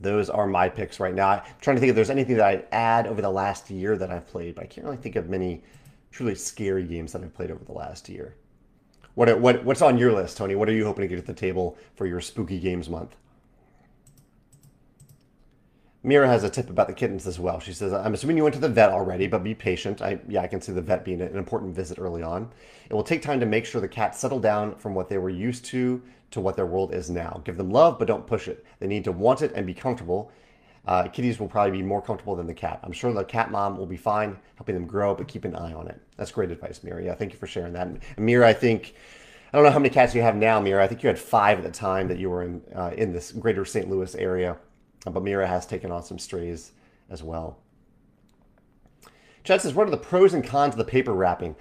Those 0.00 0.30
are 0.30 0.46
my 0.46 0.68
picks 0.68 0.98
right 0.98 1.14
now. 1.14 1.28
I'm 1.28 1.42
trying 1.60 1.76
to 1.76 1.80
think 1.80 1.90
if 1.90 1.96
there's 1.96 2.10
anything 2.10 2.36
that 2.36 2.46
I'd 2.46 2.66
add 2.72 3.06
over 3.06 3.20
the 3.20 3.30
last 3.30 3.70
year 3.70 3.98
that 3.98 4.10
I've 4.10 4.26
played, 4.26 4.54
but 4.54 4.64
I 4.64 4.66
can't 4.66 4.84
really 4.84 4.96
think 4.96 5.16
of 5.16 5.28
many 5.28 5.62
truly 6.10 6.34
scary 6.34 6.84
games 6.84 7.12
that 7.12 7.22
I've 7.22 7.34
played 7.34 7.50
over 7.50 7.64
the 7.64 7.72
last 7.72 8.08
year. 8.08 8.34
What, 9.14 9.40
what 9.40 9.64
what's 9.64 9.82
on 9.82 9.98
your 9.98 10.12
list, 10.12 10.36
Tony? 10.36 10.54
What 10.54 10.68
are 10.68 10.72
you 10.72 10.84
hoping 10.84 11.02
to 11.02 11.08
get 11.08 11.18
at 11.18 11.26
the 11.26 11.34
table 11.34 11.76
for 11.94 12.06
your 12.06 12.20
spooky 12.20 12.58
games 12.58 12.88
month? 12.88 13.16
Mira 16.02 16.28
has 16.28 16.44
a 16.44 16.48
tip 16.48 16.70
about 16.70 16.86
the 16.86 16.94
kittens 16.94 17.26
as 17.26 17.38
well. 17.38 17.60
She 17.60 17.74
says, 17.74 17.92
I'm 17.92 18.14
assuming 18.14 18.38
you 18.38 18.42
went 18.42 18.54
to 18.54 18.60
the 18.60 18.70
vet 18.70 18.90
already, 18.90 19.26
but 19.26 19.44
be 19.44 19.54
patient. 19.54 20.00
I, 20.00 20.18
yeah, 20.28 20.40
I 20.40 20.46
can 20.46 20.62
see 20.62 20.72
the 20.72 20.80
vet 20.80 21.04
being 21.04 21.20
an 21.20 21.36
important 21.36 21.74
visit 21.74 21.98
early 21.98 22.22
on. 22.22 22.50
It 22.88 22.94
will 22.94 23.02
take 23.02 23.20
time 23.20 23.38
to 23.40 23.44
make 23.46 23.66
sure 23.66 23.82
the 23.82 23.88
cats 23.88 24.18
settle 24.18 24.40
down 24.40 24.76
from 24.76 24.94
what 24.94 25.10
they 25.10 25.18
were 25.18 25.28
used 25.28 25.66
to 25.66 26.00
to 26.30 26.40
what 26.40 26.56
their 26.56 26.64
world 26.64 26.94
is 26.94 27.10
now. 27.10 27.42
Give 27.44 27.56
them 27.56 27.70
love, 27.70 27.98
but 27.98 28.08
don't 28.08 28.26
push 28.26 28.48
it. 28.48 28.64
They 28.78 28.86
need 28.86 29.04
to 29.04 29.12
want 29.12 29.42
it 29.42 29.52
and 29.54 29.66
be 29.66 29.74
comfortable. 29.74 30.32
Uh, 30.86 31.06
kitties 31.08 31.38
will 31.38 31.48
probably 31.48 31.72
be 31.78 31.82
more 31.82 32.00
comfortable 32.00 32.34
than 32.34 32.46
the 32.46 32.54
cat. 32.54 32.80
I'm 32.82 32.92
sure 32.92 33.12
the 33.12 33.24
cat 33.24 33.50
mom 33.50 33.76
will 33.76 33.86
be 33.86 33.98
fine 33.98 34.38
helping 34.56 34.74
them 34.74 34.86
grow, 34.86 35.14
but 35.14 35.28
keep 35.28 35.44
an 35.44 35.54
eye 35.54 35.74
on 35.74 35.88
it. 35.88 36.00
That's 36.16 36.32
great 36.32 36.50
advice, 36.50 36.82
Mira. 36.82 37.04
Yeah, 37.04 37.14
thank 37.14 37.32
you 37.32 37.38
for 37.38 37.46
sharing 37.46 37.74
that. 37.74 37.86
And 37.86 38.00
Mira, 38.18 38.48
I 38.48 38.54
think, 38.54 38.94
I 39.52 39.58
don't 39.58 39.64
know 39.64 39.72
how 39.72 39.78
many 39.78 39.90
cats 39.90 40.14
you 40.14 40.22
have 40.22 40.36
now, 40.36 40.58
Mira. 40.58 40.82
I 40.82 40.86
think 40.86 41.02
you 41.02 41.08
had 41.08 41.18
five 41.18 41.58
at 41.58 41.64
the 41.64 41.70
time 41.70 42.08
that 42.08 42.18
you 42.18 42.30
were 42.30 42.42
in 42.42 42.62
uh, 42.74 42.92
in 42.96 43.12
this 43.12 43.30
greater 43.32 43.64
St. 43.64 43.90
Louis 43.90 44.14
area. 44.14 44.56
But 45.04 45.22
Mira 45.22 45.46
has 45.46 45.66
taken 45.66 45.90
on 45.90 46.02
some 46.02 46.18
strays 46.18 46.72
as 47.08 47.22
well. 47.22 47.58
Chad 49.44 49.60
says, 49.62 49.74
what 49.74 49.86
are 49.86 49.90
the 49.90 49.96
pros 49.96 50.34
and 50.34 50.44
cons 50.44 50.74
of 50.74 50.78
the 50.78 50.84
paper 50.84 51.12
wrapping? 51.12 51.56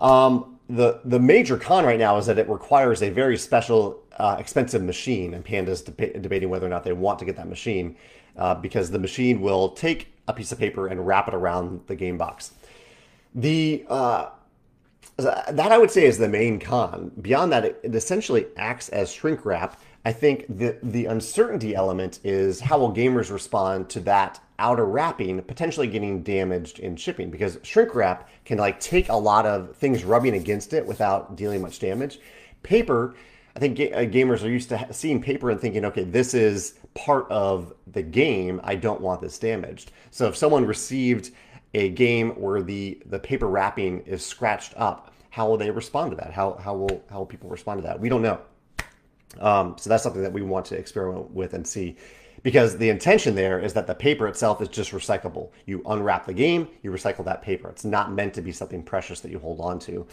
Um, 0.00 0.58
the 0.68 1.00
the 1.04 1.20
major 1.20 1.56
con 1.56 1.84
right 1.84 1.98
now 1.98 2.16
is 2.16 2.26
that 2.26 2.38
it 2.38 2.48
requires 2.48 3.02
a 3.02 3.10
very 3.10 3.36
special, 3.36 4.02
uh, 4.18 4.36
expensive 4.38 4.82
machine, 4.82 5.34
and 5.34 5.44
Panda's 5.44 5.82
deba- 5.82 6.20
debating 6.20 6.48
whether 6.48 6.66
or 6.66 6.70
not 6.70 6.84
they 6.84 6.92
want 6.92 7.18
to 7.18 7.24
get 7.24 7.36
that 7.36 7.48
machine 7.48 7.96
uh, 8.36 8.54
because 8.54 8.90
the 8.90 8.98
machine 8.98 9.40
will 9.40 9.70
take 9.70 10.12
a 10.26 10.32
piece 10.32 10.52
of 10.52 10.58
paper 10.58 10.86
and 10.86 11.06
wrap 11.06 11.28
it 11.28 11.34
around 11.34 11.82
the 11.86 11.96
game 11.96 12.18
box. 12.18 12.52
The 13.34 13.84
uh, 13.88 14.30
that 15.16 15.72
I 15.72 15.78
would 15.78 15.90
say 15.90 16.06
is 16.06 16.18
the 16.18 16.28
main 16.28 16.58
con. 16.58 17.12
Beyond 17.20 17.52
that, 17.52 17.64
it, 17.64 17.80
essentially 17.84 18.46
acts 18.56 18.88
as 18.88 19.12
shrink 19.12 19.44
wrap 19.44 19.80
I 20.04 20.12
think 20.12 20.44
the 20.48 20.76
the 20.82 21.06
uncertainty 21.06 21.74
element 21.74 22.20
is 22.24 22.60
how 22.60 22.78
will 22.78 22.92
gamers 22.92 23.30
respond 23.30 23.88
to 23.90 24.00
that 24.00 24.40
outer 24.58 24.84
wrapping 24.84 25.42
potentially 25.42 25.86
getting 25.86 26.22
damaged 26.22 26.78
in 26.78 26.94
shipping 26.94 27.30
because 27.30 27.58
shrink 27.62 27.94
wrap 27.94 28.28
can 28.44 28.58
like 28.58 28.78
take 28.80 29.08
a 29.08 29.16
lot 29.16 29.46
of 29.46 29.74
things 29.76 30.04
rubbing 30.04 30.34
against 30.34 30.72
it 30.72 30.86
without 30.86 31.36
dealing 31.36 31.62
much 31.62 31.78
damage. 31.78 32.18
Paper, 32.62 33.14
I 33.56 33.60
think 33.60 33.76
ga- 33.76 33.92
uh, 33.92 34.04
gamers 34.04 34.42
are 34.44 34.50
used 34.50 34.68
to 34.70 34.88
seeing 34.90 35.22
paper 35.22 35.50
and 35.50 35.60
thinking, 35.60 35.84
okay, 35.84 36.04
this 36.04 36.34
is 36.34 36.74
part 36.94 37.30
of 37.30 37.72
the 37.86 38.02
game. 38.02 38.60
I 38.64 38.74
don't 38.74 39.00
want 39.00 39.20
this 39.20 39.38
damaged. 39.38 39.92
So 40.10 40.26
if 40.26 40.36
someone 40.36 40.66
received 40.66 41.30
a 41.74 41.90
game 41.90 42.30
where 42.30 42.62
the 42.62 43.00
the 43.06 43.18
paper 43.18 43.46
wrapping 43.46 44.00
is 44.06 44.24
scratched 44.24 44.74
up, 44.76 45.12
how 45.30 45.48
will 45.48 45.56
they 45.56 45.70
respond 45.70 46.12
to 46.12 46.16
that? 46.16 46.32
How 46.32 46.54
how 46.54 46.74
will 46.74 47.04
how 47.10 47.18
will 47.18 47.26
people 47.26 47.48
respond 47.48 47.78
to 47.82 47.86
that? 47.86 47.98
We 48.00 48.08
don't 48.08 48.22
know. 48.22 48.40
Um, 49.40 49.76
so 49.78 49.90
that's 49.90 50.02
something 50.02 50.22
that 50.22 50.32
we 50.32 50.42
want 50.42 50.66
to 50.66 50.76
experiment 50.76 51.30
with 51.30 51.54
and 51.54 51.66
see. 51.66 51.96
Because 52.42 52.76
the 52.76 52.90
intention 52.90 53.34
there 53.34 53.58
is 53.58 53.72
that 53.72 53.86
the 53.86 53.94
paper 53.94 54.28
itself 54.28 54.60
is 54.60 54.68
just 54.68 54.92
recyclable. 54.92 55.50
You 55.64 55.82
unwrap 55.86 56.26
the 56.26 56.34
game, 56.34 56.68
you 56.82 56.90
recycle 56.90 57.24
that 57.24 57.40
paper. 57.40 57.70
It's 57.70 57.86
not 57.86 58.12
meant 58.12 58.34
to 58.34 58.42
be 58.42 58.52
something 58.52 58.82
precious 58.82 59.20
that 59.20 59.30
you 59.30 59.38
hold 59.38 59.60
on 59.60 59.78
to. 59.80 60.06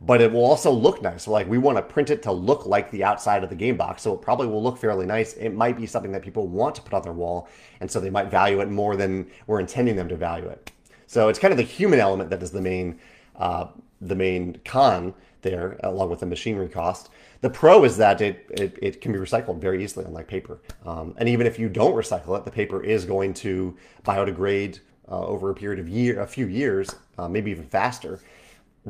But 0.00 0.20
it 0.20 0.30
will 0.30 0.44
also 0.44 0.70
look 0.70 1.02
nice. 1.02 1.24
So 1.24 1.32
like 1.32 1.48
we 1.48 1.58
want 1.58 1.76
to 1.76 1.82
print 1.82 2.10
it 2.10 2.22
to 2.22 2.32
look 2.32 2.66
like 2.66 2.90
the 2.90 3.02
outside 3.02 3.42
of 3.42 3.50
the 3.50 3.56
game 3.56 3.76
box. 3.76 4.02
So 4.02 4.14
it 4.14 4.22
probably 4.22 4.46
will 4.46 4.62
look 4.62 4.78
fairly 4.78 5.06
nice. 5.06 5.32
It 5.34 5.50
might 5.50 5.76
be 5.76 5.86
something 5.86 6.12
that 6.12 6.22
people 6.22 6.46
want 6.46 6.76
to 6.76 6.82
put 6.82 6.94
on 6.94 7.02
their 7.02 7.12
wall. 7.12 7.48
And 7.80 7.90
so 7.90 7.98
they 7.98 8.10
might 8.10 8.30
value 8.30 8.60
it 8.60 8.70
more 8.70 8.94
than 8.94 9.28
we're 9.46 9.60
intending 9.60 9.96
them 9.96 10.08
to 10.08 10.16
value 10.16 10.48
it. 10.48 10.70
So 11.06 11.28
it's 11.28 11.38
kind 11.38 11.52
of 11.52 11.58
the 11.58 11.64
human 11.64 11.98
element 11.98 12.30
that 12.30 12.42
is 12.42 12.52
the 12.52 12.60
main 12.60 12.98
uh, 13.36 13.68
the 14.00 14.14
main 14.14 14.60
con 14.64 15.14
there, 15.42 15.78
along 15.82 16.10
with 16.10 16.20
the 16.20 16.26
machinery 16.26 16.68
cost. 16.68 17.10
The 17.40 17.50
pro 17.50 17.84
is 17.84 17.96
that 17.96 18.20
it, 18.20 18.46
it, 18.50 18.78
it 18.82 19.00
can 19.00 19.12
be 19.12 19.18
recycled 19.18 19.60
very 19.60 19.82
easily, 19.82 20.04
unlike 20.04 20.26
paper. 20.26 20.58
Um, 20.84 21.14
and 21.18 21.28
even 21.28 21.46
if 21.46 21.58
you 21.58 21.68
don't 21.68 21.94
recycle 21.94 22.36
it, 22.36 22.44
the 22.44 22.50
paper 22.50 22.82
is 22.82 23.04
going 23.04 23.34
to 23.34 23.76
biodegrade 24.04 24.80
uh, 25.10 25.24
over 25.24 25.50
a 25.50 25.54
period 25.54 25.78
of 25.78 25.88
year, 25.88 26.20
a 26.20 26.26
few 26.26 26.46
years, 26.46 26.94
uh, 27.16 27.28
maybe 27.28 27.50
even 27.50 27.64
faster 27.64 28.20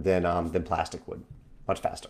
than, 0.02 0.24
um, 0.24 0.50
than 0.52 0.62
plastic 0.62 1.06
would, 1.08 1.22
much 1.66 1.80
faster. 1.80 2.08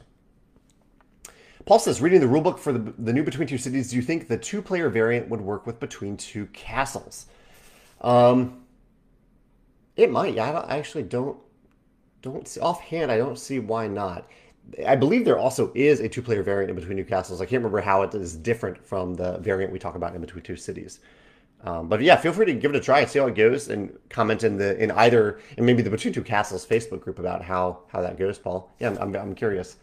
Paul 1.67 1.79
says, 1.79 2.01
reading 2.01 2.21
the 2.21 2.27
rulebook 2.27 2.59
for 2.59 2.73
the, 2.73 2.95
the 2.99 3.13
new 3.13 3.23
Between 3.23 3.47
Two 3.47 3.59
Cities, 3.59 3.91
do 3.91 3.97
you 3.97 4.03
think 4.03 4.29
the 4.29 4.39
two 4.39 4.63
player 4.63 4.89
variant 4.89 5.29
would 5.29 5.41
work 5.41 5.67
with 5.67 5.79
Between 5.79 6.17
Two 6.17 6.47
Castles? 6.47 7.27
Um, 8.01 8.65
it 9.97 10.11
might. 10.11 10.35
Yeah, 10.35 10.51
I, 10.51 10.61
I 10.61 10.79
actually 10.79 11.03
don't 11.03 11.37
don't 12.23 12.49
see, 12.49 12.61
offhand. 12.61 13.13
I 13.13 13.19
don't 13.19 13.39
see 13.39 13.59
why 13.59 13.87
not. 13.87 14.29
I 14.87 14.97
believe 14.97 15.25
there 15.25 15.39
also 15.39 15.73
is 15.75 16.01
a 16.01 16.09
two-player 16.09 16.43
variant 16.43 16.71
in 16.71 16.77
Between 16.77 16.97
Two 16.97 17.05
Castles. 17.05 17.41
I 17.41 17.45
can't 17.45 17.63
remember 17.63 17.81
how 17.81 18.03
it 18.03 18.15
is 18.15 18.35
different 18.35 18.85
from 18.85 19.15
the 19.15 19.39
variant 19.39 19.73
we 19.73 19.79
talk 19.79 19.95
about 19.95 20.15
in 20.15 20.21
Between 20.21 20.45
Two 20.45 20.57
Cities. 20.57 21.01
Um, 21.65 21.89
but 21.89 22.01
yeah, 22.01 22.17
feel 22.17 22.33
free 22.33 22.47
to 22.47 22.55
give 22.55 22.73
it 22.73 22.77
a 22.77 22.81
try 22.81 23.01
and 23.01 23.11
see 23.11 23.19
how 23.19 23.27
it 23.27 23.35
goes, 23.35 23.69
and 23.69 23.97
comment 24.11 24.45
in 24.45 24.57
the 24.57 24.81
in 24.83 24.91
either 24.93 25.41
and 25.57 25.67
maybe 25.67 25.83
the 25.83 25.91
Between 25.91 26.15
Two 26.15 26.23
Castles 26.23 26.65
Facebook 26.65 27.01
group 27.01 27.19
about 27.19 27.43
how 27.43 27.81
how 27.89 28.01
that 28.01 28.17
goes, 28.17 28.39
Paul. 28.39 28.71
Yeah, 28.79 28.97
I'm, 29.01 29.15
I'm 29.17 29.35
curious. 29.35 29.77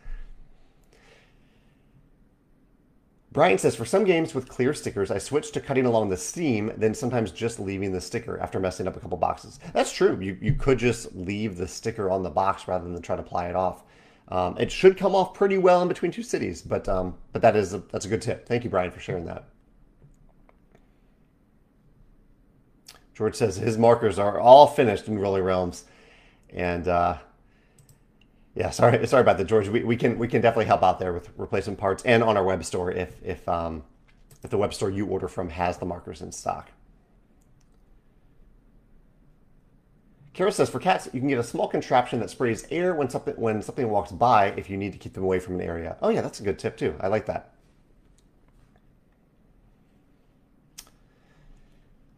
Brian 3.36 3.58
says, 3.58 3.76
for 3.76 3.84
some 3.84 4.06
games 4.06 4.34
with 4.34 4.48
clear 4.48 4.74
stickers, 4.74 5.12
I 5.12 5.18
switch 5.18 5.52
to 5.52 5.60
cutting 5.60 5.86
along 5.86 6.08
the 6.08 6.16
seam, 6.16 6.72
then 6.78 6.94
sometimes 6.94 7.32
just 7.32 7.60
leaving 7.60 7.92
the 7.92 8.00
sticker 8.00 8.40
after 8.40 8.62
messing 8.62 8.88
up 8.88 8.96
a 8.96 9.00
couple 9.02 9.18
boxes. 9.18 9.60
That's 9.74 9.92
true. 9.92 10.18
You, 10.22 10.38
you 10.42 10.54
could 10.54 10.80
just 10.80 11.14
leave 11.14 11.58
the 11.58 11.68
sticker 11.68 12.10
on 12.10 12.24
the 12.24 12.30
box 12.30 12.66
rather 12.66 12.90
than 12.90 13.02
try 13.02 13.18
to 13.18 13.22
ply 13.22 13.50
it 13.50 13.56
off. 13.58 13.84
Um, 14.30 14.58
it 14.58 14.72
should 14.72 14.96
come 14.98 15.14
off 15.14 15.34
pretty 15.34 15.58
well 15.58 15.82
in 15.82 15.90
between 15.90 16.12
two 16.12 16.24
cities, 16.24 16.62
but 16.62 16.88
um, 16.88 17.16
but 17.34 17.42
that 17.42 17.58
is 17.58 17.74
a, 17.74 17.80
that's 17.92 18.06
a 18.06 18.10
good 18.10 18.22
tip. 18.22 18.48
Thank 18.48 18.64
you, 18.64 18.70
Brian, 18.70 18.90
for 18.90 19.02
sharing 19.02 19.26
that. 19.26 19.50
George 23.16 23.36
says 23.36 23.56
his 23.56 23.78
markers 23.78 24.20
are 24.20 24.40
all 24.40 24.68
finished 24.68 25.08
in 25.08 25.18
Rolling 25.18 25.44
Realms, 25.44 25.86
and 26.50 26.88
uh, 26.88 27.18
yeah, 28.54 28.70
sorry 28.70 29.08
sorry 29.08 29.22
about 29.22 29.38
that, 29.38 29.46
George. 29.46 29.70
We, 29.70 29.84
we 29.84 29.96
can 29.96 30.20
we 30.20 30.28
can 30.28 30.42
definitely 30.42 30.66
help 30.66 30.84
out 30.84 31.00
there 31.00 31.14
with 31.14 31.30
replacement 31.38 31.80
parts 31.80 32.04
and 32.04 32.22
on 32.22 32.38
our 32.38 32.44
web 32.44 32.64
store 32.66 32.92
if 32.92 33.16
if 33.24 33.48
um, 33.48 33.84
if 34.44 34.50
the 34.50 34.58
web 34.58 34.74
store 34.74 34.90
you 34.90 35.06
order 35.08 35.30
from 35.30 35.50
has 35.50 35.78
the 35.78 35.86
markers 35.86 36.22
in 36.22 36.32
stock. 36.32 36.72
Kara 40.34 40.52
says 40.52 40.70
for 40.70 40.80
cats, 40.80 41.08
you 41.14 41.22
can 41.22 41.30
get 41.30 41.40
a 41.40 41.44
small 41.44 41.70
contraption 41.70 42.20
that 42.20 42.30
sprays 42.30 42.68
air 42.70 42.94
when 42.94 43.10
something 43.10 43.36
when 43.36 43.62
something 43.62 43.90
walks 43.90 44.12
by 44.12 44.48
if 44.58 44.70
you 44.70 44.76
need 44.76 44.92
to 44.92 45.00
keep 45.00 45.14
them 45.14 45.24
away 45.24 45.40
from 45.40 45.56
an 45.56 45.62
area. 45.62 45.96
Oh 46.02 46.10
yeah, 46.10 46.20
that's 46.20 46.42
a 46.42 46.44
good 46.44 46.60
tip 46.60 46.76
too. 46.76 46.96
I 47.00 47.08
like 47.08 47.26
that. 47.28 47.55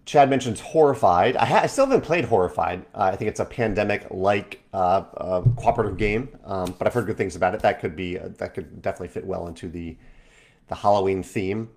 Chad 0.08 0.30
mentions 0.30 0.62
Horrified. 0.62 1.36
I, 1.36 1.46
ha- 1.46 1.60
I 1.63 1.67
still 1.67 1.86
haven't 1.86 2.02
played 2.02 2.24
Horrified. 2.24 2.86
Uh, 2.96 3.10
I 3.12 3.17
think 3.17 3.28
it's 3.28 3.41
a 3.41 3.46
pandemic-like 3.46 4.63
uh, 4.74 5.04
uh, 5.17 5.41
cooperative 5.58 5.98
game, 5.98 6.30
um, 6.46 6.74
but 6.80 6.88
I've 6.88 6.93
heard 6.93 7.06
good 7.06 7.17
things 7.17 7.36
about 7.36 7.54
it. 7.54 7.60
That 7.60 7.82
could 7.82 7.96
be 7.96 8.17
uh, 8.17 8.30
that 8.38 8.54
could 8.54 8.82
definitely 8.82 9.10
fit 9.10 9.26
well 9.26 9.48
into 9.48 9.67
the 9.67 9.98
the 10.70 10.76
Halloween 10.76 11.24
theme. 11.24 11.70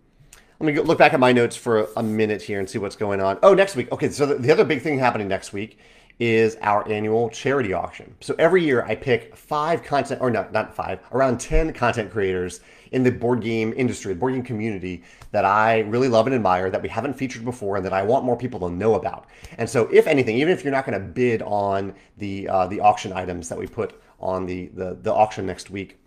Let 0.60 0.66
me 0.66 0.72
go, 0.74 0.82
look 0.82 0.96
back 0.96 1.12
at 1.12 1.18
my 1.18 1.32
notes 1.32 1.56
for 1.56 1.88
a 1.96 2.02
minute 2.04 2.40
here 2.42 2.60
and 2.60 2.70
see 2.70 2.78
what's 2.78 2.94
going 2.94 3.20
on. 3.20 3.38
Oh, 3.42 3.52
next 3.52 3.74
week. 3.74 3.90
Okay, 3.90 4.10
so 4.10 4.26
the, 4.26 4.36
the 4.36 4.52
other 4.52 4.64
big 4.64 4.80
thing 4.80 4.98
happening 4.98 5.26
next 5.26 5.52
week 5.52 5.78
is 6.20 6.56
our 6.60 6.86
annual 6.88 7.30
charity 7.30 7.72
auction. 7.72 8.14
So 8.20 8.36
every 8.38 8.62
year 8.62 8.84
I 8.84 8.94
pick 8.94 9.34
five 9.34 9.82
content, 9.82 10.20
or 10.20 10.30
not, 10.30 10.52
not 10.52 10.76
five, 10.76 11.00
around 11.12 11.40
10 11.40 11.72
content 11.72 12.12
creators 12.12 12.60
in 12.92 13.02
the 13.02 13.10
board 13.10 13.40
game 13.40 13.72
industry, 13.74 14.12
the 14.12 14.20
board 14.20 14.34
game 14.34 14.42
community 14.42 15.02
that 15.32 15.44
I 15.44 15.80
really 15.80 16.08
love 16.08 16.26
and 16.26 16.34
admire, 16.34 16.70
that 16.70 16.82
we 16.82 16.88
haven't 16.88 17.14
featured 17.14 17.44
before, 17.44 17.76
and 17.76 17.84
that 17.84 17.92
I 17.92 18.02
want 18.02 18.24
more 18.24 18.36
people 18.36 18.60
to 18.60 18.70
know 18.70 18.94
about. 18.94 19.26
And 19.58 19.68
so, 19.68 19.86
if 19.92 20.06
anything, 20.06 20.36
even 20.36 20.52
if 20.52 20.64
you're 20.64 20.72
not 20.72 20.86
going 20.86 20.98
to 21.00 21.04
bid 21.06 21.42
on 21.42 21.94
the 22.18 22.48
uh, 22.48 22.66
the 22.66 22.80
auction 22.80 23.12
items 23.12 23.48
that 23.48 23.58
we 23.58 23.66
put 23.66 24.00
on 24.18 24.46
the 24.46 24.66
the, 24.74 24.98
the 25.02 25.12
auction 25.12 25.46
next 25.46 25.70
week, 25.70 25.98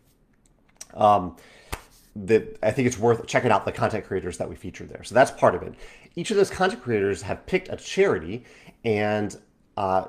um, 0.94 1.38
that 2.16 2.58
I 2.62 2.72
think 2.72 2.88
it's 2.88 3.00
worth 3.00 3.26
checking 3.26 3.52
out 3.52 3.66
the 3.66 3.72
content 3.72 4.06
creators 4.06 4.38
that 4.38 4.50
we 4.50 4.56
feature 4.56 4.86
there. 4.86 5.04
So 5.04 5.16
that's 5.16 5.32
part 5.32 5.56
of 5.56 5.64
it. 5.64 5.74
Each 6.16 6.30
of 6.30 6.38
those 6.38 6.50
content 6.50 6.84
creators 6.84 7.22
have 7.24 7.46
picked 7.46 7.70
a 7.70 7.76
charity, 7.76 8.44
and 8.84 9.36
uh, 9.78 10.06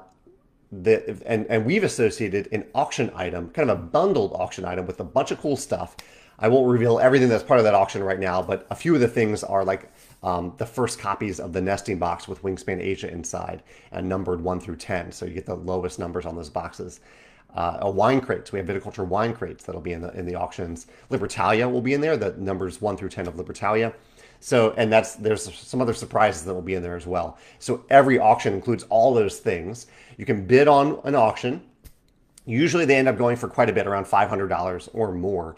the, 0.71 1.23
and, 1.25 1.47
and 1.47 1.65
we've 1.65 1.85
associated 1.85 2.49
an 2.53 2.67
auction 2.75 3.11
item, 3.15 3.51
kind 3.51 3.71
of 3.71 3.79
a 3.79 3.81
bundled 3.81 4.33
auction 4.35 4.65
item 4.65 4.87
with 4.87 5.01
a 5.01 5.05
bunch 5.05 5.31
of 5.31 5.41
cool 5.41 5.57
stuff. 5.57 5.97
I 6.39 6.49
won't 6.49 6.69
reveal 6.69 6.99
everything 6.99 7.29
that's 7.29 7.43
part 7.43 7.61
of 7.61 7.65
that 7.65 7.75
auction 7.75 8.03
right 8.03 8.19
now, 8.19 8.43
but 8.43 8.67
a 8.71 8.75
few 8.75 8.95
of 8.95 9.01
the 9.01 9.09
things 9.09 9.45
are 9.45 9.65
like 9.65 9.93
um, 10.23 10.55
the 10.57 10.67
first 10.67 10.99
copies 10.99 11.39
of 11.39 11.53
the 11.53 11.61
nesting 11.61 11.99
box 11.99 12.27
with 12.27 12.43
Wingspan 12.43 12.81
Asia 12.81 13.11
inside 13.11 13.63
and 13.93 14.09
numbered 14.09 14.41
1 14.41 14.61
through 14.61 14.77
10. 14.77 15.13
So 15.13 15.27
you 15.27 15.35
get 15.35 15.47
the 15.47 15.55
lowest 15.55 15.99
numbers 15.99 16.27
on 16.27 16.35
those 16.35 16.51
boxes. 16.51 17.01
Uh, 17.55 17.79
a 17.83 17.91
wine 17.91 18.21
crate. 18.21 18.49
So 18.49 18.55
we 18.55 18.59
have 18.59 18.67
viticulture 18.67 19.07
wine 19.07 19.33
crates 19.33 19.65
that'll 19.65 19.81
be 19.81 19.93
in 19.93 20.01
the 20.01 20.11
in 20.19 20.27
the 20.27 20.35
auctions. 20.35 20.89
Libertalia 21.09 21.71
will 21.71 21.81
be 21.81 21.95
in 21.95 22.01
there. 22.01 22.17
The 22.17 22.33
numbers 22.33 22.81
one 22.81 22.97
through 22.97 23.11
ten 23.11 23.29
of 23.29 23.35
Libertalia. 23.37 23.95
So, 24.41 24.73
and 24.73 24.93
that's 24.93 25.15
there's 25.15 25.55
some 25.55 25.81
other 25.81 25.95
surprises 25.95 26.45
that 26.45 26.53
will 26.53 26.63
be 26.63 26.75
in 26.75 26.83
there 26.83 26.97
as 26.97 27.07
well. 27.07 27.39
So 27.61 27.85
every 27.91 28.19
auction 28.19 28.55
includes 28.55 28.83
all 28.89 29.15
those 29.15 29.39
things. 29.39 29.87
You 30.17 30.27
can 30.27 30.47
bid 30.47 30.67
on 30.67 31.01
an 31.05 31.15
auction, 31.15 31.63
Usually 32.47 32.85
they 32.85 32.97
end 32.97 33.09
up 33.09 33.17
going 33.17 33.37
for 33.37 33.49
quite 33.49 33.71
a 33.71 33.73
bit, 33.73 33.87
around 33.87 34.05
$500 34.05 34.89
or 34.93 35.13
more. 35.13 35.57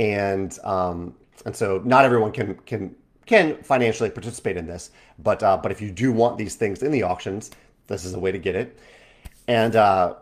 And, 0.00 0.58
um, 0.64 1.14
and 1.44 1.54
so 1.54 1.82
not 1.84 2.06
everyone 2.06 2.32
can, 2.32 2.54
can, 2.64 2.96
can 3.26 3.62
financially 3.62 4.08
participate 4.08 4.56
in 4.56 4.66
this, 4.66 4.92
but, 5.18 5.42
uh, 5.42 5.58
but 5.58 5.70
if 5.70 5.82
you 5.82 5.90
do 5.90 6.10
want 6.10 6.38
these 6.38 6.54
things 6.54 6.82
in 6.82 6.90
the 6.90 7.02
auctions, 7.02 7.50
this 7.86 8.06
is 8.06 8.14
a 8.14 8.18
way 8.18 8.32
to 8.32 8.38
get 8.38 8.56
it. 8.56 8.78
And, 9.46 9.76
uh, 9.76 10.14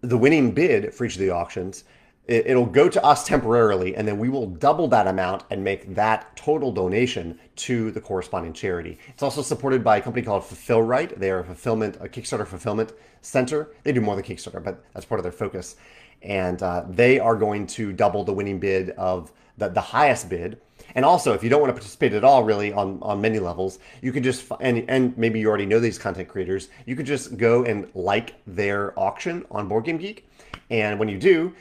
the 0.00 0.16
winning 0.16 0.52
bid 0.52 0.94
for 0.94 1.04
each 1.04 1.16
of 1.16 1.20
the 1.20 1.30
auctions 1.30 1.84
it, 2.28 2.54
will 2.54 2.66
go 2.66 2.88
to 2.90 3.02
us 3.02 3.24
temporarily, 3.24 3.96
and 3.96 4.06
then 4.06 4.18
we 4.18 4.28
will 4.28 4.46
double 4.46 4.86
that 4.88 5.06
amount 5.06 5.44
and 5.50 5.64
make 5.64 5.94
that 5.94 6.36
total 6.36 6.70
donation 6.70 7.38
to 7.56 7.90
the 7.90 8.00
corresponding 8.00 8.52
charity. 8.52 8.98
It's 9.08 9.22
also 9.22 9.40
supported 9.40 9.82
by 9.82 9.96
a 9.96 10.00
company 10.02 10.24
called 10.24 10.44
Fulfillrite. 10.44 11.18
They 11.18 11.30
are 11.30 11.40
a 11.40 11.44
fulfillment, 11.44 11.96
a 12.00 12.08
Kickstarter 12.08 12.46
fulfillment 12.46 12.92
center. 13.22 13.70
They 13.82 13.92
do 13.92 14.02
more 14.02 14.14
than 14.14 14.24
Kickstarter, 14.24 14.62
but 14.62 14.84
that's 14.92 15.06
part 15.06 15.18
of 15.18 15.22
their 15.22 15.32
focus. 15.32 15.76
And 16.22 16.62
uh, 16.62 16.84
they 16.88 17.18
are 17.20 17.36
going 17.36 17.66
to 17.68 17.92
double 17.92 18.24
the 18.24 18.32
winning 18.32 18.58
bid 18.58 18.90
of 18.90 19.32
the, 19.56 19.68
the 19.68 19.80
highest 19.80 20.28
bid. 20.28 20.60
And 20.94 21.04
also, 21.04 21.32
if 21.34 21.44
you 21.44 21.50
don't 21.50 21.60
want 21.60 21.70
to 21.70 21.74
participate 21.74 22.12
at 22.12 22.24
all, 22.24 22.44
really 22.44 22.72
on, 22.72 22.98
on 23.02 23.20
many 23.20 23.38
levels, 23.38 23.78
you 24.00 24.10
can 24.10 24.22
just 24.22 24.50
and 24.60 24.88
and 24.88 25.16
maybe 25.18 25.38
you 25.38 25.48
already 25.48 25.66
know 25.66 25.80
these 25.80 25.98
content 25.98 26.28
creators. 26.28 26.70
You 26.86 26.96
could 26.96 27.06
just 27.06 27.36
go 27.36 27.64
and 27.64 27.88
like 27.94 28.34
their 28.46 28.98
auction 28.98 29.44
on 29.50 29.68
BoardGameGeek, 29.68 30.22
and 30.70 30.98
when 30.98 31.08
you 31.08 31.18
do, 31.18 31.54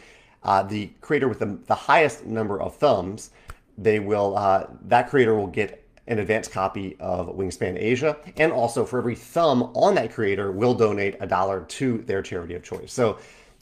uh, 0.43 0.63
the 0.63 0.91
creator 1.01 1.27
with 1.27 1.39
the, 1.39 1.59
the 1.67 1.75
highest 1.75 2.25
number 2.25 2.61
of 2.61 2.75
thumbs, 2.77 3.31
they 3.77 3.99
will 3.99 4.37
uh, 4.37 4.67
that 4.85 5.09
creator 5.09 5.35
will 5.35 5.47
get 5.47 5.83
an 6.07 6.19
advanced 6.19 6.51
copy 6.51 6.95
of 6.99 7.27
Wingspan 7.27 7.77
Asia, 7.77 8.17
and 8.37 8.53
also 8.53 8.85
for 8.85 8.97
every 8.97 9.15
thumb 9.15 9.63
on 9.75 9.95
that 9.95 10.13
creator, 10.13 10.51
will 10.53 10.73
donate 10.73 11.17
a 11.19 11.27
dollar 11.27 11.61
to 11.61 11.97
their 12.03 12.21
charity 12.21 12.53
of 12.53 12.63
choice. 12.63 12.93
So 12.93 13.17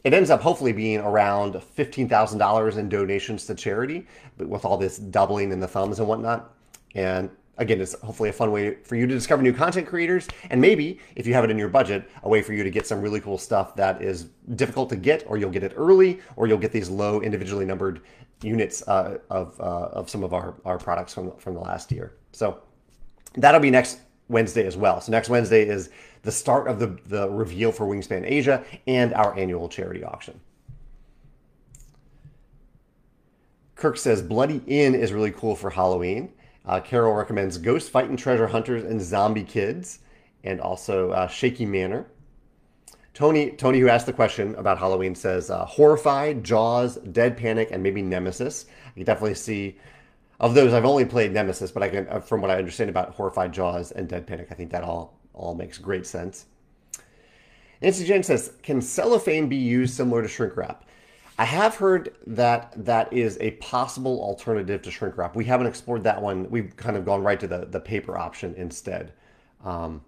it 0.05 0.13
ends 0.13 0.29
up 0.29 0.41
hopefully 0.41 0.71
being 0.71 0.99
around 0.99 1.61
fifteen 1.61 2.07
thousand 2.07 2.39
dollars 2.39 2.77
in 2.77 2.87
donations 2.87 3.45
to 3.47 3.55
charity, 3.55 4.05
but 4.37 4.47
with 4.47 4.63
all 4.63 4.77
this 4.77 4.97
doubling 4.97 5.51
in 5.51 5.59
the 5.59 5.67
thumbs 5.67 5.99
and 5.99 6.07
whatnot. 6.07 6.53
And 6.93 7.29
again, 7.57 7.81
it's 7.81 7.99
hopefully 8.01 8.29
a 8.29 8.33
fun 8.33 8.51
way 8.51 8.75
for 8.83 8.95
you 8.95 9.07
to 9.07 9.13
discover 9.13 9.41
new 9.41 9.53
content 9.53 9.87
creators. 9.87 10.27
And 10.51 10.61
maybe, 10.61 10.99
if 11.15 11.25
you 11.25 11.33
have 11.33 11.43
it 11.43 11.49
in 11.49 11.57
your 11.57 11.69
budget, 11.69 12.09
a 12.23 12.29
way 12.29 12.41
for 12.41 12.53
you 12.53 12.63
to 12.63 12.69
get 12.69 12.85
some 12.85 13.01
really 13.01 13.19
cool 13.19 13.37
stuff 13.37 13.75
that 13.77 14.01
is 14.01 14.27
difficult 14.55 14.89
to 14.89 14.95
get, 14.95 15.23
or 15.27 15.37
you'll 15.37 15.49
get 15.49 15.63
it 15.63 15.73
early, 15.75 16.19
or 16.35 16.47
you'll 16.47 16.57
get 16.59 16.71
these 16.71 16.89
low 16.89 17.21
individually 17.21 17.65
numbered 17.65 18.01
units 18.43 18.87
uh, 18.87 19.17
of, 19.29 19.59
uh, 19.59 19.99
of 19.99 20.09
some 20.09 20.23
of 20.23 20.33
our, 20.33 20.53
our 20.65 20.77
products 20.77 21.13
from, 21.13 21.35
from 21.37 21.53
the 21.55 21.59
last 21.61 21.91
year. 21.91 22.13
So 22.31 22.59
that'll 23.35 23.61
be 23.61 23.71
next 23.71 23.99
Wednesday 24.27 24.67
as 24.67 24.75
well. 24.77 25.01
So 25.01 25.11
next 25.11 25.29
Wednesday 25.29 25.67
is 25.67 25.89
the 26.25 26.31
start 26.31 26.67
of 26.67 26.79
the, 26.79 26.97
the 27.05 27.29
reveal 27.29 27.71
for 27.71 27.85
Wingspan 27.85 28.25
Asia 28.25 28.65
and 28.87 29.13
our 29.13 29.37
annual 29.37 29.69
charity 29.69 30.03
auction. 30.03 30.41
Kirk 33.75 33.97
says 33.97 34.21
Bloody 34.21 34.61
Inn 34.65 34.95
is 34.95 35.13
really 35.13 35.31
cool 35.31 35.55
for 35.55 35.69
Halloween. 35.69 36.33
Uh, 36.65 36.79
Carol 36.79 37.13
recommends 37.13 37.59
Ghost 37.59 37.91
Fighting 37.91 38.17
Treasure 38.17 38.47
Hunters 38.47 38.83
and 38.83 38.99
Zombie 38.99 39.43
Kids, 39.43 39.99
and 40.43 40.59
also 40.59 41.11
uh, 41.11 41.27
Shaky 41.27 41.65
Manor. 41.65 42.07
Tony, 43.13 43.51
Tony, 43.51 43.79
who 43.79 43.87
asked 43.87 44.07
the 44.07 44.13
question 44.13 44.55
about 44.55 44.79
Halloween, 44.79 45.13
says 45.13 45.51
uh, 45.51 45.65
Horrified, 45.65 46.43
Jaws, 46.43 46.95
Dead 46.97 47.37
Panic, 47.37 47.69
and 47.71 47.83
maybe 47.83 48.01
Nemesis. 48.01 48.65
You 48.95 49.05
definitely 49.05 49.35
see 49.35 49.77
of 50.39 50.55
those. 50.55 50.73
I've 50.73 50.85
only 50.85 51.05
played 51.05 51.31
Nemesis, 51.31 51.71
but 51.71 51.83
I 51.83 51.89
can, 51.89 52.07
uh, 52.09 52.19
from 52.19 52.41
what 52.41 52.49
I 52.49 52.57
understand 52.57 52.89
about 52.89 53.13
Horrified, 53.13 53.53
Jaws, 53.53 53.91
and 53.91 54.07
Dead 54.07 54.25
Panic, 54.25 54.47
I 54.49 54.55
think 54.55 54.71
that 54.71 54.83
all 54.83 55.19
all 55.35 55.55
makes 55.55 55.77
great 55.77 56.07
sense. 56.07 56.45
Nancy 57.81 58.05
Jane 58.05 58.23
says, 58.23 58.53
"Can 58.63 58.81
cellophane 58.81 59.47
be 59.47 59.57
used 59.57 59.93
similar 59.93 60.21
to 60.21 60.27
shrink 60.27 60.57
wrap?" 60.57 60.85
I 61.37 61.43
have 61.45 61.75
heard 61.75 62.15
that 62.27 62.73
that 62.85 63.11
is 63.11 63.37
a 63.41 63.51
possible 63.51 64.21
alternative 64.21 64.81
to 64.83 64.91
shrink 64.91 65.17
wrap. 65.17 65.35
We 65.35 65.45
haven't 65.45 65.67
explored 65.67 66.03
that 66.05 66.21
one. 66.21 66.49
We've 66.49 66.75
kind 66.77 66.95
of 66.95 67.03
gone 67.03 67.23
right 67.23 67.39
to 67.41 67.47
the, 67.47 67.65
the 67.65 67.81
paper 67.81 68.17
option 68.17 68.55
instead. 68.55 69.11
Um, 69.63 70.01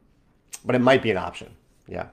but 0.64 0.76
it 0.76 0.80
might 0.80 1.04
be 1.04 1.12
an 1.12 1.18
option. 1.18 1.54
Yeah. 1.88 2.08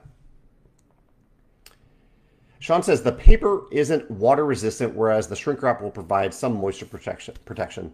Sean 2.59 2.83
says 2.83 3.03
the 3.03 3.11
paper 3.11 3.65
isn't 3.71 4.09
water 4.09 4.45
resistant, 4.45 4.95
whereas 4.95 5.27
the 5.27 5.35
shrink 5.35 5.61
wrap 5.61 5.81
will 5.81 5.91
provide 5.91 6.33
some 6.33 6.55
moisture 6.55 6.85
protection. 6.85 7.35
protection. 7.45 7.93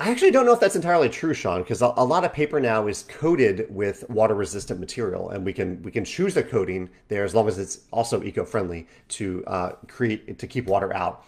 I 0.00 0.08
actually 0.08 0.30
don't 0.30 0.46
know 0.46 0.54
if 0.54 0.60
that's 0.60 0.76
entirely 0.76 1.10
true, 1.10 1.34
Sean, 1.34 1.60
because 1.60 1.82
a, 1.82 1.92
a, 1.98 2.04
lot 2.04 2.24
of 2.24 2.32
paper 2.32 2.58
now 2.58 2.86
is 2.86 3.02
coated 3.02 3.66
with 3.68 4.08
water-resistant 4.08 4.80
material, 4.80 5.28
and 5.28 5.44
we 5.44 5.52
can 5.52 5.82
we 5.82 5.90
can 5.90 6.06
choose 6.06 6.32
the 6.32 6.42
coating 6.42 6.88
there 7.08 7.22
as 7.22 7.34
long 7.34 7.46
as 7.46 7.58
it's 7.58 7.80
also 7.90 8.22
eco-friendly 8.22 8.88
to 9.08 9.44
uh, 9.46 9.72
create 9.88 10.38
to 10.38 10.46
keep 10.46 10.64
water 10.64 10.96
out. 10.96 11.26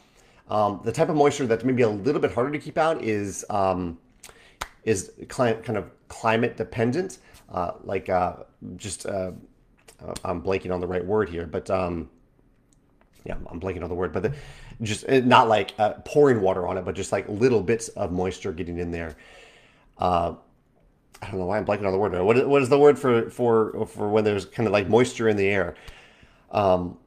Um, 0.49 0.81
the 0.85 0.91
type 0.91 1.11
of 1.11 1.17
moisture 1.17 1.47
that's 1.47 1.65
maybe 1.65 1.83
a 1.83 1.89
little 1.89 2.21
bit 2.21 2.33
harder 2.33 2.51
to 2.51 2.59
keep 2.59 2.79
out 2.79 3.05
is 3.05 3.45
um, 3.51 3.99
is 4.85 5.13
kind 5.29 5.77
of 5.77 5.91
climate 6.09 6.57
dependent, 6.57 7.19
uh, 7.51 7.73
like 7.85 8.09
uh, 8.09 8.37
just 8.77 9.05
uh, 9.05 9.33
I'm 10.25 10.43
blanking 10.43 10.73
on 10.73 10.81
the 10.81 10.87
right 10.87 11.05
word 11.05 11.29
here, 11.29 11.47
but 11.47 11.69
um, 11.69 12.09
yeah, 13.27 13.37
I'm 13.51 13.61
blanking 13.61 13.83
on 13.83 13.91
the 13.91 13.95
word, 13.95 14.15
but 14.15 14.23
the, 14.23 14.33
just 14.83 15.05
eh, 15.09 15.21
not 15.21 15.49
like 15.49 15.75
uh, 15.79 15.95
pouring 16.05 16.41
water 16.41 16.67
on 16.67 16.79
it, 16.79 16.85
but 16.85 16.95
just 16.95 17.13
like 17.13 17.29
little 17.29 17.63
bits 17.63 17.89
of 17.89 18.13
moisture 18.13 18.53
getting 18.53 18.79
in 18.79 18.91
there. 18.91 19.17
Uh, 19.99 20.35
I 21.23 21.31
don't 21.31 21.39
know 21.39 21.47
why 21.47 21.59
I'm 21.59 21.65
blanking 21.65 21.87
on 21.87 21.93
the 21.93 21.99
word. 21.99 22.21
What 22.21 22.37
is, 22.37 22.45
what 22.45 22.63
is 22.63 22.69
the 22.69 22.79
word 22.79 22.99
for 22.99 23.31
for 23.31 23.87
for 23.87 24.09
when 24.09 24.25
there's 24.25 24.45
kind 24.45 24.67
of 24.67 24.73
like 24.73 24.89
moisture 24.89 25.29
in 25.29 25.37
the 25.37 25.47
air? 25.47 25.77
Um, 26.51 26.99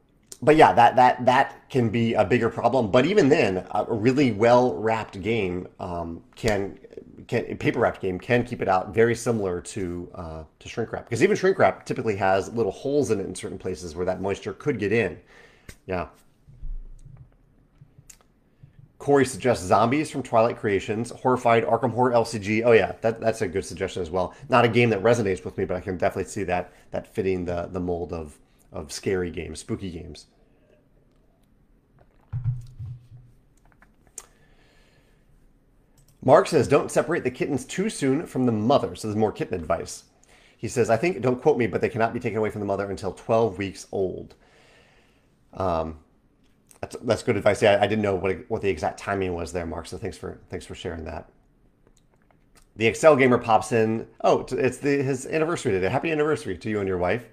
but 0.41 0.55
yeah, 0.55 0.73
that 0.73 0.95
that 0.95 1.25
that 1.25 1.69
can 1.69 1.89
be 1.89 2.13
a 2.13 2.23
bigger 2.23 2.49
problem. 2.49 2.91
But 2.91 3.05
even 3.05 3.29
then, 3.29 3.65
a 3.71 3.85
really 3.89 4.31
well 4.31 4.75
wrapped 4.75 5.21
game 5.21 5.67
um, 5.79 6.23
can 6.35 6.79
can 7.27 7.57
paper 7.57 7.79
wrapped 7.79 8.01
game 8.01 8.19
can 8.19 8.43
keep 8.43 8.61
it 8.61 8.67
out 8.67 8.93
very 8.93 9.15
similar 9.15 9.59
to 9.61 10.09
uh, 10.15 10.43
to 10.59 10.69
shrink 10.69 10.91
wrap 10.91 11.05
because 11.05 11.23
even 11.23 11.35
shrink 11.35 11.57
wrap 11.59 11.85
typically 11.85 12.15
has 12.15 12.51
little 12.53 12.71
holes 12.71 13.11
in 13.11 13.19
it 13.19 13.25
in 13.25 13.35
certain 13.35 13.57
places 13.57 13.95
where 13.95 14.05
that 14.05 14.21
moisture 14.21 14.53
could 14.53 14.79
get 14.79 14.91
in. 14.93 15.19
Yeah. 15.87 16.07
Corey 19.05 19.23
suggests 19.23 19.63
zombies 19.63 20.09
from 20.09 20.23
Twilight 20.23 20.57
Creations, 20.57 21.11
horrified 21.11 21.63
Arkham 21.63 21.93
Horror 21.93 22.13
LCG. 22.13 22.63
Oh 22.65 22.71
yeah, 22.71 22.93
that, 23.01 23.21
that's 23.21 23.43
a 23.43 23.47
good 23.47 23.63
suggestion 23.63 24.01
as 24.01 24.09
well. 24.09 24.33
Not 24.49 24.65
a 24.65 24.67
game 24.67 24.89
that 24.89 25.03
resonates 25.03 25.45
with 25.45 25.59
me, 25.59 25.65
but 25.65 25.77
I 25.77 25.79
can 25.79 25.95
definitely 25.95 26.27
see 26.27 26.41
that 26.45 26.73
that 26.89 27.13
fitting 27.13 27.45
the 27.45 27.69
the 27.71 27.79
mold 27.79 28.11
of 28.13 28.39
of 28.71 28.91
scary 28.91 29.29
games, 29.29 29.59
spooky 29.59 29.91
games. 29.91 30.25
Mark 36.23 36.47
says, 36.47 36.67
don't 36.67 36.89
separate 36.89 37.23
the 37.23 37.29
kittens 37.29 37.63
too 37.63 37.91
soon 37.91 38.25
from 38.25 38.47
the 38.47 38.51
mother. 38.51 38.95
So 38.95 39.07
there's 39.07 39.15
more 39.15 39.31
kitten 39.31 39.53
advice. 39.53 40.05
He 40.57 40.67
says, 40.67 40.89
I 40.89 40.97
think, 40.97 41.21
don't 41.21 41.39
quote 41.39 41.59
me, 41.59 41.67
but 41.67 41.79
they 41.79 41.89
cannot 41.89 42.11
be 42.11 42.19
taken 42.19 42.39
away 42.39 42.49
from 42.49 42.61
the 42.61 42.65
mother 42.65 42.89
until 42.89 43.11
12 43.11 43.59
weeks 43.59 43.85
old. 43.91 44.33
Um, 45.53 45.99
that's, 46.85 47.03
that's 47.03 47.23
good 47.23 47.35
advice. 47.35 47.61
Yeah, 47.61 47.79
I 47.81 47.87
didn't 47.87 48.03
know 48.03 48.15
what 48.15 48.49
what 48.49 48.61
the 48.61 48.69
exact 48.69 48.99
timing 48.99 49.33
was 49.33 49.51
there, 49.51 49.65
Mark. 49.65 49.87
So 49.87 49.97
thanks 49.97 50.17
for 50.17 50.39
thanks 50.49 50.65
for 50.65 50.75
sharing 50.75 51.05
that. 51.05 51.29
The 52.75 52.87
Excel 52.87 53.15
gamer 53.15 53.37
pops 53.37 53.71
in. 53.71 54.07
Oh, 54.21 54.45
it's 54.51 54.77
the, 54.77 55.01
his 55.01 55.25
anniversary 55.25 55.71
today. 55.71 55.89
Happy 55.89 56.11
anniversary 56.11 56.57
to 56.57 56.69
you 56.69 56.79
and 56.79 56.87
your 56.87 56.97
wife. 56.97 57.29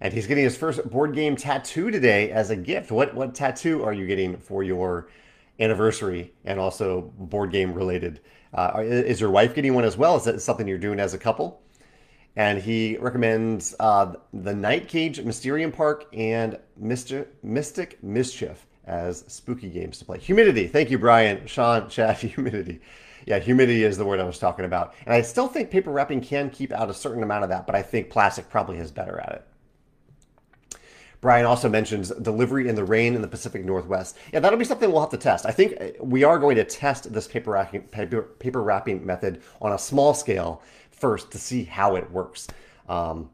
And 0.00 0.12
he's 0.12 0.26
getting 0.26 0.44
his 0.44 0.56
first 0.56 0.88
board 0.90 1.14
game 1.14 1.36
tattoo 1.36 1.90
today 1.90 2.30
as 2.30 2.50
a 2.50 2.56
gift. 2.56 2.90
What 2.90 3.14
what 3.14 3.34
tattoo 3.34 3.84
are 3.84 3.92
you 3.92 4.06
getting 4.06 4.36
for 4.38 4.62
your 4.62 5.08
anniversary 5.60 6.34
and 6.44 6.58
also 6.58 7.12
board 7.18 7.52
game 7.52 7.72
related? 7.72 8.20
Uh, 8.52 8.72
is 8.78 9.20
your 9.20 9.30
wife 9.30 9.54
getting 9.54 9.74
one 9.74 9.84
as 9.84 9.96
well? 9.96 10.16
Is 10.16 10.24
that 10.24 10.40
something 10.40 10.66
you're 10.66 10.78
doing 10.78 10.98
as 10.98 11.14
a 11.14 11.18
couple? 11.18 11.62
And 12.36 12.58
he 12.60 12.98
recommends 12.98 13.74
uh, 13.80 14.14
the 14.32 14.54
Night 14.54 14.88
Cage 14.88 15.20
Mysterium 15.22 15.72
Park 15.72 16.04
and 16.12 16.58
Mystic, 16.76 17.42
Mystic 17.42 18.02
Mischief 18.02 18.66
as 18.86 19.24
spooky 19.26 19.68
games 19.68 19.98
to 19.98 20.04
play. 20.04 20.18
Humidity. 20.18 20.66
Thank 20.68 20.90
you, 20.90 20.98
Brian. 20.98 21.46
Sean, 21.46 21.88
Chad, 21.88 22.16
humidity. 22.18 22.80
Yeah, 23.26 23.40
humidity 23.40 23.82
is 23.82 23.96
the 23.96 24.04
word 24.04 24.20
I 24.20 24.24
was 24.24 24.38
talking 24.38 24.64
about. 24.64 24.94
And 25.04 25.12
I 25.12 25.22
still 25.22 25.48
think 25.48 25.70
paper 25.70 25.90
wrapping 25.90 26.20
can 26.20 26.48
keep 26.48 26.72
out 26.72 26.88
a 26.88 26.94
certain 26.94 27.22
amount 27.22 27.42
of 27.42 27.50
that, 27.50 27.66
but 27.66 27.74
I 27.74 27.82
think 27.82 28.08
plastic 28.08 28.48
probably 28.48 28.78
is 28.78 28.92
better 28.92 29.18
at 29.18 29.32
it. 29.32 30.78
Brian 31.20 31.44
also 31.44 31.68
mentions 31.68 32.10
delivery 32.10 32.68
in 32.68 32.76
the 32.76 32.84
rain 32.84 33.16
in 33.16 33.22
the 33.22 33.26
Pacific 33.26 33.64
Northwest. 33.64 34.16
Yeah, 34.32 34.38
that'll 34.38 34.58
be 34.58 34.64
something 34.64 34.92
we'll 34.92 35.00
have 35.00 35.10
to 35.10 35.16
test. 35.16 35.44
I 35.44 35.50
think 35.50 35.74
uh, 35.80 35.88
we 36.00 36.22
are 36.22 36.38
going 36.38 36.54
to 36.54 36.64
test 36.64 37.12
this 37.12 37.26
paper 37.26 37.52
wrapping, 37.52 37.82
paper, 37.82 38.22
paper 38.22 38.62
wrapping 38.62 39.04
method 39.04 39.42
on 39.60 39.72
a 39.72 39.78
small 39.78 40.14
scale 40.14 40.62
first 40.92 41.32
to 41.32 41.38
see 41.38 41.64
how 41.64 41.96
it 41.96 42.08
works. 42.12 42.46
Um, 42.88 43.30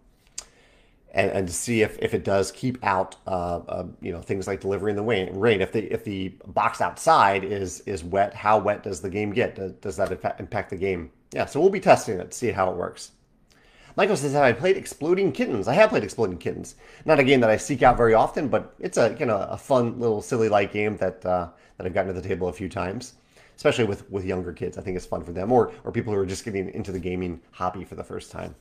and, 1.13 1.31
and 1.31 1.47
to 1.47 1.55
see 1.55 1.83
if, 1.83 1.99
if 2.01 2.15
it 2.15 2.25
does 2.25 2.51
keep 2.51 2.83
out 2.83 3.17
uh, 3.27 3.61
uh, 3.69 3.87
you 4.01 4.13
know 4.13 4.21
things 4.21 4.47
like 4.47 4.61
delivering 4.61 4.97
the 4.97 5.03
rain. 5.03 5.61
If 5.61 5.73
the 5.73 5.93
if 5.93 6.05
the 6.05 6.29
box 6.47 6.81
outside 6.81 7.45
is 7.45 7.81
is 7.81 8.03
wet, 8.03 8.35
how 8.35 8.59
wet 8.59 8.83
does 8.83 9.01
the 9.01 9.11
game 9.11 9.33
get? 9.33 9.55
Does, 9.55 9.73
does 9.73 9.97
that 9.97 10.37
impact 10.39 10.71
the 10.71 10.77
game? 10.77 11.11
Yeah. 11.33 11.47
So 11.47 11.61
we'll 11.61 11.71
be 11.71 11.81
testing 11.81 12.19
it, 12.19 12.31
to 12.31 12.37
see 12.37 12.51
how 12.51 12.71
it 12.71 12.77
works. 12.77 13.13
Michael 13.95 14.17
says, 14.17 14.33
"Have 14.33 14.43
I 14.43 14.53
played 14.53 14.79
Exploding 14.79 15.33
Kittens?" 15.33 15.69
I 15.69 15.75
have 15.75 15.91
played 15.91 16.03
Exploding 16.03 16.39
Kittens. 16.39 16.77
Not 17.05 17.21
a 17.21 17.25
game 17.25 17.41
that 17.41 17.51
I 17.51 17.59
seek 17.59 17.83
out 17.83 17.99
very 17.99 18.15
often, 18.15 18.49
but 18.49 18.75
it's 18.81 18.97
a 18.97 19.15
you 19.21 19.27
know 19.27 19.37
a 19.37 19.59
fun 19.59 20.01
little 20.01 20.23
silly 20.23 20.49
light 20.49 20.73
game 20.73 20.97
that 20.97 21.25
uh, 21.27 21.49
that 21.77 21.87
I've 21.87 21.95
gotten 21.95 22.15
to 22.15 22.19
the 22.19 22.27
table 22.27 22.49
a 22.49 22.53
few 22.55 22.71
times, 22.71 23.15
especially 23.55 23.85
with 23.85 24.11
with 24.11 24.25
younger 24.25 24.55
kids. 24.55 24.79
I 24.79 24.81
think 24.81 24.97
it's 24.97 25.05
fun 25.05 25.23
for 25.25 25.33
them, 25.33 25.53
or 25.53 25.73
or 25.85 25.93
people 25.93 26.15
who 26.15 26.19
are 26.19 26.27
just 26.27 26.43
getting 26.43 26.71
into 26.71 26.91
the 26.91 27.01
gaming 27.01 27.43
hobby 27.51 27.85
for 27.85 27.97
the 27.97 28.05
first 28.05 28.31
time. 28.31 28.55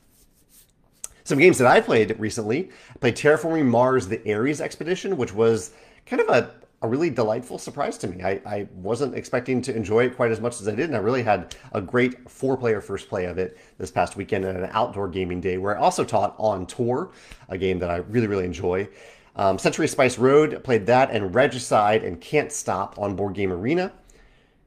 Some 1.24 1.40
games 1.40 1.58
that 1.60 1.68
I 1.68 1.82
played 1.82 2.20
recently. 2.20 2.70
I 2.96 3.00
played 3.00 3.16
Terraforming 3.16 3.66
Mars: 3.66 4.08
The 4.08 4.34
Ares 4.34 4.62
Expedition, 4.62 5.18
which 5.18 5.34
was 5.34 5.72
kind 6.06 6.22
of 6.22 6.30
a 6.30 6.52
a 6.84 6.88
really 6.88 7.12
delightful 7.12 7.60
surprise 7.60 7.98
to 8.00 8.08
me. 8.08 8.24
I, 8.24 8.42
I, 8.46 8.68
wasn't 8.74 9.14
expecting 9.14 9.62
to 9.64 9.76
enjoy 9.76 10.06
it 10.06 10.16
quite 10.16 10.32
as 10.32 10.42
much 10.42 10.60
as 10.60 10.68
I 10.68 10.74
did, 10.74 10.86
and 10.86 10.96
I 10.96 11.00
really 11.00 11.22
had 11.22 11.56
a 11.74 11.82
great 11.82 12.28
four 12.30 12.58
player 12.58 12.82
first 12.82 13.08
play 13.08 13.26
of 13.26 13.38
it 13.38 13.58
this 13.78 13.92
past 13.92 14.16
weekend 14.16 14.46
at 14.46 14.56
an 14.56 14.70
outdoor 14.74 15.08
gaming 15.08 15.40
day 15.42 15.60
where 15.60 15.78
I 15.78 15.80
also 15.80 16.04
taught 16.04 16.36
on 16.40 16.66
tour, 16.66 17.12
a 17.50 17.58
game 17.58 17.78
that 17.80 17.92
I 17.92 17.98
really, 17.98 18.28
really 18.28 18.46
enjoy. 18.46 18.90
Um, 19.36 19.60
Century 19.60 19.88
Spice 19.88 20.18
Road, 20.18 20.64
played 20.64 20.88
that, 20.88 21.12
and 21.12 21.34
Regicide 21.36 22.04
and 22.04 22.20
Can't 22.20 22.52
Stop 22.52 22.98
on 22.98 23.16
Board 23.16 23.36
Game 23.36 23.54
Arena. 23.54 23.94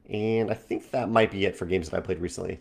And 0.08 0.50
I 0.50 0.54
think 0.54 0.90
that 0.92 1.10
might 1.10 1.30
be 1.30 1.46
it 1.46 1.56
for 1.56 1.66
games 1.66 1.90
that 1.90 1.96
I 1.96 2.00
played 2.00 2.20
recently. 2.20 2.60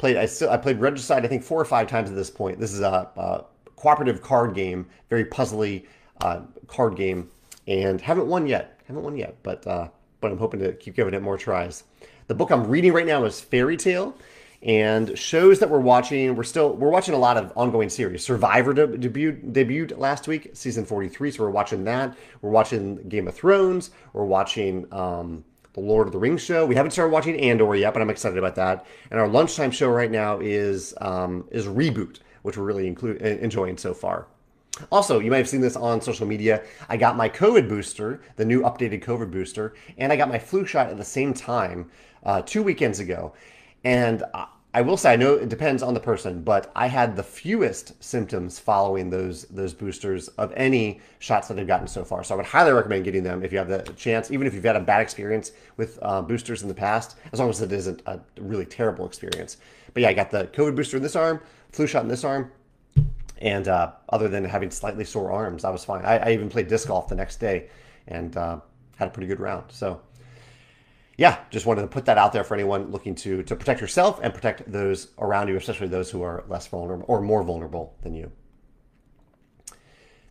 Played 0.00 0.16
I 0.16 0.26
still 0.26 0.50
I 0.50 0.56
played 0.56 0.80
Regicide 0.80 1.24
I 1.24 1.28
think 1.28 1.44
four 1.44 1.60
or 1.60 1.64
five 1.64 1.86
times 1.86 2.08
at 2.10 2.16
this 2.16 2.30
point. 2.30 2.58
This 2.58 2.72
is 2.72 2.80
a, 2.80 3.10
a 3.16 3.44
cooperative 3.76 4.22
card 4.22 4.54
game, 4.54 4.86
very 5.08 5.24
puzzly 5.24 5.86
uh, 6.22 6.40
card 6.66 6.96
game, 6.96 7.30
and 7.66 8.00
haven't 8.00 8.26
won 8.26 8.46
yet 8.46 8.80
haven't 8.90 9.04
won 9.04 9.16
yet, 9.16 9.36
but 9.42 9.66
uh, 9.66 9.88
but 10.20 10.32
I'm 10.32 10.38
hoping 10.38 10.60
to 10.60 10.72
keep 10.72 10.94
giving 10.94 11.14
it 11.14 11.22
more 11.22 11.38
tries. 11.38 11.84
The 12.26 12.34
book 12.34 12.50
I'm 12.50 12.66
reading 12.66 12.92
right 12.92 13.06
now 13.06 13.24
is 13.24 13.40
Fairy 13.40 13.76
Tale, 13.76 14.16
and 14.62 15.16
shows 15.18 15.58
that 15.60 15.70
we're 15.70 15.80
watching. 15.80 16.34
We're 16.36 16.42
still 16.42 16.74
we're 16.74 16.90
watching 16.90 17.14
a 17.14 17.18
lot 17.18 17.36
of 17.36 17.52
ongoing 17.56 17.88
series. 17.88 18.24
Survivor 18.24 18.74
de- 18.74 18.88
debuted 18.88 19.52
debuted 19.52 19.98
last 19.98 20.28
week, 20.28 20.50
season 20.54 20.84
43. 20.84 21.30
So 21.30 21.44
we're 21.44 21.50
watching 21.50 21.84
that. 21.84 22.16
We're 22.42 22.50
watching 22.50 23.08
Game 23.08 23.28
of 23.28 23.34
Thrones. 23.34 23.90
We're 24.12 24.24
watching 24.24 24.92
um, 24.92 25.44
the 25.80 25.86
Lord 25.86 26.06
of 26.06 26.12
the 26.12 26.18
Rings 26.18 26.42
show. 26.42 26.66
We 26.66 26.74
haven't 26.74 26.92
started 26.92 27.12
watching 27.12 27.38
Andor 27.40 27.74
yet, 27.74 27.92
but 27.92 28.02
I'm 28.02 28.10
excited 28.10 28.38
about 28.38 28.54
that. 28.56 28.86
And 29.10 29.18
our 29.18 29.28
lunchtime 29.28 29.70
show 29.70 29.88
right 29.88 30.10
now 30.10 30.38
is 30.40 30.94
um, 31.00 31.46
is 31.50 31.66
Reboot, 31.66 32.18
which 32.42 32.56
we're 32.56 32.64
really 32.64 32.86
include, 32.86 33.22
enjoying 33.22 33.78
so 33.78 33.94
far. 33.94 34.26
Also, 34.90 35.18
you 35.18 35.30
might 35.30 35.38
have 35.38 35.48
seen 35.48 35.60
this 35.60 35.76
on 35.76 36.00
social 36.00 36.26
media. 36.26 36.62
I 36.88 36.96
got 36.96 37.16
my 37.16 37.28
COVID 37.28 37.68
booster, 37.68 38.22
the 38.36 38.44
new 38.44 38.62
updated 38.62 39.02
COVID 39.04 39.30
booster, 39.30 39.74
and 39.98 40.12
I 40.12 40.16
got 40.16 40.28
my 40.28 40.38
flu 40.38 40.64
shot 40.64 40.88
at 40.88 40.96
the 40.96 41.04
same 41.04 41.34
time 41.34 41.90
uh, 42.24 42.42
two 42.42 42.62
weekends 42.62 43.00
ago. 43.00 43.34
And 43.84 44.22
I 44.72 44.82
will 44.82 44.96
say, 44.96 45.12
I 45.12 45.16
know 45.16 45.34
it 45.34 45.48
depends 45.48 45.82
on 45.82 45.94
the 45.94 46.00
person, 46.00 46.42
but 46.42 46.70
I 46.76 46.86
had 46.86 47.16
the 47.16 47.24
fewest 47.24 48.00
symptoms 48.02 48.60
following 48.60 49.10
those 49.10 49.42
those 49.46 49.74
boosters 49.74 50.28
of 50.28 50.52
any 50.56 51.00
shots 51.18 51.48
that 51.48 51.58
I've 51.58 51.66
gotten 51.66 51.88
so 51.88 52.04
far. 52.04 52.22
So 52.22 52.34
I 52.34 52.36
would 52.36 52.46
highly 52.46 52.72
recommend 52.72 53.04
getting 53.04 53.24
them 53.24 53.42
if 53.42 53.50
you 53.50 53.58
have 53.58 53.68
the 53.68 53.82
chance, 53.94 54.30
even 54.30 54.46
if 54.46 54.54
you've 54.54 54.62
had 54.62 54.76
a 54.76 54.80
bad 54.80 55.00
experience 55.00 55.50
with 55.76 55.98
uh, 56.02 56.22
boosters 56.22 56.62
in 56.62 56.68
the 56.68 56.74
past, 56.74 57.16
as 57.32 57.40
long 57.40 57.50
as 57.50 57.60
it 57.60 57.72
isn't 57.72 58.02
a 58.06 58.20
really 58.38 58.64
terrible 58.64 59.06
experience. 59.06 59.56
But 59.92 60.04
yeah, 60.04 60.10
I 60.10 60.12
got 60.12 60.30
the 60.30 60.44
COVID 60.46 60.76
booster 60.76 60.98
in 60.98 61.02
this 61.02 61.16
arm, 61.16 61.40
flu 61.72 61.88
shot 61.88 62.04
in 62.04 62.08
this 62.08 62.22
arm, 62.22 62.52
and 63.38 63.66
uh, 63.66 63.92
other 64.10 64.28
than 64.28 64.44
having 64.44 64.70
slightly 64.70 65.04
sore 65.04 65.32
arms, 65.32 65.64
I 65.64 65.70
was 65.70 65.84
fine. 65.84 66.04
I, 66.04 66.18
I 66.18 66.32
even 66.32 66.48
played 66.48 66.68
disc 66.68 66.86
golf 66.86 67.08
the 67.08 67.16
next 67.16 67.40
day 67.40 67.70
and 68.06 68.36
uh, 68.36 68.60
had 68.96 69.08
a 69.08 69.10
pretty 69.10 69.26
good 69.26 69.40
round. 69.40 69.64
So, 69.70 70.00
yeah, 71.20 71.36
just 71.50 71.66
wanted 71.66 71.82
to 71.82 71.86
put 71.86 72.06
that 72.06 72.16
out 72.16 72.32
there 72.32 72.42
for 72.42 72.54
anyone 72.54 72.90
looking 72.90 73.14
to 73.16 73.42
to 73.42 73.54
protect 73.54 73.78
yourself 73.82 74.18
and 74.22 74.32
protect 74.32 74.72
those 74.72 75.08
around 75.18 75.48
you, 75.48 75.56
especially 75.56 75.86
those 75.86 76.10
who 76.10 76.22
are 76.22 76.44
less 76.48 76.66
vulnerable 76.66 77.04
or 77.08 77.20
more 77.20 77.42
vulnerable 77.42 77.94
than 78.00 78.14
you. 78.14 78.32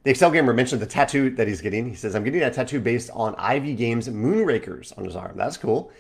The 0.02 0.10
Excel 0.10 0.32
gamer 0.32 0.52
mentioned 0.52 0.82
the 0.82 0.88
tattoo 0.88 1.30
that 1.36 1.48
he's 1.48 1.62
getting. 1.62 1.88
He 1.88 1.96
says, 1.96 2.16
"I'm 2.16 2.24
getting 2.24 2.42
a 2.42 2.50
tattoo 2.50 2.80
based 2.80 3.12
on 3.14 3.36
Ivy 3.36 3.76
Games 3.76 4.10
Moonrakers 4.10 4.98
on 4.98 5.06
his 5.06 5.16
arm. 5.16 5.38
That's 5.38 5.58
cool." 5.58 5.92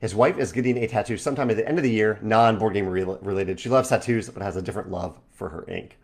His 0.00 0.14
wife 0.14 0.38
is 0.38 0.50
getting 0.50 0.78
a 0.78 0.86
tattoo 0.86 1.18
sometime 1.18 1.50
at 1.50 1.58
the 1.58 1.68
end 1.68 1.76
of 1.76 1.84
the 1.84 1.90
year, 1.90 2.18
non 2.22 2.58
board 2.58 2.72
game 2.72 2.88
related. 2.88 3.60
She 3.60 3.68
loves 3.68 3.90
tattoos, 3.90 4.30
but 4.30 4.42
has 4.42 4.56
a 4.56 4.62
different 4.62 4.90
love 4.90 5.18
for 5.30 5.50
her 5.50 5.66
ink. 5.68 5.98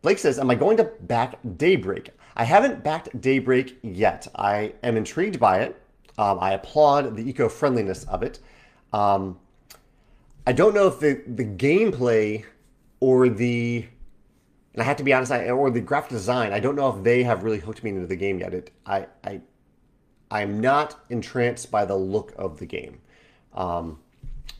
Blake 0.00 0.18
says, 0.18 0.38
Am 0.38 0.50
I 0.50 0.54
going 0.54 0.78
to 0.78 0.84
back 0.84 1.38
Daybreak? 1.58 2.12
I 2.34 2.44
haven't 2.44 2.82
backed 2.82 3.20
Daybreak 3.20 3.78
yet. 3.82 4.26
I 4.34 4.72
am 4.82 4.96
intrigued 4.96 5.38
by 5.38 5.58
it. 5.58 5.82
Um, 6.20 6.38
I 6.38 6.52
applaud 6.52 7.16
the 7.16 7.26
eco 7.26 7.48
friendliness 7.48 8.04
of 8.04 8.22
it. 8.22 8.40
Um, 8.92 9.38
I 10.46 10.52
don't 10.52 10.74
know 10.74 10.86
if 10.86 11.00
the, 11.00 11.22
the 11.26 11.46
gameplay 11.46 12.44
or 13.00 13.30
the, 13.30 13.86
and 14.74 14.82
I 14.82 14.84
have 14.84 14.98
to 14.98 15.02
be 15.02 15.14
honest, 15.14 15.32
I, 15.32 15.48
or 15.48 15.70
the 15.70 15.80
graphic 15.80 16.10
design, 16.10 16.52
I 16.52 16.60
don't 16.60 16.76
know 16.76 16.94
if 16.94 17.02
they 17.02 17.22
have 17.22 17.42
really 17.42 17.58
hooked 17.58 17.82
me 17.82 17.88
into 17.88 18.06
the 18.06 18.16
game 18.16 18.38
yet. 18.38 18.52
It, 18.52 18.70
I, 18.84 19.06
I, 19.24 19.40
I'm 20.30 20.60
not 20.60 21.02
entranced 21.08 21.70
by 21.70 21.86
the 21.86 21.96
look 21.96 22.34
of 22.36 22.58
the 22.58 22.66
game. 22.66 23.00
Um, 23.54 23.98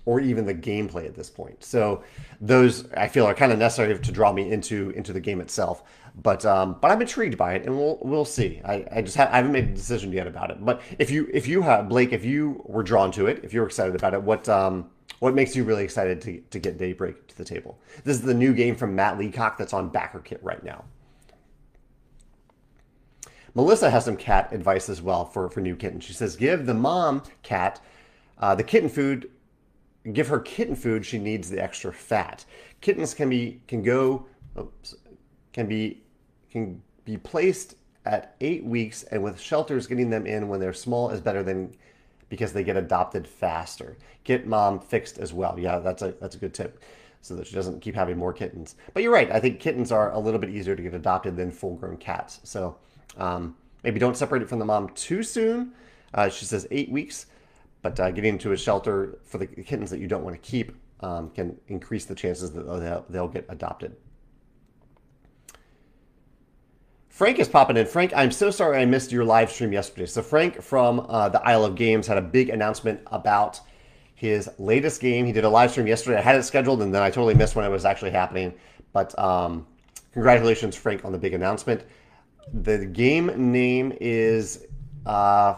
or 0.07 0.19
even 0.19 0.47
the 0.47 0.55
gameplay 0.55 1.05
at 1.05 1.15
this 1.15 1.29
point. 1.29 1.63
So 1.63 2.03
those 2.41 2.91
I 2.95 3.07
feel 3.07 3.27
are 3.27 3.35
kind 3.35 3.53
of 3.53 3.59
necessary 3.59 3.97
to 3.97 4.13
draw 4.13 4.33
me 4.33 4.51
into 4.51 4.91
into 4.91 5.13
the 5.13 5.21
game 5.21 5.41
itself. 5.41 5.83
But 6.23 6.45
um, 6.45 6.77
but 6.81 6.91
I'm 6.91 7.01
intrigued 7.01 7.39
by 7.39 7.55
it, 7.55 7.65
and 7.65 7.77
we'll 7.77 7.99
we'll 8.03 8.25
see. 8.25 8.61
I, 8.65 8.85
I 8.93 9.03
just 9.03 9.17
ha- 9.17 9.29
I 9.31 9.37
haven't 9.37 9.53
made 9.53 9.65
a 9.65 9.75
decision 9.75 10.13
yet 10.13 10.27
about 10.27 10.51
it. 10.51 10.63
But 10.65 10.83
if 10.99 11.11
you 11.11 11.29
if 11.33 11.47
you 11.49 11.63
have 11.63 11.89
Blake, 11.89 12.13
if 12.13 12.25
you 12.25 12.63
were 12.67 12.83
drawn 12.83 13.11
to 13.13 13.27
it, 13.27 13.41
if 13.45 13.53
you're 13.53 13.67
excited 13.67 13.95
about 13.95 14.15
it, 14.15 14.23
what 14.23 14.49
um 14.49 14.91
what 15.21 15.35
makes 15.35 15.57
you 15.57 15.65
really 15.65 15.85
excited 15.85 16.21
to 16.23 16.41
to 16.51 16.59
get 16.59 16.79
Daybreak 16.79 17.29
to 17.29 17.39
the 17.39 17.45
table? 17.45 17.79
This 18.05 18.17
is 18.17 18.23
the 18.23 18.35
new 18.35 18.53
game 18.53 18.75
from 18.77 18.95
Matt 18.95 19.19
Leacock 19.19 19.57
that's 19.57 19.73
on 19.73 19.91
BackerKit 19.91 20.39
right 20.43 20.63
now. 20.63 20.85
Melissa 23.55 23.91
has 23.91 24.05
some 24.05 24.17
cat 24.17 24.53
advice 24.53 24.89
as 24.89 25.01
well 25.01 25.25
for 25.25 25.49
for 25.49 25.61
new 25.61 25.77
kittens. 25.77 26.05
She 26.05 26.13
says 26.13 26.37
give 26.37 26.67
the 26.67 26.75
mom 26.75 27.23
cat 27.43 27.81
uh, 28.39 28.55
the 28.55 28.65
kitten 28.65 28.89
food 28.89 29.31
give 30.13 30.29
her 30.29 30.41
kitten 30.41 30.75
food, 30.75 31.05
she 31.05 31.19
needs 31.19 31.51
the 31.51 31.63
extra 31.63 31.93
fat. 31.93 32.45
Kittens 32.81 33.15
can 33.15 33.29
be 33.29 33.61
can 33.69 33.83
go 33.83 34.27
oops, 34.59 34.97
can 35.53 35.67
be 35.67 36.03
can 36.51 36.83
be 37.05 37.17
placed 37.17 37.77
at 38.05 38.35
eight 38.41 38.65
weeks, 38.65 39.03
and 39.05 39.23
with 39.23 39.41
shelters, 39.41 39.87
getting 39.87 40.11
them 40.11 40.27
in 40.27 40.49
when 40.49 40.61
they're 40.61 40.73
small 40.73 41.11
is 41.11 41.21
better 41.21 41.43
than 41.43 41.75
because 42.29 42.53
they 42.53 42.65
get 42.65 42.77
adopted 42.77 43.27
faster. 43.27 43.97
Get 44.25 44.47
mom 44.47 44.81
fixed 44.81 45.19
as 45.19 45.33
well. 45.33 45.59
Yeah, 45.59 45.79
that's 45.79 46.03
a 46.03 46.13
that's 46.21 46.35
a 46.37 46.39
good 46.39 46.55
tip, 46.55 46.83
so 47.21 47.35
that 47.37 47.47
she 47.47 47.55
doesn't 47.55 47.81
keep 47.81 47.95
having 47.95 48.17
more 48.17 48.33
kittens. 48.33 48.77
But 48.95 49.03
you're 49.03 49.13
right. 49.13 49.31
I 49.31 49.41
think 49.41 49.61
kittens 49.61 49.93
are 49.93 50.13
a 50.13 50.19
little 50.19 50.41
bit 50.41 50.51
easier 50.51 50.77
to 50.77 50.83
get 50.83 50.95
adopted 50.95 51.37
than 51.37 51.51
full-grown 51.51 51.97
cats. 51.99 52.41
So 52.45 52.77
um, 53.17 53.57
maybe 53.83 53.99
don't 53.99 54.17
separate 54.17 54.43
it 54.43 54.49
from 54.49 54.59
the 54.59 54.65
mom 54.65 54.89
too 54.91 55.23
soon. 55.23 55.73
Uh, 56.15 56.29
she 56.29 56.45
says 56.45 56.67
eight 56.71 56.91
weeks. 56.91 57.27
But 57.83 57.99
uh, 57.99 58.11
getting 58.11 58.35
into 58.35 58.53
a 58.53 58.59
shelter 58.59 59.19
for 59.25 59.39
the 59.39 59.47
kittens 59.47 59.91
that 59.91 60.01
you 60.01 60.07
don't 60.07 60.23
want 60.23 60.37
to 60.37 60.51
keep 60.51 60.73
um, 61.01 61.31
can 61.31 61.59
increase 61.69 62.05
the 62.05 62.15
chances 62.15 62.53
that 62.53 62.65
they'll, 62.65 63.07
they'll 63.09 63.29
get 63.29 63.47
adopted. 63.49 63.97
Frank 67.21 67.39
is 67.39 67.49
popping 67.49 67.77
in. 67.77 67.85
Frank, 67.85 68.15
I'm 68.17 68.31
so 68.31 68.51
sorry 68.51 68.79
I 68.79 68.87
missed 68.87 69.13
your 69.13 69.27
live 69.27 69.51
stream 69.51 69.75
yesterday. 69.75 70.07
So, 70.07 70.23
Frank 70.23 70.63
from 70.63 71.05
uh, 71.07 71.29
the 71.29 71.47
Isle 71.47 71.67
of 71.67 71.75
Games 71.75 72.07
had 72.07 72.17
a 72.17 72.23
big 72.23 72.49
announcement 72.49 72.99
about 73.09 73.61
his 74.15 74.49
latest 74.57 75.03
game. 75.03 75.27
He 75.27 75.33
did 75.33 75.45
a 75.45 75.49
live 75.51 75.71
stream 75.71 75.87
yesterday. 75.87 76.17
I 76.17 76.23
had 76.23 76.37
it 76.37 76.45
scheduled 76.45 76.81
and 76.81 76.95
then 76.95 77.03
I 77.03 77.11
totally 77.11 77.35
missed 77.35 77.55
when 77.57 77.67
it 77.67 77.69
was 77.69 77.85
actually 77.85 78.13
happening. 78.13 78.55
But 78.95 79.19
um, 79.19 79.67
congratulations, 80.15 80.77
Frank, 80.77 81.05
on 81.05 81.13
the 81.13 81.19
big 81.19 81.35
announcement. 81.35 81.83
The 82.55 82.87
game 82.87 83.53
name 83.53 83.93
is 84.01 84.65
uh, 85.05 85.57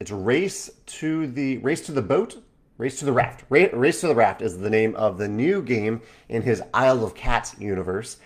it's 0.00 0.10
race 0.10 0.68
to 0.86 1.28
the 1.28 1.58
race 1.58 1.86
to 1.86 1.92
the 1.92 2.02
boat, 2.02 2.42
race 2.76 2.98
to 2.98 3.04
the 3.04 3.12
raft. 3.12 3.44
race 3.50 4.00
to 4.00 4.08
the 4.08 4.16
raft 4.16 4.42
is 4.42 4.58
the 4.58 4.68
name 4.68 4.96
of 4.96 5.16
the 5.16 5.28
new 5.28 5.62
game 5.62 6.00
in 6.28 6.42
his 6.42 6.60
Isle 6.74 7.04
of 7.04 7.14
Cats 7.14 7.54
universe. 7.60 8.16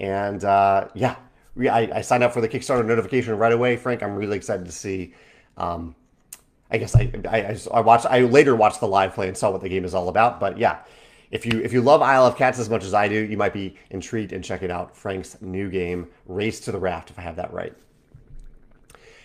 And 0.00 0.44
uh, 0.44 0.88
yeah, 0.94 1.16
I, 1.58 1.90
I, 1.94 2.00
signed 2.02 2.22
up 2.22 2.32
for 2.32 2.40
the 2.40 2.48
Kickstarter 2.48 2.84
notification 2.84 3.36
right 3.38 3.52
away. 3.52 3.76
Frank, 3.76 4.02
I'm 4.02 4.14
really 4.14 4.36
excited 4.36 4.66
to 4.66 4.72
see. 4.72 5.14
Um, 5.56 5.94
I 6.70 6.78
guess 6.78 6.94
I, 6.94 7.10
I, 7.28 7.58
I 7.72 7.80
watched. 7.80 8.06
I 8.06 8.20
later 8.20 8.54
watched 8.54 8.80
the 8.80 8.88
live 8.88 9.14
play 9.14 9.28
and 9.28 9.36
saw 9.36 9.50
what 9.50 9.62
the 9.62 9.68
game 9.68 9.84
is 9.84 9.94
all 9.94 10.08
about. 10.08 10.40
But 10.40 10.58
yeah, 10.58 10.78
if 11.30 11.46
you 11.46 11.60
if 11.60 11.72
you 11.72 11.80
love 11.80 12.02
Isle 12.02 12.26
of 12.26 12.36
Cats 12.36 12.58
as 12.58 12.68
much 12.68 12.84
as 12.84 12.94
I 12.94 13.08
do, 13.08 13.14
you 13.14 13.36
might 13.36 13.52
be 13.52 13.76
intrigued 13.90 14.32
in 14.32 14.42
checking 14.42 14.70
out 14.70 14.96
Frank's 14.96 15.40
new 15.40 15.70
game, 15.70 16.08
Race 16.26 16.60
to 16.60 16.72
the 16.72 16.78
Raft, 16.78 17.10
if 17.10 17.18
I 17.18 17.22
have 17.22 17.36
that 17.36 17.52
right. 17.52 17.74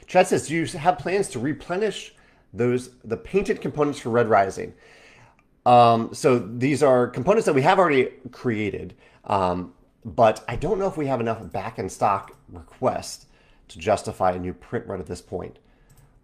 Chad 0.07 0.27
says, 0.27 0.47
do 0.47 0.55
you 0.55 0.65
have 0.65 0.97
plans 0.97 1.29
to 1.29 1.39
replenish 1.39 2.13
those 2.53 2.89
the 3.03 3.17
painted 3.17 3.61
components 3.61 3.99
for 3.99 4.09
Red 4.09 4.27
Rising? 4.29 4.73
Um, 5.65 6.13
so 6.13 6.39
these 6.39 6.83
are 6.83 7.07
components 7.07 7.45
that 7.45 7.53
we 7.53 7.61
have 7.61 7.79
already 7.79 8.09
created, 8.31 8.95
um, 9.25 9.73
but 10.03 10.43
I 10.47 10.55
don't 10.55 10.79
know 10.79 10.87
if 10.87 10.97
we 10.97 11.07
have 11.07 11.19
enough 11.19 11.51
back 11.51 11.77
in 11.77 11.89
stock 11.89 12.35
requests 12.49 13.27
to 13.67 13.79
justify 13.79 14.31
a 14.31 14.39
new 14.39 14.53
print 14.53 14.87
run 14.87 14.99
at 14.99 15.05
this 15.05 15.21
point. 15.21 15.59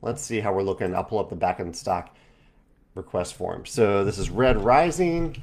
Let's 0.01 0.21
see 0.21 0.39
how 0.39 0.53
we're 0.53 0.63
looking. 0.63 0.93
I'll 0.93 1.03
pull 1.03 1.19
up 1.19 1.29
the 1.29 1.35
back 1.35 1.59
in 1.59 1.73
stock 1.73 2.15
request 2.95 3.35
form. 3.35 3.65
So 3.65 4.03
this 4.03 4.17
is 4.17 4.29
Red 4.29 4.63
Rising. 4.63 5.41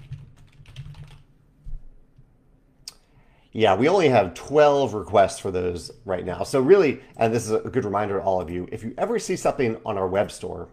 Yeah, 3.53 3.77
we 3.77 3.89
only 3.89 4.09
have 4.09 4.35
12 4.35 4.95
requests 4.95 5.39
for 5.39 5.53
those 5.53 5.93
right 6.05 6.25
now. 6.25 6.43
So, 6.43 6.61
really, 6.61 7.01
and 7.17 7.33
this 7.33 7.47
is 7.47 7.53
a 7.53 7.61
good 7.61 7.85
reminder 7.85 8.19
to 8.19 8.21
all 8.21 8.41
of 8.41 8.51
you 8.51 8.69
if 8.73 8.83
you 8.83 8.93
ever 8.99 9.21
see 9.21 9.37
something 9.37 9.77
on 9.87 9.97
our 9.97 10.09
web 10.09 10.33
store, 10.33 10.69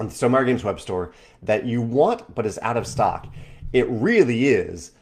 on 0.00 0.06
the 0.06 0.12
Stonemaier 0.12 0.46
Games 0.46 0.64
web 0.64 0.80
store, 0.80 1.12
that 1.42 1.66
you 1.66 1.82
want 1.82 2.34
but 2.34 2.46
is 2.46 2.58
out 2.62 2.78
of 2.78 2.86
stock, 2.86 3.26
it 3.74 3.86
really 3.90 4.48
is 4.48 4.92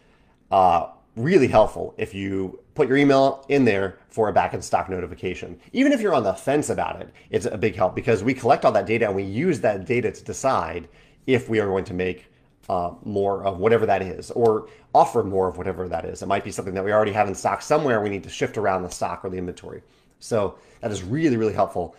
uh, 0.51 0.89
really 1.17 1.47
helpful 1.47 1.95
if 1.97 2.13
you 2.15 2.59
put 2.75 2.89
your 2.89 2.97
email 2.97 3.45
in 3.49 3.65
there 3.65 3.99
for 4.09 4.29
a 4.29 4.33
back 4.33 4.53
in 4.55 4.61
stock 4.61 4.89
notification. 4.89 5.59
Even 5.73 5.93
if 5.93 6.01
you're 6.01 6.15
on 6.15 6.25
the 6.25 6.35
fence 6.35 6.71
about 6.71 7.01
it, 7.01 7.13
it's 7.31 7.47
a 7.47 7.57
big 7.57 7.77
help 7.77 7.95
because 7.95 8.25
we 8.25 8.35
collect 8.35 8.65
all 8.65 8.73
that 8.73 8.87
data 8.87 9.07
and 9.07 9.15
we 9.15 9.23
use 9.23 9.61
that 9.61 9.85
data 9.87 10.11
to 10.11 10.25
decide 10.25 10.89
if 11.27 11.49
we 11.49 11.61
are 11.61 11.67
going 11.67 11.85
to 11.85 11.95
make 11.95 12.27
uh, 12.69 12.93
more 13.05 13.45
of 13.45 13.59
whatever 13.59 13.87
that 13.87 14.03
is, 14.03 14.31
or 14.31 14.69
offer 14.95 15.23
more 15.23 15.49
of 15.49 15.59
whatever 15.59 15.87
that 15.89 16.05
is. 16.05 16.23
It 16.23 16.27
might 16.27 16.45
be 16.45 16.51
something 16.51 16.75
that 16.75 16.85
we 16.85 16.93
already 16.93 17.13
have 17.13 17.29
in 17.29 17.35
stock 17.35 17.63
somewhere. 17.63 18.01
We 18.01 18.09
need 18.09 18.25
to 18.25 18.31
shift 18.31 18.57
around 18.57 18.83
the 18.83 18.89
stock 18.89 19.25
or 19.25 19.31
the 19.31 19.37
inventory. 19.37 19.83
So 20.19 20.57
that 20.81 20.91
is 20.91 21.03
really, 21.03 21.37
really 21.37 21.53
helpful. 21.53 21.95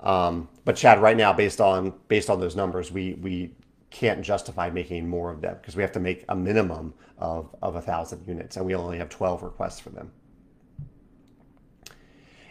Um, 0.00 0.48
but 0.64 0.74
Chad, 0.74 1.00
right 1.00 1.16
now, 1.16 1.32
based 1.32 1.60
on 1.60 1.94
based 2.08 2.28
on 2.28 2.40
those 2.40 2.56
numbers, 2.56 2.90
we 2.90 3.14
we 3.14 3.52
can't 3.92 4.22
justify 4.22 4.70
making 4.70 5.08
more 5.08 5.30
of 5.30 5.40
them 5.40 5.56
because 5.60 5.76
we 5.76 5.82
have 5.82 5.92
to 5.92 6.00
make 6.00 6.24
a 6.28 6.34
minimum 6.34 6.94
of 7.18 7.54
of 7.62 7.76
a 7.76 7.80
thousand 7.80 8.26
units, 8.26 8.56
and 8.56 8.66
we 8.66 8.74
only 8.74 8.98
have 8.98 9.08
twelve 9.08 9.42
requests 9.42 9.78
for 9.78 9.90
them. 9.90 10.10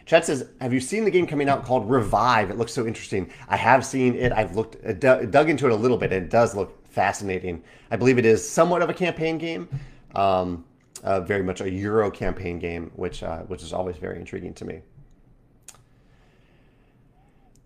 Chad 0.06 0.24
says, 0.24 0.48
"Have 0.60 0.72
you 0.72 0.80
seen 0.80 1.04
the 1.04 1.10
game 1.10 1.26
coming 1.26 1.48
out 1.48 1.64
called 1.64 1.90
Revive? 1.90 2.50
It 2.50 2.56
looks 2.56 2.72
so 2.72 2.86
interesting. 2.86 3.30
I 3.48 3.56
have 3.56 3.84
seen 3.84 4.14
it. 4.14 4.32
I've 4.32 4.56
looked 4.56 4.76
dug 5.00 5.50
into 5.50 5.66
it 5.66 5.72
a 5.72 5.76
little 5.76 5.98
bit, 5.98 6.12
and 6.12 6.24
it 6.24 6.30
does 6.30 6.54
look 6.54 6.86
fascinating. 6.86 7.62
I 7.90 7.96
believe 7.96 8.18
it 8.18 8.26
is 8.26 8.48
somewhat 8.48 8.82
of 8.82 8.90
a 8.90 8.94
campaign 8.94 9.38
game, 9.38 9.68
um, 10.14 10.64
uh, 11.02 11.20
very 11.20 11.42
much 11.42 11.60
a 11.60 11.70
Euro 11.70 12.10
campaign 12.10 12.58
game, 12.58 12.90
which 12.94 13.22
uh, 13.22 13.40
which 13.42 13.62
is 13.62 13.72
always 13.72 13.96
very 13.96 14.18
intriguing 14.18 14.54
to 14.54 14.64
me. 14.64 14.82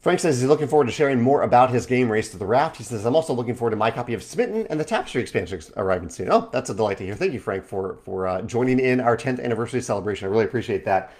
Frank 0.06 0.20
says 0.20 0.38
he's 0.38 0.48
looking 0.48 0.68
forward 0.68 0.84
to 0.84 0.92
sharing 0.92 1.20
more 1.20 1.42
about 1.42 1.70
his 1.70 1.84
game 1.84 2.08
Race 2.08 2.30
to 2.30 2.38
the 2.38 2.46
Raft. 2.46 2.76
He 2.76 2.84
says, 2.84 3.04
I'm 3.04 3.16
also 3.16 3.32
looking 3.32 3.56
forward 3.56 3.72
to 3.72 3.76
my 3.76 3.90
copy 3.90 4.14
of 4.14 4.22
Smitten 4.22 4.64
and 4.70 4.78
the 4.78 4.84
Tapestry 4.84 5.20
expansion 5.20 5.60
arriving 5.76 6.10
soon. 6.10 6.30
Oh, 6.30 6.48
that's 6.52 6.70
a 6.70 6.74
delight 6.76 6.98
to 6.98 7.04
hear. 7.04 7.16
Thank 7.16 7.32
you, 7.32 7.40
Frank, 7.40 7.64
for, 7.64 7.96
for 8.04 8.28
uh, 8.28 8.42
joining 8.42 8.78
in 8.78 9.00
our 9.00 9.16
10th 9.16 9.42
anniversary 9.42 9.80
celebration. 9.80 10.28
I 10.28 10.30
really 10.30 10.44
appreciate 10.44 10.84
that. 10.84 11.12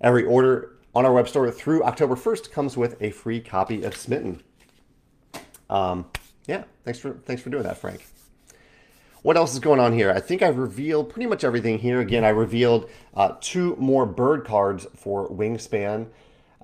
Every 0.00 0.24
order 0.24 0.72
on 0.96 1.06
our 1.06 1.12
web 1.12 1.28
store 1.28 1.48
through 1.52 1.84
October 1.84 2.16
1st 2.16 2.50
comes 2.50 2.76
with 2.76 3.00
a 3.00 3.12
free 3.12 3.38
copy 3.38 3.84
of 3.84 3.96
Smitten. 3.96 4.42
Um, 5.70 6.06
yeah, 6.48 6.64
thanks 6.82 6.98
for 6.98 7.12
thanks 7.12 7.40
for 7.40 7.50
doing 7.50 7.62
that, 7.62 7.78
Frank. 7.78 8.04
What 9.22 9.36
else 9.36 9.52
is 9.54 9.60
going 9.60 9.78
on 9.78 9.92
here? 9.92 10.10
I 10.10 10.18
think 10.18 10.42
I've 10.42 10.58
revealed 10.58 11.08
pretty 11.08 11.28
much 11.28 11.44
everything 11.44 11.78
here. 11.78 12.00
Again, 12.00 12.24
I 12.24 12.30
revealed 12.30 12.90
uh, 13.14 13.36
two 13.40 13.76
more 13.76 14.06
bird 14.06 14.44
cards 14.44 14.88
for 14.96 15.30
Wingspan 15.30 16.08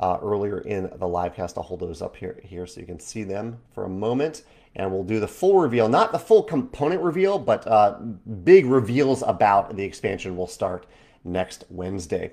uh, 0.00 0.18
earlier 0.20 0.58
in 0.58 0.90
the 0.98 1.06
live 1.06 1.34
cast. 1.34 1.56
I'll 1.56 1.62
hold 1.62 1.80
those 1.80 2.02
up 2.02 2.16
here, 2.16 2.40
here 2.42 2.66
so 2.66 2.80
you 2.80 2.86
can 2.86 2.98
see 2.98 3.22
them 3.22 3.58
for 3.72 3.84
a 3.84 3.88
moment. 3.88 4.42
And 4.74 4.90
we'll 4.90 5.04
do 5.04 5.20
the 5.20 5.28
full 5.28 5.58
reveal, 5.58 5.88
not 5.88 6.12
the 6.12 6.18
full 6.18 6.42
component 6.42 7.02
reveal, 7.02 7.38
but 7.38 7.66
uh, 7.66 7.98
big 8.44 8.66
reveals 8.66 9.22
about 9.22 9.76
the 9.76 9.84
expansion 9.84 10.36
will 10.36 10.46
start 10.46 10.86
next 11.24 11.64
Wednesday. 11.70 12.32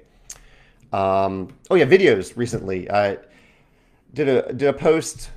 Um, 0.93 1.53
oh 1.69 1.75
yeah, 1.75 1.85
videos 1.85 2.37
recently. 2.37 2.89
I 2.89 3.17
did 4.13 4.29
a 4.29 4.53
did 4.53 4.69
a 4.69 4.73
post 4.73 5.29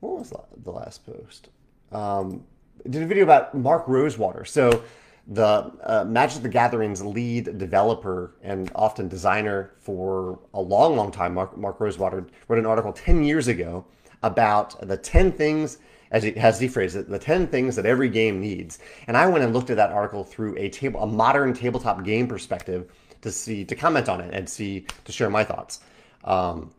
what 0.00 0.18
was 0.18 0.32
the 0.64 0.70
last 0.70 1.06
post? 1.06 1.48
Um, 1.92 2.44
did 2.88 3.02
a 3.02 3.06
video 3.06 3.24
about 3.24 3.54
Mark 3.54 3.86
Rosewater. 3.86 4.44
So 4.44 4.82
the 5.30 5.72
uh, 5.84 6.04
Magic 6.04 6.42
the 6.42 6.48
Gathering's 6.48 7.02
lead 7.02 7.56
developer 7.56 8.34
and 8.42 8.70
often 8.74 9.06
designer 9.06 9.70
for 9.78 10.40
a 10.52 10.60
long, 10.60 10.96
long 10.96 11.12
time, 11.12 11.34
Mark, 11.34 11.56
Mark 11.56 11.78
Rosewater, 11.78 12.26
wrote 12.48 12.58
an 12.58 12.66
article 12.66 12.92
10 12.92 13.22
years 13.22 13.46
ago 13.46 13.86
about 14.24 14.86
the 14.86 14.96
10 14.96 15.30
things, 15.32 15.78
as 16.10 16.24
he, 16.24 16.36
as 16.36 16.58
he 16.58 16.66
phrased 16.66 16.96
it, 16.96 17.08
the 17.08 17.18
10 17.18 17.46
things 17.46 17.76
that 17.76 17.86
every 17.86 18.08
game 18.08 18.40
needs. 18.40 18.80
And 19.06 19.16
I 19.16 19.28
went 19.28 19.44
and 19.44 19.54
looked 19.54 19.70
at 19.70 19.76
that 19.76 19.92
article 19.92 20.24
through 20.24 20.56
a 20.58 20.68
table, 20.68 21.00
a 21.00 21.06
modern 21.06 21.54
tabletop 21.54 22.04
game 22.04 22.26
perspective 22.26 22.90
to 23.22 23.30
see, 23.30 23.64
to 23.64 23.76
comment 23.76 24.08
on 24.08 24.20
it 24.20 24.34
and 24.34 24.48
see, 24.48 24.84
to 25.04 25.12
share 25.12 25.30
my 25.30 25.44
thoughts. 25.44 25.78
Um, 26.24 26.72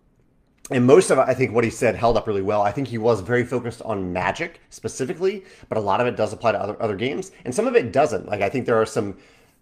and 0.71 0.85
most 0.85 1.09
of 1.09 1.19
I 1.19 1.33
think 1.33 1.53
what 1.53 1.63
he 1.63 1.69
said 1.69 1.95
held 1.95 2.17
up 2.17 2.27
really 2.27 2.41
well. 2.41 2.61
I 2.61 2.71
think 2.71 2.87
he 2.87 2.97
was 2.97 3.21
very 3.21 3.45
focused 3.45 3.81
on 3.83 4.13
Magic 4.13 4.61
specifically, 4.69 5.43
but 5.69 5.77
a 5.77 5.81
lot 5.81 6.01
of 6.01 6.07
it 6.07 6.15
does 6.15 6.33
apply 6.33 6.53
to 6.53 6.61
other 6.61 6.81
other 6.81 6.95
games, 6.95 7.31
and 7.45 7.53
some 7.53 7.67
of 7.67 7.75
it 7.75 7.91
doesn't. 7.91 8.27
Like 8.27 8.41
I 8.41 8.49
think 8.49 8.65
there 8.65 8.79
are 8.81 8.85
some 8.85 9.17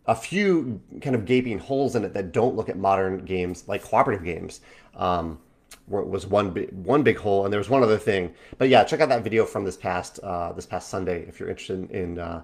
a 0.06 0.16
few 0.16 0.82
kind 1.02 1.16
of 1.16 1.26
gaping 1.26 1.60
holes 1.60 1.96
in 1.96 2.04
it 2.04 2.14
that 2.14 2.32
don't 2.32 2.56
look 2.56 2.70
at 2.70 2.78
modern 2.78 3.26
games 3.26 3.66
like 3.68 3.84
cooperative 3.84 4.24
games. 4.24 4.62
Um, 4.96 5.40
where 5.86 6.02
it 6.02 6.08
was 6.08 6.28
one 6.28 6.52
big 6.52 6.72
one 6.72 7.04
big 7.04 7.18
hole, 7.18 7.44
and 7.44 7.52
there 7.52 7.60
was 7.60 7.70
one 7.70 7.84
other 7.84 7.98
thing. 7.98 8.34
But 8.58 8.70
yeah, 8.70 8.84
check 8.84 9.02
out 9.02 9.10
that 9.10 9.24
video 9.24 9.46
from 9.46 9.66
this 9.66 9.78
past 9.78 10.20
uh, 10.20 10.54
this 10.54 10.66
past 10.66 10.90
Sunday 10.90 11.26
if 11.28 11.40
you're 11.40 11.50
interested 11.50 11.90
in 11.92 12.20
uh, 12.20 12.44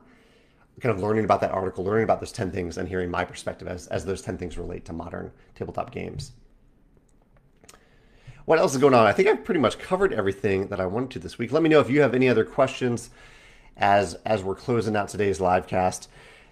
kind 0.82 0.95
of 0.95 1.01
learning 1.01 1.26
about 1.26 1.41
that 1.41 1.51
article, 1.51 1.84
learning 1.84 2.03
about 2.03 2.20
those 2.20 2.32
ten 2.32 2.51
things, 2.51 2.78
and 2.78 2.88
hearing 2.88 3.09
my 3.09 3.24
perspective 3.24 3.68
as 3.68 3.88
as 3.88 4.05
those 4.05 4.22
ten 4.22 4.38
things 4.38 4.57
relate 4.57 4.86
to 4.86 4.93
modern 4.93 5.32
tabletop 5.53 5.91
games. 5.91 6.32
What 8.46 8.60
else 8.60 8.76
is 8.76 8.82
going 8.82 8.93
on? 8.93 9.08
I 9.08 9.12
think 9.12 9.28
I've 9.28 9.43
pretty 9.43 9.60
much 9.60 9.80
covered 9.80 10.14
everything 10.14 10.68
that 10.68 10.80
I 10.80 10.86
wanted 10.86 11.10
to 11.12 11.20
this 11.20 11.39
week. 11.39 11.52
Let 11.52 11.64
me 11.64 11.70
know 11.70 11.80
if 11.80 11.89
you 11.89 12.02
have 12.02 12.14
any 12.14 12.30
other 12.30 12.46
questions 12.46 13.10
as 13.76 14.14
as 14.24 14.43
we're 14.43 14.54
closing 14.54 14.96
out 14.96 15.10
today's 15.10 15.41
live 15.41 15.66
cast. 15.66 16.10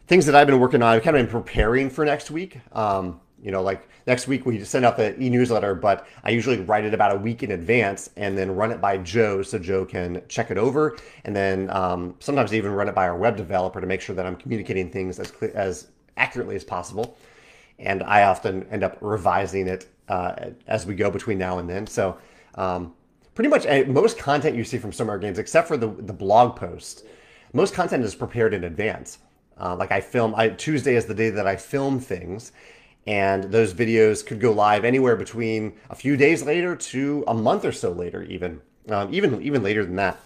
Things 0.08 0.26
that 0.26 0.34
I've 0.34 0.48
been 0.48 0.60
working 0.60 0.82
on, 0.82 0.96
I've 0.96 1.04
kind 1.04 1.16
of 1.16 1.24
been 1.24 1.32
preparing 1.32 1.92
for 1.92 2.04
next 2.04 2.32
week. 2.32 2.60
Um, 2.72 3.22
you 3.44 3.52
know, 3.52 3.62
like 3.62 3.88
next 4.08 4.28
week 4.28 4.44
we 4.44 4.64
send 4.64 4.86
out 4.86 4.98
the 4.98 5.22
e-newsletter, 5.22 5.76
but 5.76 6.08
I 6.24 6.32
usually 6.32 6.62
write 6.62 6.84
it 6.84 6.96
about 6.96 7.16
a 7.16 7.20
week 7.20 7.44
in 7.44 7.52
advance 7.52 8.10
and 8.18 8.36
then 8.36 8.56
run 8.56 8.72
it 8.72 8.82
by 8.82 8.98
Joe 8.98 9.44
so 9.44 9.60
Joe 9.60 9.86
can 9.86 10.24
check 10.28 10.50
it 10.50 10.58
over, 10.58 10.98
and 11.26 11.36
then 11.36 11.70
um, 11.70 12.16
sometimes 12.20 12.56
even 12.56 12.72
run 12.72 12.90
it 12.90 12.96
by 12.96 13.08
our 13.08 13.16
web 13.16 13.38
developer 13.38 13.80
to 13.80 13.86
make 13.86 14.02
sure 14.02 14.16
that 14.16 14.26
I'm 14.26 14.36
communicating 14.36 14.90
things 14.90 15.20
as 15.20 15.32
as 15.54 15.90
accurately 16.18 16.56
as 16.56 16.64
possible. 16.64 17.20
And 17.78 18.02
I 18.02 18.24
often 18.24 18.66
end 18.72 18.84
up 18.84 18.98
revising 19.00 19.68
it 19.68 19.93
uh, 20.14 20.52
as 20.68 20.86
we 20.86 20.94
go 20.94 21.10
between 21.10 21.40
now 21.40 21.58
and 21.58 21.68
then. 21.68 21.88
So 21.88 22.18
um, 22.56 22.94
pretty 23.34 23.50
much 23.50 23.66
uh, 23.66 23.84
most 23.88 24.18
content 24.18 24.56
you 24.56 24.64
see 24.64 24.78
from 24.78 24.92
Stonemaier 24.92 25.22
Games, 25.22 25.40
except 25.40 25.68
for 25.68 25.78
the 25.78 25.88
the 25.88 26.14
blog 26.14 26.56
posts, 26.56 27.04
most 27.52 27.74
content 27.74 28.04
is 28.04 28.14
prepared 28.16 28.54
in 28.54 28.64
advance. 28.64 29.18
Uh, 29.60 29.76
like 29.76 29.92
I 29.92 30.02
film, 30.02 30.34
I, 30.36 30.50
Tuesday 30.50 30.96
is 30.96 31.06
the 31.06 31.14
day 31.14 31.30
that 31.32 31.48
I 31.48 31.56
film 31.56 32.00
things, 32.00 32.52
and 33.08 33.46
those 33.46 33.74
videos 33.74 34.26
could 34.26 34.40
go 34.40 34.52
live 34.52 34.86
anywhere 34.86 35.16
between 35.16 35.74
a 35.90 35.96
few 35.96 36.16
days 36.16 36.44
later 36.44 36.76
to 36.76 37.24
a 37.28 37.34
month 37.34 37.66
or 37.66 37.72
so 37.72 37.92
later, 37.92 38.22
even 38.24 38.62
um, 38.90 39.12
even 39.12 39.42
even 39.42 39.64
later 39.64 39.84
than 39.84 39.96
that. 39.96 40.20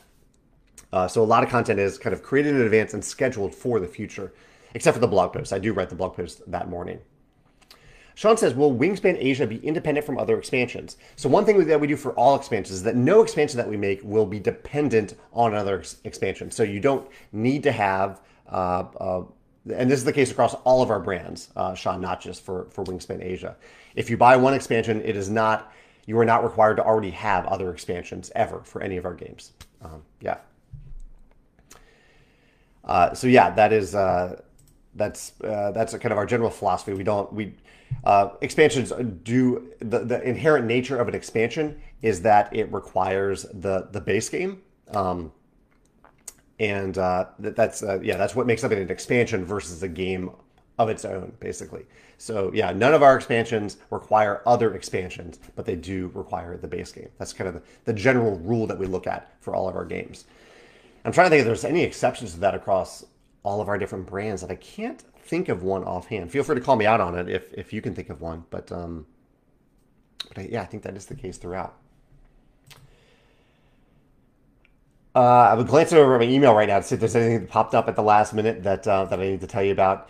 Uh, 0.92 1.08
so 1.08 1.22
a 1.24 1.30
lot 1.34 1.44
of 1.44 1.50
content 1.50 1.80
is 1.80 1.98
kind 1.98 2.14
of 2.14 2.24
created 2.24 2.56
in 2.56 2.62
advance 2.62 2.94
and 2.94 3.04
scheduled 3.04 3.54
for 3.56 3.80
the 3.80 3.88
future, 3.88 4.34
except 4.74 4.96
for 4.96 5.02
the 5.02 5.14
blog 5.16 5.32
post. 5.32 5.54
I 5.54 5.60
do 5.60 5.72
write 5.74 5.90
the 5.90 5.96
blog 5.96 6.14
post 6.16 6.42
that 6.52 6.68
morning. 6.70 7.00
Sean 8.18 8.36
says, 8.36 8.56
will 8.56 8.74
Wingspan 8.74 9.16
Asia 9.20 9.46
be 9.46 9.58
independent 9.58 10.04
from 10.04 10.18
other 10.18 10.40
expansions? 10.40 10.98
So 11.18 11.30
one 11.30 11.46
thing 11.46 11.64
that 11.68 11.80
we 11.80 11.86
do 11.86 11.96
for 11.96 12.14
all 12.14 12.36
expansions 12.36 12.78
is 12.78 12.82
that 12.82 12.96
no 12.96 13.22
expansion 13.22 13.58
that 13.58 13.70
we 13.70 13.78
make 13.78 14.02
will 14.04 14.26
be 14.26 14.40
dependent 14.40 15.14
on 15.34 15.54
another 15.54 15.84
expansion. 16.04 16.50
So 16.50 16.64
you 16.64 16.80
don't 16.80 17.08
need 17.32 17.62
to 17.62 17.72
have, 17.72 18.22
uh, 18.52 18.86
uh, 19.00 19.24
and 19.72 19.92
this 19.92 20.00
is 20.00 20.04
the 20.04 20.12
case 20.12 20.32
across 20.32 20.56
all 20.56 20.82
of 20.82 20.90
our 20.90 21.00
brands, 21.00 21.50
uh, 21.56 21.76
Sean, 21.76 22.02
not 22.02 22.20
just 22.20 22.44
for, 22.44 22.66
for 22.72 22.84
Wingspan 22.86 23.24
Asia. 23.24 23.56
If 23.96 24.10
you 24.10 24.18
buy 24.18 24.36
one 24.36 24.56
expansion, 24.56 25.00
it 25.06 25.16
is 25.16 25.30
not, 25.30 25.72
you 26.08 26.18
are 26.18 26.26
not 26.26 26.44
required 26.44 26.78
to 26.78 26.84
already 26.84 27.12
have 27.12 27.46
other 27.46 27.72
expansions 27.72 28.32
ever 28.34 28.62
for 28.64 28.82
any 28.82 28.98
of 28.98 29.06
our 29.06 29.14
games. 29.14 29.52
Um, 29.84 30.02
yeah. 30.22 30.38
Uh, 32.84 33.14
so 33.14 33.28
yeah, 33.28 33.52
that 33.52 33.72
is, 33.72 33.94
uh, 33.94 34.42
that's, 34.96 35.40
uh, 35.44 35.70
that's 35.70 35.96
kind 35.98 36.12
of 36.12 36.18
our 36.18 36.26
general 36.26 36.50
philosophy. 36.50 36.94
We 36.94 37.04
don't, 37.04 37.32
we, 37.32 37.54
uh, 38.04 38.30
expansions 38.42 38.92
do 39.24 39.74
the, 39.80 40.00
the 40.00 40.22
inherent 40.24 40.66
nature 40.66 40.98
of 40.98 41.08
an 41.08 41.16
expansion 41.16 41.82
is 42.02 42.22
that 42.22 42.56
it 42.56 42.72
requires 42.72 43.44
the 43.54 43.90
the 43.92 44.00
base 44.00 44.30
game, 44.30 44.62
um, 44.94 45.32
and 46.60 46.98
uh, 46.98 47.26
that, 47.40 47.56
that's 47.56 47.84
uh, 47.84 48.00
yeah 48.02 48.18
that's 48.18 48.36
what 48.36 48.48
makes 48.48 48.62
something 48.62 48.80
an 48.80 48.90
expansion 48.90 49.44
versus 49.44 49.84
a 49.84 49.88
game 49.88 50.32
of 50.78 50.90
its 50.90 51.06
own 51.06 51.34
basically. 51.40 51.86
So 52.18 52.52
yeah, 52.54 52.72
none 52.72 52.94
of 52.94 53.04
our 53.04 53.16
expansions 53.16 53.78
require 53.90 54.42
other 54.46 54.74
expansions, 54.74 55.40
but 55.56 55.66
they 55.66 55.76
do 55.76 56.12
require 56.14 56.58
the 56.58 56.68
base 56.68 56.92
game. 56.92 57.10
That's 57.18 57.34
kind 57.34 57.48
of 57.48 57.56
the, 57.56 57.62
the 57.86 57.94
general 57.94 58.38
rule 58.40 58.68
that 58.68 58.78
we 58.78 58.86
look 58.86 59.08
at 59.08 59.32
for 59.40 59.56
all 59.56 59.68
of 59.68 59.76
our 59.76 59.86
games. 59.86 60.26
I'm 61.06 61.12
trying 61.12 61.26
to 61.26 61.30
think 61.30 61.42
if 61.42 61.46
there's 61.46 61.64
any 61.64 61.84
exceptions 61.84 62.34
to 62.34 62.40
that 62.42 62.56
across 62.56 63.06
all 63.44 63.62
of 63.62 63.70
our 63.70 63.78
different 63.78 64.06
brands 64.08 64.42
that 64.42 64.52
I 64.52 64.56
can't 64.56 65.04
think 65.28 65.50
of 65.50 65.64
one 65.64 65.84
offhand. 65.84 66.32
Feel 66.32 66.44
free 66.44 66.56
to 66.56 66.62
call 66.62 66.76
me 66.76 66.86
out 66.86 67.02
on 67.02 67.18
it 67.18 67.30
if, 67.30 67.54
if 67.54 67.74
you 67.74 67.82
can 67.82 67.94
think 67.94 68.10
of 68.10 68.22
one. 68.22 68.46
But, 68.50 68.72
um, 68.72 69.06
but 70.30 70.40
I, 70.40 70.50
yeah, 70.52 70.62
I 70.62 70.66
think 70.66 70.84
that 70.84 70.96
is 70.96 71.06
the 71.06 71.16
case 71.16 71.38
throughout. 71.38 71.76
Uh, 75.16 75.56
I'm 75.58 75.66
glancing 75.66 75.98
over 75.98 76.20
my 76.20 76.26
email 76.26 76.54
right 76.54 76.68
now 76.68 76.78
to 76.78 76.84
see 76.84 76.94
if 76.94 77.00
there's 77.00 77.16
anything 77.16 77.42
that 77.42 77.50
popped 77.50 77.74
up 77.74 77.88
at 77.88 77.96
the 77.96 78.04
last 78.04 78.34
minute 78.34 78.62
that 78.64 78.88
uh, 78.88 79.06
that 79.06 79.20
I 79.20 79.24
need 79.24 79.42
to 79.42 79.48
tell 79.48 79.64
you 79.64 79.72
about. 79.72 80.10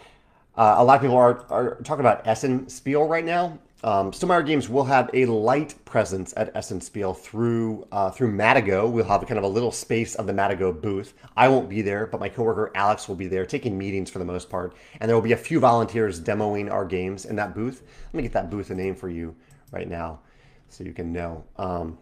Uh, 0.58 0.76
a 0.80 0.84
lot 0.84 0.96
of 0.96 1.02
people 1.02 1.16
are, 1.16 1.46
are 1.50 1.76
talking 1.84 2.02
about 2.02 2.28
Essen 2.28 2.68
Spiel 2.68 3.08
right 3.08 3.24
now. 3.24 3.58
Um, 3.84 4.12
Stonemaier 4.12 4.46
Games 4.46 4.68
will 4.70 4.86
have 4.86 5.08
a 5.14 5.26
light 5.26 5.76
presence 5.86 6.34
at 6.36 6.56
Essen 6.56 6.82
Spiel 6.82 7.14
through 7.14 7.88
uh, 7.92 8.10
through 8.10 8.34
Matagot. 8.36 8.92
We'll 8.92 9.06
have 9.06 9.26
kind 9.28 9.38
of 9.38 9.44
a 9.44 9.48
little 9.48 9.72
space 9.72 10.16
of 10.16 10.26
the 10.26 10.34
Matagot 10.34 10.82
booth. 10.82 11.14
I 11.36 11.48
won't 11.48 11.70
be 11.70 11.84
there, 11.84 12.08
but 12.08 12.20
my 12.20 12.28
coworker 12.28 12.72
Alex 12.74 13.08
will 13.08 13.16
be 13.16 13.28
there, 13.28 13.46
taking 13.46 13.78
meetings 13.78 14.10
for 14.10 14.18
the 14.18 14.26
most 14.26 14.50
part, 14.50 14.76
and 15.00 15.08
there 15.08 15.16
will 15.16 15.22
be 15.22 15.34
a 15.34 15.38
few 15.38 15.60
volunteers 15.60 16.20
demoing 16.20 16.72
our 16.72 16.86
games 16.86 17.26
in 17.26 17.36
that 17.36 17.54
booth. 17.54 17.84
Let 18.08 18.18
me 18.18 18.24
get 18.24 18.34
that 18.34 18.50
booth 18.50 18.72
a 18.72 18.76
name 18.76 18.96
for 18.96 19.10
you 19.10 19.36
right 19.72 19.88
now, 19.88 20.22
so 20.70 20.84
you 20.84 20.94
can 20.94 21.14
know. 21.14 21.44
Um, 21.58 22.00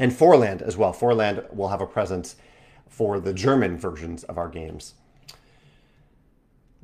and 0.00 0.12
Feuerland 0.12 0.62
as 0.62 0.76
well. 0.76 0.92
Feuerland 0.92 1.44
will 1.52 1.68
have 1.68 1.80
a 1.80 1.86
presence 1.86 2.34
for 2.88 3.20
the 3.20 3.32
German 3.32 3.78
versions 3.78 4.24
of 4.24 4.36
our 4.36 4.48
games. 4.48 4.94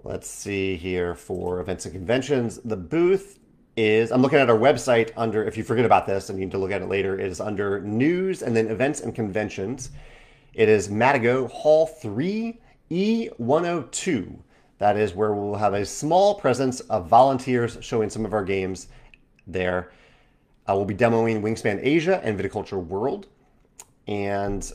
Let's 0.05 0.29
see 0.29 0.77
here 0.77 1.15
for 1.17 1.61
events 1.61 1.85
and 1.85 1.95
conventions. 1.95 2.61
The 2.65 2.77
booth 2.77 3.39
is, 3.77 4.13
I'm 4.13 4.23
looking 4.23 4.39
at 4.39 4.49
our 4.49 4.59
website 4.59 5.11
under, 5.17 5.45
if 5.45 5.57
you 5.57 5.65
forget 5.65 5.85
about 5.85 6.07
this 6.07 6.31
and 6.31 6.39
you 6.39 6.47
need 6.47 6.53
to 6.53 6.59
look 6.59 6.71
at 6.71 6.83
it 6.83 6.89
later, 6.89 7.19
it 7.19 7.27
is 7.27 7.41
under 7.41 7.81
news 7.81 8.43
and 8.43 8.55
then 8.57 8.69
events 8.69 9.01
and 9.01 9.15
conventions. 9.15 9.91
It 10.55 10.69
is 10.69 10.89
Matagot 10.89 11.51
Hall 11.51 11.87
3 11.87 12.61
E102. 12.91 14.39
That 14.79 14.97
is 14.97 15.15
where 15.15 15.33
we'll 15.33 15.57
have 15.57 15.75
a 15.75 15.85
small 15.85 16.35
presence 16.37 16.81
of 16.81 17.09
volunteers 17.09 17.79
showing 17.81 18.11
some 18.11 18.25
of 18.25 18.33
our 18.33 18.45
games 18.45 18.89
there. 19.47 19.93
Uh, 20.69 20.75
we'll 20.77 20.85
be 20.85 20.95
demoing 20.95 21.43
Wingspan 21.43 21.81
Asia 21.83 22.21
and 22.23 22.39
Viticulture 22.39 22.85
World. 22.85 23.27
And 24.07 24.71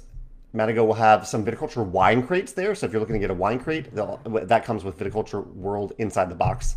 Matagot 0.53 0.85
will 0.85 0.95
have 0.95 1.27
some 1.27 1.45
viticulture 1.45 1.85
wine 1.85 2.25
crates 2.25 2.53
there. 2.53 2.73
So 2.73 2.85
if 2.85 2.91
you're 2.91 2.99
looking 2.99 3.13
to 3.13 3.19
get 3.19 3.29
a 3.29 3.35
wine 3.35 3.59
crate, 3.59 3.93
that 3.93 4.65
comes 4.65 4.83
with 4.83 4.97
Viticulture 4.97 5.45
World 5.53 5.93
inside 5.99 6.29
the 6.29 6.35
box. 6.35 6.75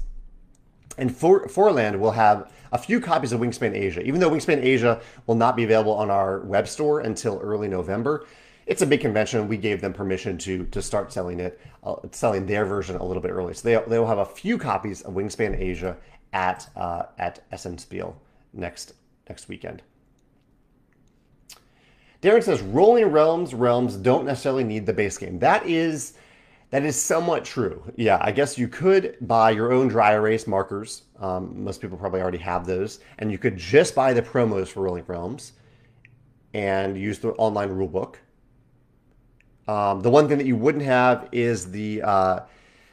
And 0.99 1.15
For, 1.15 1.49
Feuerland 1.49 1.99
will 1.99 2.11
have 2.13 2.51
a 2.73 2.79
few 2.79 3.01
copies 3.01 3.33
of 3.33 3.41
Wingspan 3.41 3.75
Asia. 3.75 4.03
Even 4.03 4.21
though 4.21 4.31
Wingspan 4.31 4.63
Asia 4.63 5.01
will 5.27 5.35
not 5.35 5.57
be 5.57 5.65
available 5.65 5.95
on 5.95 6.11
our 6.11 6.41
web 6.41 6.69
store 6.69 7.01
until 7.01 7.39
early 7.43 7.69
November, 7.69 8.27
it's 8.67 8.83
a 8.83 8.87
big 8.87 9.01
convention. 9.01 9.49
We 9.49 9.57
gave 9.57 9.81
them 9.81 9.93
permission 9.93 10.39
to 10.39 10.65
to 10.67 10.81
start 10.81 11.13
selling 11.13 11.41
it, 11.41 11.61
uh, 11.83 11.97
selling 12.13 12.47
their 12.47 12.65
version 12.65 12.97
a 12.97 13.05
little 13.05 13.23
bit 13.23 13.31
early. 13.31 13.55
So 13.55 13.69
they, 13.69 13.91
they 13.91 13.99
will 13.99 14.07
have 14.07 14.19
a 14.19 14.25
few 14.25 14.57
copies 14.57 15.03
of 15.03 15.15
Wingspan 15.15 15.59
Asia 15.59 15.97
at 16.33 16.69
uh, 16.77 17.05
at 17.19 17.43
Essen 17.51 17.79
Spiel 17.79 18.17
next 18.53 18.95
next 19.29 19.49
weekend. 19.49 19.83
Darren 22.23 22.43
says 22.43 22.63
Rolling 22.63 23.07
Realms 23.07 23.53
realms 23.53 23.97
don't 23.97 24.25
necessarily 24.25 24.63
need 24.63 24.87
the 24.87 24.93
base 24.93 25.19
game. 25.19 25.41
That 25.41 25.67
is 25.67 26.15
that 26.73 26.85
is 26.85 27.01
somewhat 27.01 27.45
true. 27.45 27.83
Yeah, 27.97 28.19
I 28.23 28.33
guess 28.33 28.57
you 28.57 28.67
could 28.67 29.19
buy 29.21 29.51
your 29.51 29.75
own 29.75 29.89
dry 29.89 30.15
erase 30.15 30.47
markers. 30.47 31.03
Um, 31.21 31.63
most 31.63 31.83
people 31.83 31.99
probably 31.99 32.23
already 32.23 32.39
have 32.39 32.67
those, 32.67 33.01
and 33.19 33.31
you 33.31 33.37
could 33.37 33.59
just 33.59 33.95
buy 33.95 34.15
the 34.15 34.23
promos 34.23 34.69
for 34.69 34.81
Rolling 34.81 35.05
Realms 35.07 35.53
and 36.55 36.97
use 36.97 37.19
the 37.19 37.33
online 37.33 37.69
rulebook. 37.69 38.15
Um, 39.69 40.01
the 40.01 40.09
one 40.09 40.29
thing 40.29 40.39
that 40.39 40.47
you 40.47 40.57
wouldn't 40.57 40.85
have 40.85 41.29
is 41.31 41.71
the 41.71 42.01
uh, 42.01 42.41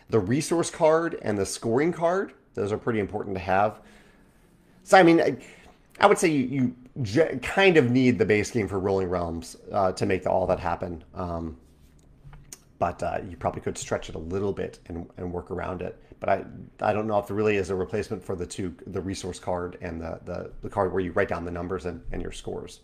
the 0.10 0.20
resource 0.20 0.70
card 0.70 1.18
and 1.22 1.38
the 1.38 1.46
scoring 1.46 1.94
card. 1.94 2.34
Those 2.56 2.74
are 2.74 2.78
pretty 2.78 3.00
important 3.00 3.34
to 3.38 3.42
have. 3.42 3.80
So 4.84 4.98
I 4.98 5.04
mean, 5.04 5.22
I, 5.22 5.38
I 6.02 6.08
would 6.08 6.18
say 6.18 6.28
you, 6.28 6.76
you 7.02 7.40
kind 7.42 7.78
of 7.78 7.92
need 7.92 8.18
the 8.20 8.26
base 8.26 8.52
game 8.52 8.68
for 8.68 8.78
Rolling 8.78 9.08
Realms 9.08 9.56
uh, 9.72 9.94
to 9.94 10.06
make 10.06 10.24
the, 10.24 10.30
all 10.30 10.46
that 10.48 10.60
happen. 10.60 11.02
Um, 11.16 11.56
but 12.80 13.04
uh, 13.04 13.20
you 13.30 13.38
probably 13.38 13.62
could 13.62 13.78
stretch 13.78 14.10
it 14.10 14.16
a 14.16 14.20
little 14.20 14.54
bit 14.54 14.80
and, 14.88 15.08
and 15.18 15.32
work 15.32 15.52
around 15.52 15.82
it. 15.82 16.02
But 16.20 16.30
I 16.30 16.46
I 16.82 16.94
don't 16.94 17.08
know 17.08 17.20
if 17.20 17.28
there 17.28 17.36
really 17.36 17.58
is 17.58 17.70
a 17.70 17.76
replacement 17.76 18.24
for 18.24 18.36
the 18.36 18.46
two 18.46 18.76
the 18.88 19.02
resource 19.02 19.40
card 19.40 19.78
and 19.82 20.02
the 20.02 20.20
the, 20.26 20.52
the 20.62 20.70
card 20.70 20.92
where 20.92 21.02
you 21.02 21.12
write 21.12 21.28
down 21.28 21.46
the 21.46 21.52
numbers 21.52 21.86
and, 21.86 22.02
and 22.12 22.22
your 22.22 22.32
scores. 22.32 22.80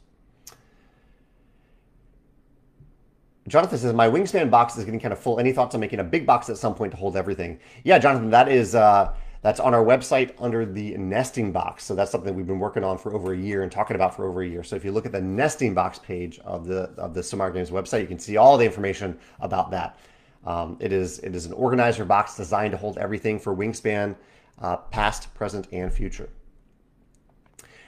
Jonathan 3.48 3.78
says 3.78 3.94
my 3.94 4.10
wingspan 4.10 4.50
box 4.50 4.76
is 4.76 4.86
getting 4.86 5.00
kind 5.00 5.14
of 5.14 5.20
full. 5.20 5.40
Any 5.40 5.52
thoughts 5.52 5.76
on 5.76 5.82
making 5.82 6.00
a 6.00 6.04
big 6.04 6.26
box 6.26 6.50
at 6.50 6.58
some 6.58 6.74
point 6.74 6.92
to 6.92 6.98
hold 6.98 7.16
everything? 7.16 7.60
Yeah, 7.84 8.00
Jonathan, 8.00 8.32
that 8.32 8.50
is 8.50 8.74
uh, 8.74 9.14
that's 9.46 9.60
on 9.60 9.76
our 9.76 9.86
website 9.86 10.34
under 10.40 10.66
the 10.66 10.98
nesting 10.98 11.52
box. 11.52 11.84
So 11.84 11.94
that's 11.94 12.10
something 12.10 12.34
we've 12.34 12.48
been 12.48 12.58
working 12.58 12.84
on 12.84 12.98
for 12.98 13.14
over 13.14 13.32
a 13.32 13.38
year 13.38 13.62
and 13.62 13.72
talking 13.72 13.96
about 13.96 14.16
for 14.16 14.28
over 14.28 14.42
a 14.42 14.48
year. 14.48 14.64
So 14.64 14.76
if 14.76 14.84
you 14.84 14.92
look 14.92 15.06
at 15.06 15.12
the 15.12 15.22
nesting 15.22 15.76
box 15.76 16.00
page 16.00 16.40
of 16.40 16.66
the 16.66 16.90
of 16.98 17.14
the 17.14 17.22
Stonemaier 17.22 17.54
Games 17.54 17.70
website, 17.70 18.02
you 18.02 18.08
can 18.08 18.18
see 18.18 18.38
all 18.38 18.58
the 18.58 18.66
information 18.66 19.20
about 19.40 19.70
that. 19.70 20.00
Um, 20.48 20.78
it 20.80 20.92
is 20.92 21.20
it 21.20 21.36
is 21.36 21.46
an 21.46 21.54
organizer 21.54 22.06
box 22.06 22.36
designed 22.36 22.72
to 22.72 22.78
hold 22.78 22.98
everything 22.98 23.38
for 23.38 23.56
Wingspan, 23.56 24.16
uh, 24.64 24.78
past, 24.78 25.32
present, 25.36 25.68
and 25.72 25.94
future. 25.94 26.28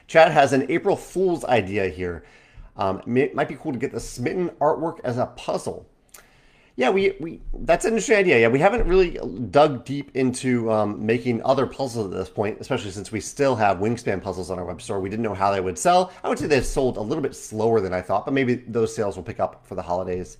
Chad 0.05 0.31
has 0.31 0.53
an 0.53 0.69
April 0.69 0.95
Fool's 0.95 1.43
idea 1.43 1.89
here. 1.89 2.23
Um, 2.75 3.01
it 3.17 3.33
might 3.33 3.47
be 3.47 3.55
cool 3.55 3.73
to 3.73 3.79
get 3.79 3.91
the 3.91 3.99
Smitten 3.99 4.49
artwork 4.61 4.99
as 5.03 5.17
a 5.17 5.25
puzzle. 5.25 5.89
Yeah, 6.77 6.91
we, 6.91 7.15
we 7.19 7.41
that's 7.61 7.85
an 7.85 7.93
interesting 7.93 8.17
idea. 8.17 8.39
Yeah, 8.39 8.49
we 8.49 8.59
haven't 8.59 8.87
really 8.87 9.19
dug 9.49 9.83
deep 9.83 10.15
into 10.15 10.71
um, 10.71 11.03
making 11.03 11.41
other 11.43 11.65
puzzles 11.65 12.05
at 12.05 12.11
this 12.11 12.29
point, 12.29 12.59
especially 12.59 12.91
since 12.91 13.11
we 13.11 13.19
still 13.19 13.55
have 13.55 13.77
Wingspan 13.79 14.21
puzzles 14.21 14.51
on 14.51 14.59
our 14.59 14.65
web 14.65 14.79
store. 14.79 14.99
We 14.99 15.09
didn't 15.09 15.23
know 15.23 15.33
how 15.33 15.51
they 15.51 15.59
would 15.59 15.77
sell. 15.77 16.13
I 16.23 16.29
would 16.29 16.37
say 16.37 16.45
they've 16.45 16.63
sold 16.63 16.97
a 16.97 17.01
little 17.01 17.23
bit 17.23 17.35
slower 17.35 17.81
than 17.81 17.93
I 17.93 18.01
thought, 18.01 18.25
but 18.25 18.33
maybe 18.35 18.53
those 18.53 18.95
sales 18.95 19.15
will 19.15 19.23
pick 19.23 19.39
up 19.39 19.65
for 19.65 19.73
the 19.73 19.81
holidays. 19.81 20.37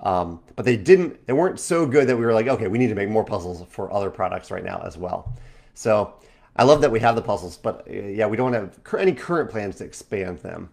Um, 0.00 0.40
but 0.56 0.64
they 0.64 0.76
didn't. 0.76 1.24
They 1.24 1.32
weren't 1.32 1.60
so 1.60 1.86
good 1.86 2.08
that 2.08 2.16
we 2.16 2.24
were 2.24 2.34
like, 2.34 2.48
okay, 2.48 2.66
we 2.66 2.78
need 2.78 2.88
to 2.88 2.96
make 2.96 3.08
more 3.08 3.24
puzzles 3.24 3.64
for 3.68 3.92
other 3.92 4.10
products 4.10 4.50
right 4.50 4.64
now 4.64 4.82
as 4.84 4.98
well. 4.98 5.32
So 5.74 6.14
I 6.56 6.64
love 6.64 6.80
that 6.80 6.90
we 6.90 6.98
have 6.98 7.14
the 7.14 7.22
puzzles, 7.22 7.58
but 7.58 7.86
uh, 7.88 7.92
yeah, 7.92 8.26
we 8.26 8.36
don't 8.36 8.52
have 8.54 8.76
any 8.98 9.12
current 9.12 9.50
plans 9.50 9.76
to 9.76 9.84
expand 9.84 10.38
them. 10.38 10.68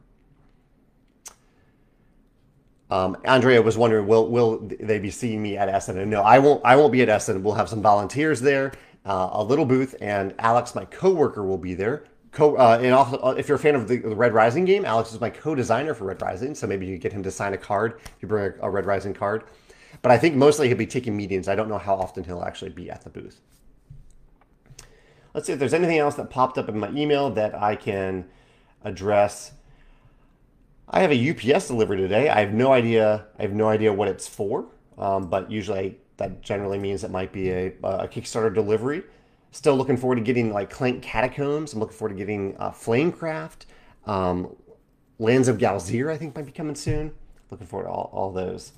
Um, 2.93 3.17
Andrea 3.23 3.59
was 3.59 3.75
wondering, 3.75 4.05
will 4.05 4.29
will 4.29 4.59
they 4.79 4.99
be 4.99 5.09
seeing 5.09 5.41
me 5.41 5.57
at 5.57 5.67
Essen? 5.67 5.97
And 5.97 6.11
no, 6.11 6.21
I 6.21 6.37
won't. 6.37 6.61
I 6.63 6.75
won't 6.75 6.91
be 6.91 7.01
at 7.01 7.09
Essen. 7.09 7.41
We'll 7.41 7.55
have 7.55 7.67
some 7.67 7.81
volunteers 7.81 8.39
there, 8.39 8.71
uh, 9.03 9.29
a 9.31 9.43
little 9.43 9.65
booth, 9.65 9.95
and 9.99 10.35
Alex, 10.37 10.75
my 10.75 10.85
coworker, 10.85 11.43
will 11.43 11.57
be 11.57 11.73
there. 11.73 12.03
Co- 12.31 12.55
uh, 12.55 12.79
and 12.79 12.93
also, 12.93 13.17
uh, 13.17 13.31
if 13.35 13.47
you're 13.47 13.55
a 13.55 13.59
fan 13.59 13.73
of 13.73 13.87
the, 13.87 13.97
the, 13.97 14.15
Red 14.15 14.35
Rising 14.35 14.63
game, 14.63 14.85
Alex 14.85 15.11
is 15.11 15.19
my 15.19 15.31
co-designer 15.31 15.95
for 15.95 16.05
Red 16.05 16.21
Rising, 16.21 16.53
so 16.53 16.67
maybe 16.67 16.85
you 16.85 16.99
get 16.99 17.11
him 17.11 17.23
to 17.23 17.31
sign 17.31 17.55
a 17.55 17.57
card 17.57 17.99
if 18.05 18.21
you 18.21 18.27
bring 18.27 18.53
a, 18.59 18.67
a 18.67 18.69
Red 18.69 18.85
Rising 18.85 19.15
card. 19.15 19.45
But 20.03 20.11
I 20.11 20.19
think 20.19 20.35
mostly 20.35 20.67
he'll 20.67 20.77
be 20.77 20.85
taking 20.85 21.17
meetings. 21.17 21.47
I 21.47 21.55
don't 21.55 21.69
know 21.69 21.79
how 21.79 21.95
often 21.95 22.23
he'll 22.23 22.43
actually 22.43 22.71
be 22.71 22.91
at 22.91 23.03
the 23.03 23.09
booth. 23.09 23.41
Let's 25.33 25.47
see 25.47 25.53
if 25.53 25.57
there's 25.57 25.73
anything 25.73 25.97
else 25.97 26.13
that 26.15 26.29
popped 26.29 26.59
up 26.59 26.69
in 26.69 26.77
my 26.77 26.91
email 26.91 27.31
that 27.31 27.55
I 27.55 27.75
can 27.75 28.25
address. 28.83 29.53
I 30.93 30.99
have 30.99 31.11
a 31.11 31.31
UPS 31.31 31.67
delivery 31.67 31.97
today. 31.97 32.29
I 32.29 32.39
have 32.39 32.53
no 32.53 32.71
idea. 32.71 33.25
I 33.39 33.41
have 33.41 33.53
no 33.53 33.67
idea 33.67 33.91
what 33.91 34.07
it's 34.07 34.27
for, 34.27 34.67
um, 34.99 35.27
but 35.27 35.49
usually 35.49 35.97
that 36.17 36.43
generally 36.43 36.77
means 36.77 37.03
it 37.03 37.09
might 37.09 37.33
be 37.33 37.49
a, 37.49 37.67
a, 37.83 38.07
Kickstarter 38.07 38.53
delivery. 38.53 39.01
Still 39.51 39.75
looking 39.75 39.97
forward 39.97 40.17
to 40.17 40.21
getting 40.21 40.53
like 40.53 40.69
Clank 40.69 41.01
Catacombs. 41.01 41.73
I'm 41.73 41.79
looking 41.79 41.97
forward 41.97 42.13
to 42.13 42.17
getting 42.17 42.55
uh, 42.57 42.69
Flamecraft. 42.69 43.65
Um, 44.05 44.55
Lands 45.17 45.47
of 45.47 45.57
Galzyr, 45.57 46.11
I 46.11 46.17
think, 46.17 46.35
might 46.35 46.45
be 46.45 46.51
coming 46.51 46.75
soon. 46.75 47.11
Looking 47.49 47.65
forward 47.65 47.85
to 47.85 47.91
all, 47.91 48.11
all 48.13 48.31
those. 48.31 48.73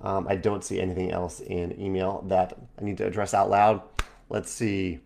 Um, 0.00 0.28
I 0.28 0.36
don't 0.36 0.62
see 0.62 0.80
anything 0.80 1.10
else 1.10 1.40
in 1.40 1.80
email 1.80 2.24
that 2.28 2.56
I 2.80 2.84
need 2.84 2.98
to 2.98 3.06
address 3.06 3.34
out 3.34 3.50
loud. 3.50 3.82
Let's 4.28 4.52
see. 4.52 5.00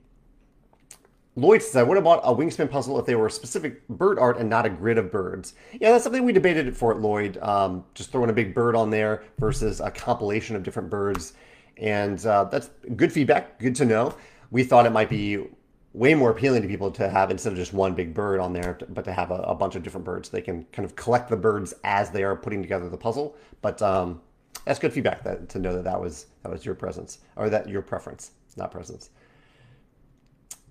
Lloyd 1.35 1.63
says, 1.63 1.77
I 1.77 1.83
would 1.83 1.97
have 1.97 2.05
bought 2.05 2.21
a 2.25 2.35
wingspan 2.35 2.71
puzzle 2.71 2.99
if 2.99 3.07
they 3.07 3.15
were 3.15 3.27
a 3.27 3.31
specific 3.31 3.87
bird 3.89 4.19
art 4.19 4.39
and 4.39 4.51
not 4.51 4.67
a 4.67 4.71
grid 4.71 4.99
of 4.99 5.11
birds. 5.11 5.55
Yeah, 5.73 5.93
that's 5.93 6.05
something 6.05 6.25
we 6.25 6.33
debated 6.33 6.77
for 6.77 6.93
at 6.93 7.01
Lloyd. 7.01 7.39
Um, 7.39 7.85
just 7.95 8.13
throwing 8.13 8.29
a 8.29 8.35
big 8.35 8.55
bird 8.55 8.77
on 8.77 8.91
there 8.91 9.25
versus 9.39 9.81
a 9.81 9.91
compilation 9.91 10.57
of 10.57 10.63
different 10.63 10.91
birds. 10.91 11.33
And 11.79 12.25
uh, 12.27 12.45
that's 12.45 12.69
good 12.97 13.13
feedback. 13.13 13.59
Good 13.59 13.75
to 13.77 13.87
know. 13.87 14.15
We 14.51 14.63
thought 14.63 14.85
it 14.85 14.91
might 14.91 15.09
be 15.09 15.47
way 15.95 16.15
more 16.15 16.31
appealing 16.31 16.63
to 16.63 16.69
people 16.69 16.91
to 16.91 17.09
have 17.09 17.31
instead 17.31 17.53
of 17.53 17.59
just 17.59 17.73
one 17.73 17.95
big 17.95 18.13
bird 18.13 18.39
on 18.39 18.53
there, 18.53 18.79
but 18.91 19.05
to 19.05 19.13
have 19.13 19.31
a, 19.31 19.37
a 19.37 19.55
bunch 19.55 19.75
of 19.75 19.83
different 19.83 20.05
birds. 20.05 20.29
They 20.29 20.43
can 20.43 20.65
kind 20.73 20.85
of 20.85 20.97
collect 20.97 21.31
the 21.31 21.37
birds 21.37 21.73
as 21.85 22.11
they 22.11 22.25
are 22.25 22.37
putting 22.37 22.61
together 22.61 22.91
the 22.91 22.97
puzzle. 22.99 23.37
But 23.63 23.81
um, 23.81 24.21
that's 24.67 24.79
good 24.79 24.93
feedback 24.93 25.25
that, 25.25 25.49
to 25.51 25.59
know 25.59 25.75
that 25.75 25.85
that 25.85 26.01
was 26.01 26.27
that 26.43 26.53
was 26.53 26.65
your 26.65 26.75
presence 26.75 27.19
or 27.37 27.49
that 27.49 27.69
your 27.69 27.83
preference, 27.83 28.33
not 28.57 28.71
presence. 28.71 29.11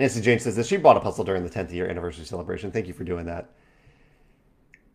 Nancy 0.01 0.19
Jane 0.19 0.39
says 0.39 0.55
that 0.55 0.65
she 0.65 0.77
bought 0.77 0.97
a 0.97 0.99
puzzle 0.99 1.23
during 1.23 1.43
the 1.43 1.49
10th 1.49 1.71
year 1.71 1.87
anniversary 1.87 2.25
celebration. 2.25 2.71
Thank 2.71 2.87
you 2.87 2.93
for 2.93 3.03
doing 3.03 3.27
that. 3.27 3.51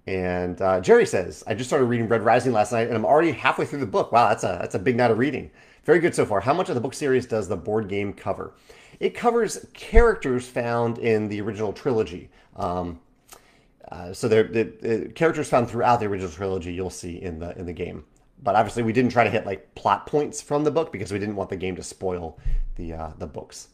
And 0.08 0.60
uh, 0.60 0.80
Jerry 0.80 1.06
says, 1.06 1.44
I 1.46 1.54
just 1.54 1.70
started 1.70 1.86
reading 1.86 2.08
Red 2.08 2.22
Rising 2.22 2.52
last 2.52 2.72
night, 2.72 2.88
and 2.88 2.96
I'm 2.96 3.04
already 3.04 3.30
halfway 3.32 3.66
through 3.66 3.80
the 3.80 3.86
book. 3.86 4.10
Wow, 4.12 4.28
that's 4.28 4.42
a 4.44 4.58
that's 4.60 4.74
a 4.74 4.80
big 4.80 4.96
night 4.96 5.10
of 5.12 5.18
reading. 5.18 5.50
Very 5.84 6.00
good 6.00 6.14
so 6.14 6.26
far. 6.26 6.40
How 6.40 6.52
much 6.52 6.68
of 6.68 6.74
the 6.74 6.80
book 6.80 6.94
series 6.94 7.26
does 7.26 7.46
the 7.46 7.56
board 7.56 7.88
game 7.88 8.12
cover? 8.12 8.54
It 8.98 9.14
covers 9.14 9.64
characters 9.74 10.46
found 10.48 10.98
in 10.98 11.28
the 11.28 11.40
original 11.40 11.72
trilogy. 11.72 12.30
Um, 12.56 13.00
uh, 13.90 14.12
so 14.12 14.26
the, 14.26 14.42
the 14.42 15.12
characters 15.14 15.48
found 15.48 15.70
throughout 15.70 16.00
the 16.00 16.06
original 16.06 16.32
trilogy 16.32 16.72
you'll 16.72 16.90
see 16.90 17.22
in 17.22 17.38
the 17.38 17.56
in 17.56 17.66
the 17.66 17.72
game. 17.72 18.04
but 18.42 18.56
obviously 18.56 18.82
we 18.82 18.92
didn't 18.92 19.12
try 19.12 19.22
to 19.24 19.30
hit 19.30 19.46
like 19.46 19.72
plot 19.76 20.06
points 20.06 20.42
from 20.42 20.64
the 20.64 20.70
book 20.70 20.90
because 20.90 21.12
we 21.12 21.18
didn't 21.20 21.36
want 21.36 21.50
the 21.50 21.56
game 21.56 21.76
to 21.76 21.82
spoil 21.82 22.38
the 22.74 22.92
uh, 22.92 23.10
the 23.18 23.26
books. 23.26 23.68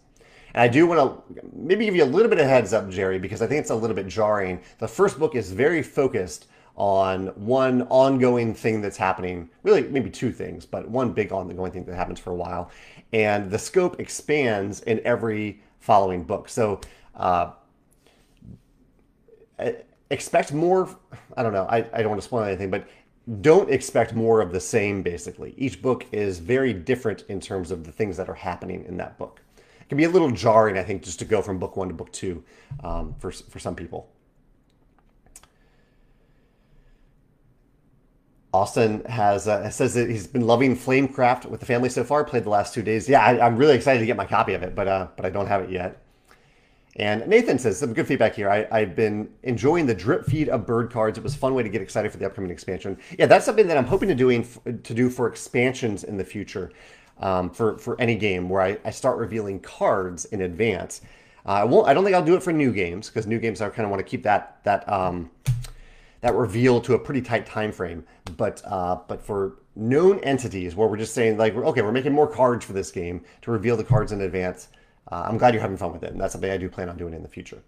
And 0.55 0.62
I 0.62 0.68
do 0.68 0.86
want 0.86 1.26
to 1.26 1.42
maybe 1.55 1.84
give 1.84 1.96
you 1.96 2.05
a 2.05 2.07
little 2.07 2.28
bit 2.28 2.38
of 2.38 2.46
heads 2.46 2.72
up, 2.72 2.88
Jerry, 2.90 3.18
because 3.18 3.42
I 3.42 3.46
think 3.46 3.61
it's 3.61 3.70
a 3.70 3.74
little 3.74 3.96
bit 3.96 4.07
jarring. 4.07 4.61
The 4.78 4.88
first 4.88 5.18
book 5.18 5.34
is 5.34 5.50
very 5.53 5.82
focused 5.82 6.46
on 6.76 7.26
one 7.28 7.82
ongoing 7.90 8.55
thing 8.55 8.80
that's 8.80 8.96
happening, 8.96 9.50
really 9.62 9.82
maybe 9.82 10.11
two 10.11 10.32
things, 10.32 10.64
but 10.64 10.88
one 10.88 11.12
big 11.12 11.32
ongoing 11.32 11.72
thing 11.72 11.84
that 11.84 11.94
happens 11.94 12.18
for 12.18 12.30
a 12.30 12.34
while. 12.34 12.70
And 13.12 13.50
the 13.50 13.59
scope 13.59 14.00
expands 14.00 14.80
in 14.80 15.00
every 15.05 15.61
following 15.80 16.22
book. 16.22 16.48
So 16.48 16.80
uh, 17.14 17.53
expect 20.11 20.53
more. 20.53 20.88
I 21.36 21.42
don't 21.42 21.53
know. 21.53 21.66
I, 21.68 21.78
I 21.92 22.03
don't 22.03 22.11
want 22.11 22.20
to 22.20 22.26
spoil 22.26 22.44
anything, 22.44 22.70
but 22.70 22.86
don't 23.40 23.70
expect 23.70 24.14
more 24.14 24.40
of 24.40 24.53
the 24.53 24.61
same, 24.61 25.03
basically. 25.03 25.55
Each 25.57 25.80
book 25.80 26.07
is 26.11 26.38
very 26.38 26.72
different 26.72 27.24
in 27.28 27.40
terms 27.40 27.70
of 27.70 27.84
the 27.84 27.92
things 27.92 28.16
that 28.16 28.28
are 28.28 28.34
happening 28.34 28.84
in 28.86 28.96
that 28.96 29.18
book. 29.18 29.40
It 29.82 29.88
can 29.88 29.98
be 29.98 30.04
a 30.04 30.08
little 30.08 30.30
jarring, 30.30 30.78
I 30.78 30.82
think, 30.82 31.02
just 31.02 31.18
to 31.18 31.24
go 31.24 31.42
from 31.42 31.58
book 31.58 31.76
one 31.76 31.88
to 31.88 31.94
book 31.94 32.12
two 32.12 32.42
um, 32.82 33.14
for, 33.18 33.30
for 33.30 33.58
some 33.58 33.74
people. 33.74 34.08
Austin 38.54 39.02
has 39.06 39.48
uh, 39.48 39.70
says 39.70 39.94
that 39.94 40.10
he's 40.10 40.26
been 40.26 40.46
loving 40.46 40.76
Flamecraft 40.76 41.46
with 41.46 41.60
the 41.60 41.66
family 41.66 41.88
so 41.88 42.04
far. 42.04 42.22
Played 42.22 42.44
the 42.44 42.50
last 42.50 42.74
two 42.74 42.82
days. 42.82 43.08
Yeah, 43.08 43.24
I, 43.24 43.46
am 43.46 43.56
really 43.56 43.74
excited 43.74 44.00
to 44.00 44.06
get 44.06 44.16
my 44.16 44.26
copy 44.26 44.52
of 44.52 44.62
it, 44.62 44.74
but 44.74 44.86
uh, 44.86 45.08
but 45.16 45.24
I 45.24 45.30
don't 45.30 45.46
have 45.46 45.62
it 45.62 45.70
yet. 45.70 46.02
And 46.96 47.26
Nathan 47.26 47.58
says 47.58 47.78
some 47.78 47.94
good 47.94 48.06
feedback 48.06 48.34
here. 48.34 48.50
I, 48.50 48.80
have 48.80 48.94
been 48.94 49.30
enjoying 49.44 49.86
the 49.86 49.94
drip 49.94 50.26
feed 50.26 50.50
of 50.50 50.66
bird 50.66 50.92
cards. 50.92 51.16
It 51.16 51.24
was 51.24 51.34
a 51.34 51.38
fun 51.38 51.54
way 51.54 51.62
to 51.62 51.70
get 51.70 51.80
excited 51.80 52.12
for 52.12 52.18
the 52.18 52.26
upcoming 52.26 52.50
expansion. 52.50 52.98
Yeah, 53.18 53.24
that's 53.24 53.46
something 53.46 53.66
that 53.68 53.78
I'm 53.78 53.86
hoping 53.86 54.10
to 54.10 54.14
doing 54.14 54.46
to 54.64 54.94
do 54.94 55.08
for 55.08 55.26
expansions 55.26 56.04
in 56.04 56.18
the 56.18 56.24
future, 56.24 56.70
um, 57.18 57.50
for 57.50 57.78
for 57.78 58.00
any 58.00 58.16
game 58.16 58.48
where 58.48 58.62
I, 58.62 58.78
I 58.84 58.90
start 58.90 59.18
revealing 59.18 59.60
cards 59.60 60.24
in 60.26 60.40
advance. 60.40 61.00
Uh, 61.44 61.50
I 61.50 61.64
won't. 61.64 61.88
I 61.88 61.94
don't 61.94 62.04
think 62.04 62.16
I'll 62.16 62.24
do 62.24 62.34
it 62.34 62.42
for 62.42 62.52
new 62.52 62.72
games 62.72 63.08
because 63.08 63.26
new 63.26 63.38
games 63.38 63.60
I 63.60 63.68
kind 63.68 63.84
of 63.84 63.90
want 63.90 64.00
to 64.00 64.08
keep 64.08 64.22
that 64.24 64.62
that. 64.64 64.88
Um, 64.88 65.30
that 66.22 66.34
reveal 66.34 66.80
to 66.80 66.94
a 66.94 66.98
pretty 66.98 67.20
tight 67.20 67.44
time 67.46 67.70
frame. 67.70 68.04
But 68.36 68.62
uh, 68.64 68.98
but 69.06 69.20
for 69.20 69.58
known 69.76 70.18
entities 70.20 70.74
where 70.74 70.88
we're 70.88 70.96
just 70.96 71.14
saying 71.14 71.36
like 71.36 71.54
okay, 71.54 71.82
we're 71.82 71.92
making 71.92 72.12
more 72.12 72.26
cards 72.26 72.64
for 72.64 72.72
this 72.72 72.90
game 72.90 73.22
to 73.42 73.50
reveal 73.50 73.76
the 73.76 73.84
cards 73.84 74.10
in 74.10 74.22
advance. 74.22 74.68
Uh, 75.10 75.26
I'm 75.28 75.36
glad 75.36 75.52
you're 75.52 75.60
having 75.60 75.76
fun 75.76 75.92
with 75.92 76.02
it, 76.04 76.12
and 76.12 76.20
that's 76.20 76.32
something 76.32 76.50
I 76.50 76.56
do 76.56 76.68
plan 76.68 76.88
on 76.88 76.96
doing 76.96 77.12
in 77.12 77.22
the 77.22 77.28
future. 77.28 77.62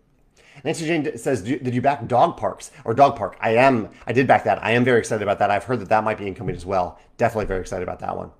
Nancy 0.62 0.86
Jane 0.86 1.18
says, 1.18 1.42
"Did 1.42 1.74
you 1.74 1.82
back 1.82 2.06
Dog 2.06 2.36
Parks 2.36 2.70
or 2.84 2.94
Dog 2.94 3.16
Park?" 3.16 3.36
I 3.40 3.56
am. 3.56 3.90
I 4.06 4.12
did 4.12 4.26
back 4.26 4.44
that. 4.44 4.64
I 4.64 4.70
am 4.70 4.84
very 4.84 5.00
excited 5.00 5.22
about 5.22 5.40
that. 5.40 5.50
I've 5.50 5.64
heard 5.64 5.80
that 5.80 5.88
that 5.88 6.04
might 6.04 6.16
be 6.16 6.26
incoming 6.26 6.54
as 6.54 6.64
well. 6.64 6.98
Definitely 7.16 7.46
very 7.46 7.60
excited 7.60 7.82
about 7.82 7.98
that 8.00 8.16
one. 8.16 8.30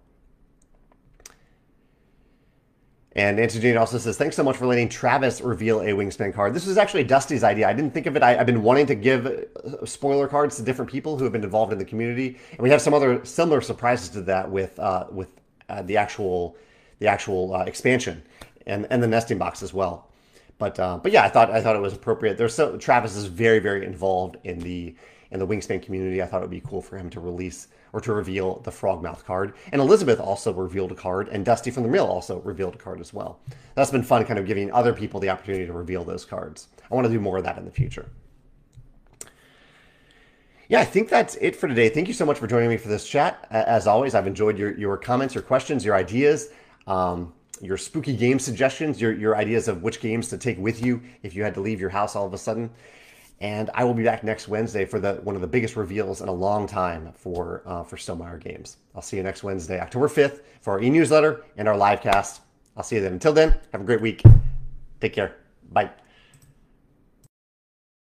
And 3.16 3.38
Jane 3.48 3.76
also 3.76 3.98
says, 3.98 4.16
thanks 4.16 4.34
so 4.34 4.42
much 4.42 4.56
for 4.56 4.66
letting 4.66 4.88
Travis 4.88 5.40
reveal 5.40 5.80
a 5.80 5.86
Wingspan 5.90 6.34
card. 6.34 6.52
This 6.52 6.66
was 6.66 6.76
actually 6.76 7.04
Dusty's 7.04 7.44
idea. 7.44 7.68
I 7.68 7.72
didn't 7.72 7.94
think 7.94 8.06
of 8.06 8.16
it. 8.16 8.24
I, 8.24 8.34
have 8.34 8.46
been 8.46 8.62
wanting 8.62 8.86
to 8.86 8.96
give 8.96 9.26
uh, 9.26 9.86
spoiler 9.86 10.26
cards 10.26 10.56
to 10.56 10.62
different 10.62 10.90
people 10.90 11.16
who 11.16 11.22
have 11.22 11.32
been 11.32 11.44
involved 11.44 11.72
in 11.72 11.78
the 11.78 11.84
community. 11.84 12.38
And 12.50 12.58
we 12.58 12.70
have 12.70 12.82
some 12.82 12.92
other 12.92 13.24
similar 13.24 13.60
surprises 13.60 14.08
to 14.10 14.22
that 14.22 14.50
with 14.50 14.76
uh, 14.80 15.06
with 15.12 15.28
uh, 15.68 15.82
the 15.82 15.96
actual 15.96 16.56
the 16.98 17.06
actual 17.06 17.54
uh, 17.54 17.62
expansion 17.64 18.20
and, 18.66 18.86
and 18.90 19.00
the 19.00 19.06
nesting 19.06 19.38
box 19.38 19.62
as 19.62 19.72
well. 19.72 20.10
But 20.58 20.80
uh, 20.80 20.98
but 20.98 21.12
yeah, 21.12 21.22
I 21.22 21.28
thought 21.28 21.52
I 21.52 21.60
thought 21.60 21.76
it 21.76 21.82
was 21.82 21.92
appropriate. 21.92 22.36
There's 22.36 22.54
so 22.54 22.76
Travis 22.76 23.14
is 23.14 23.26
very, 23.26 23.60
very 23.60 23.86
involved 23.86 24.38
in 24.42 24.58
the 24.58 24.94
in 25.30 25.38
the 25.38 25.46
Wingspan 25.46 25.82
community. 25.82 26.20
I 26.20 26.26
thought 26.26 26.38
it 26.38 26.46
would 26.46 26.50
be 26.50 26.62
cool 26.62 26.82
for 26.82 26.98
him 26.98 27.10
to 27.10 27.20
release 27.20 27.68
or 27.94 28.00
to 28.00 28.12
reveal 28.12 28.58
the 28.64 28.72
Frogmouth 28.72 29.24
card. 29.24 29.54
And 29.70 29.80
Elizabeth 29.80 30.18
also 30.18 30.52
revealed 30.52 30.90
a 30.90 30.96
card, 30.96 31.28
and 31.28 31.44
Dusty 31.44 31.70
from 31.70 31.84
the 31.84 31.88
Mill 31.88 32.06
also 32.06 32.40
revealed 32.40 32.74
a 32.74 32.78
card 32.78 33.00
as 33.00 33.14
well. 33.14 33.38
That's 33.76 33.92
been 33.92 34.02
fun, 34.02 34.24
kind 34.26 34.38
of 34.38 34.46
giving 34.46 34.70
other 34.72 34.92
people 34.92 35.20
the 35.20 35.30
opportunity 35.30 35.64
to 35.64 35.72
reveal 35.72 36.02
those 36.02 36.24
cards. 36.24 36.66
I 36.90 36.94
want 36.94 37.06
to 37.06 37.12
do 37.12 37.20
more 37.20 37.38
of 37.38 37.44
that 37.44 37.56
in 37.56 37.64
the 37.64 37.70
future. 37.70 38.10
Yeah, 40.68 40.80
I 40.80 40.84
think 40.84 41.08
that's 41.08 41.36
it 41.36 41.54
for 41.54 41.68
today. 41.68 41.88
Thank 41.88 42.08
you 42.08 42.14
so 42.14 42.26
much 42.26 42.38
for 42.38 42.48
joining 42.48 42.68
me 42.68 42.78
for 42.78 42.88
this 42.88 43.08
chat. 43.08 43.46
As 43.50 43.86
always, 43.86 44.16
I've 44.16 44.26
enjoyed 44.26 44.58
your, 44.58 44.76
your 44.76 44.96
comments, 44.96 45.32
your 45.32 45.42
questions, 45.42 45.84
your 45.84 45.94
ideas, 45.94 46.48
um, 46.88 47.32
your 47.60 47.76
spooky 47.76 48.16
game 48.16 48.40
suggestions, 48.40 49.00
your, 49.00 49.12
your 49.12 49.36
ideas 49.36 49.68
of 49.68 49.84
which 49.84 50.00
games 50.00 50.26
to 50.28 50.38
take 50.38 50.58
with 50.58 50.84
you 50.84 51.00
if 51.22 51.36
you 51.36 51.44
had 51.44 51.54
to 51.54 51.60
leave 51.60 51.80
your 51.80 51.90
house 51.90 52.16
all 52.16 52.26
of 52.26 52.34
a 52.34 52.38
sudden. 52.38 52.70
And 53.40 53.70
I 53.74 53.84
will 53.84 53.94
be 53.94 54.04
back 54.04 54.22
next 54.22 54.48
Wednesday 54.48 54.84
for 54.84 55.00
the 55.00 55.14
one 55.16 55.34
of 55.34 55.40
the 55.40 55.46
biggest 55.46 55.76
reveals 55.76 56.20
in 56.22 56.28
a 56.28 56.32
long 56.32 56.66
time 56.66 57.12
for 57.14 57.62
uh, 57.66 57.82
for 57.82 57.96
Stonemaier 57.96 58.40
Games. 58.40 58.78
I'll 58.94 59.02
see 59.02 59.16
you 59.16 59.22
next 59.22 59.42
Wednesday, 59.42 59.80
October 59.80 60.08
5th, 60.08 60.40
for 60.60 60.72
our 60.74 60.80
e-newsletter 60.80 61.44
and 61.56 61.68
our 61.68 61.76
live 61.76 62.00
cast. 62.00 62.42
I'll 62.76 62.84
see 62.84 62.96
you 62.96 63.02
then. 63.02 63.12
Until 63.12 63.32
then, 63.32 63.54
have 63.72 63.80
a 63.80 63.84
great 63.84 64.00
week. 64.00 64.22
Take 65.00 65.12
care. 65.12 65.36
Bye. 65.70 65.90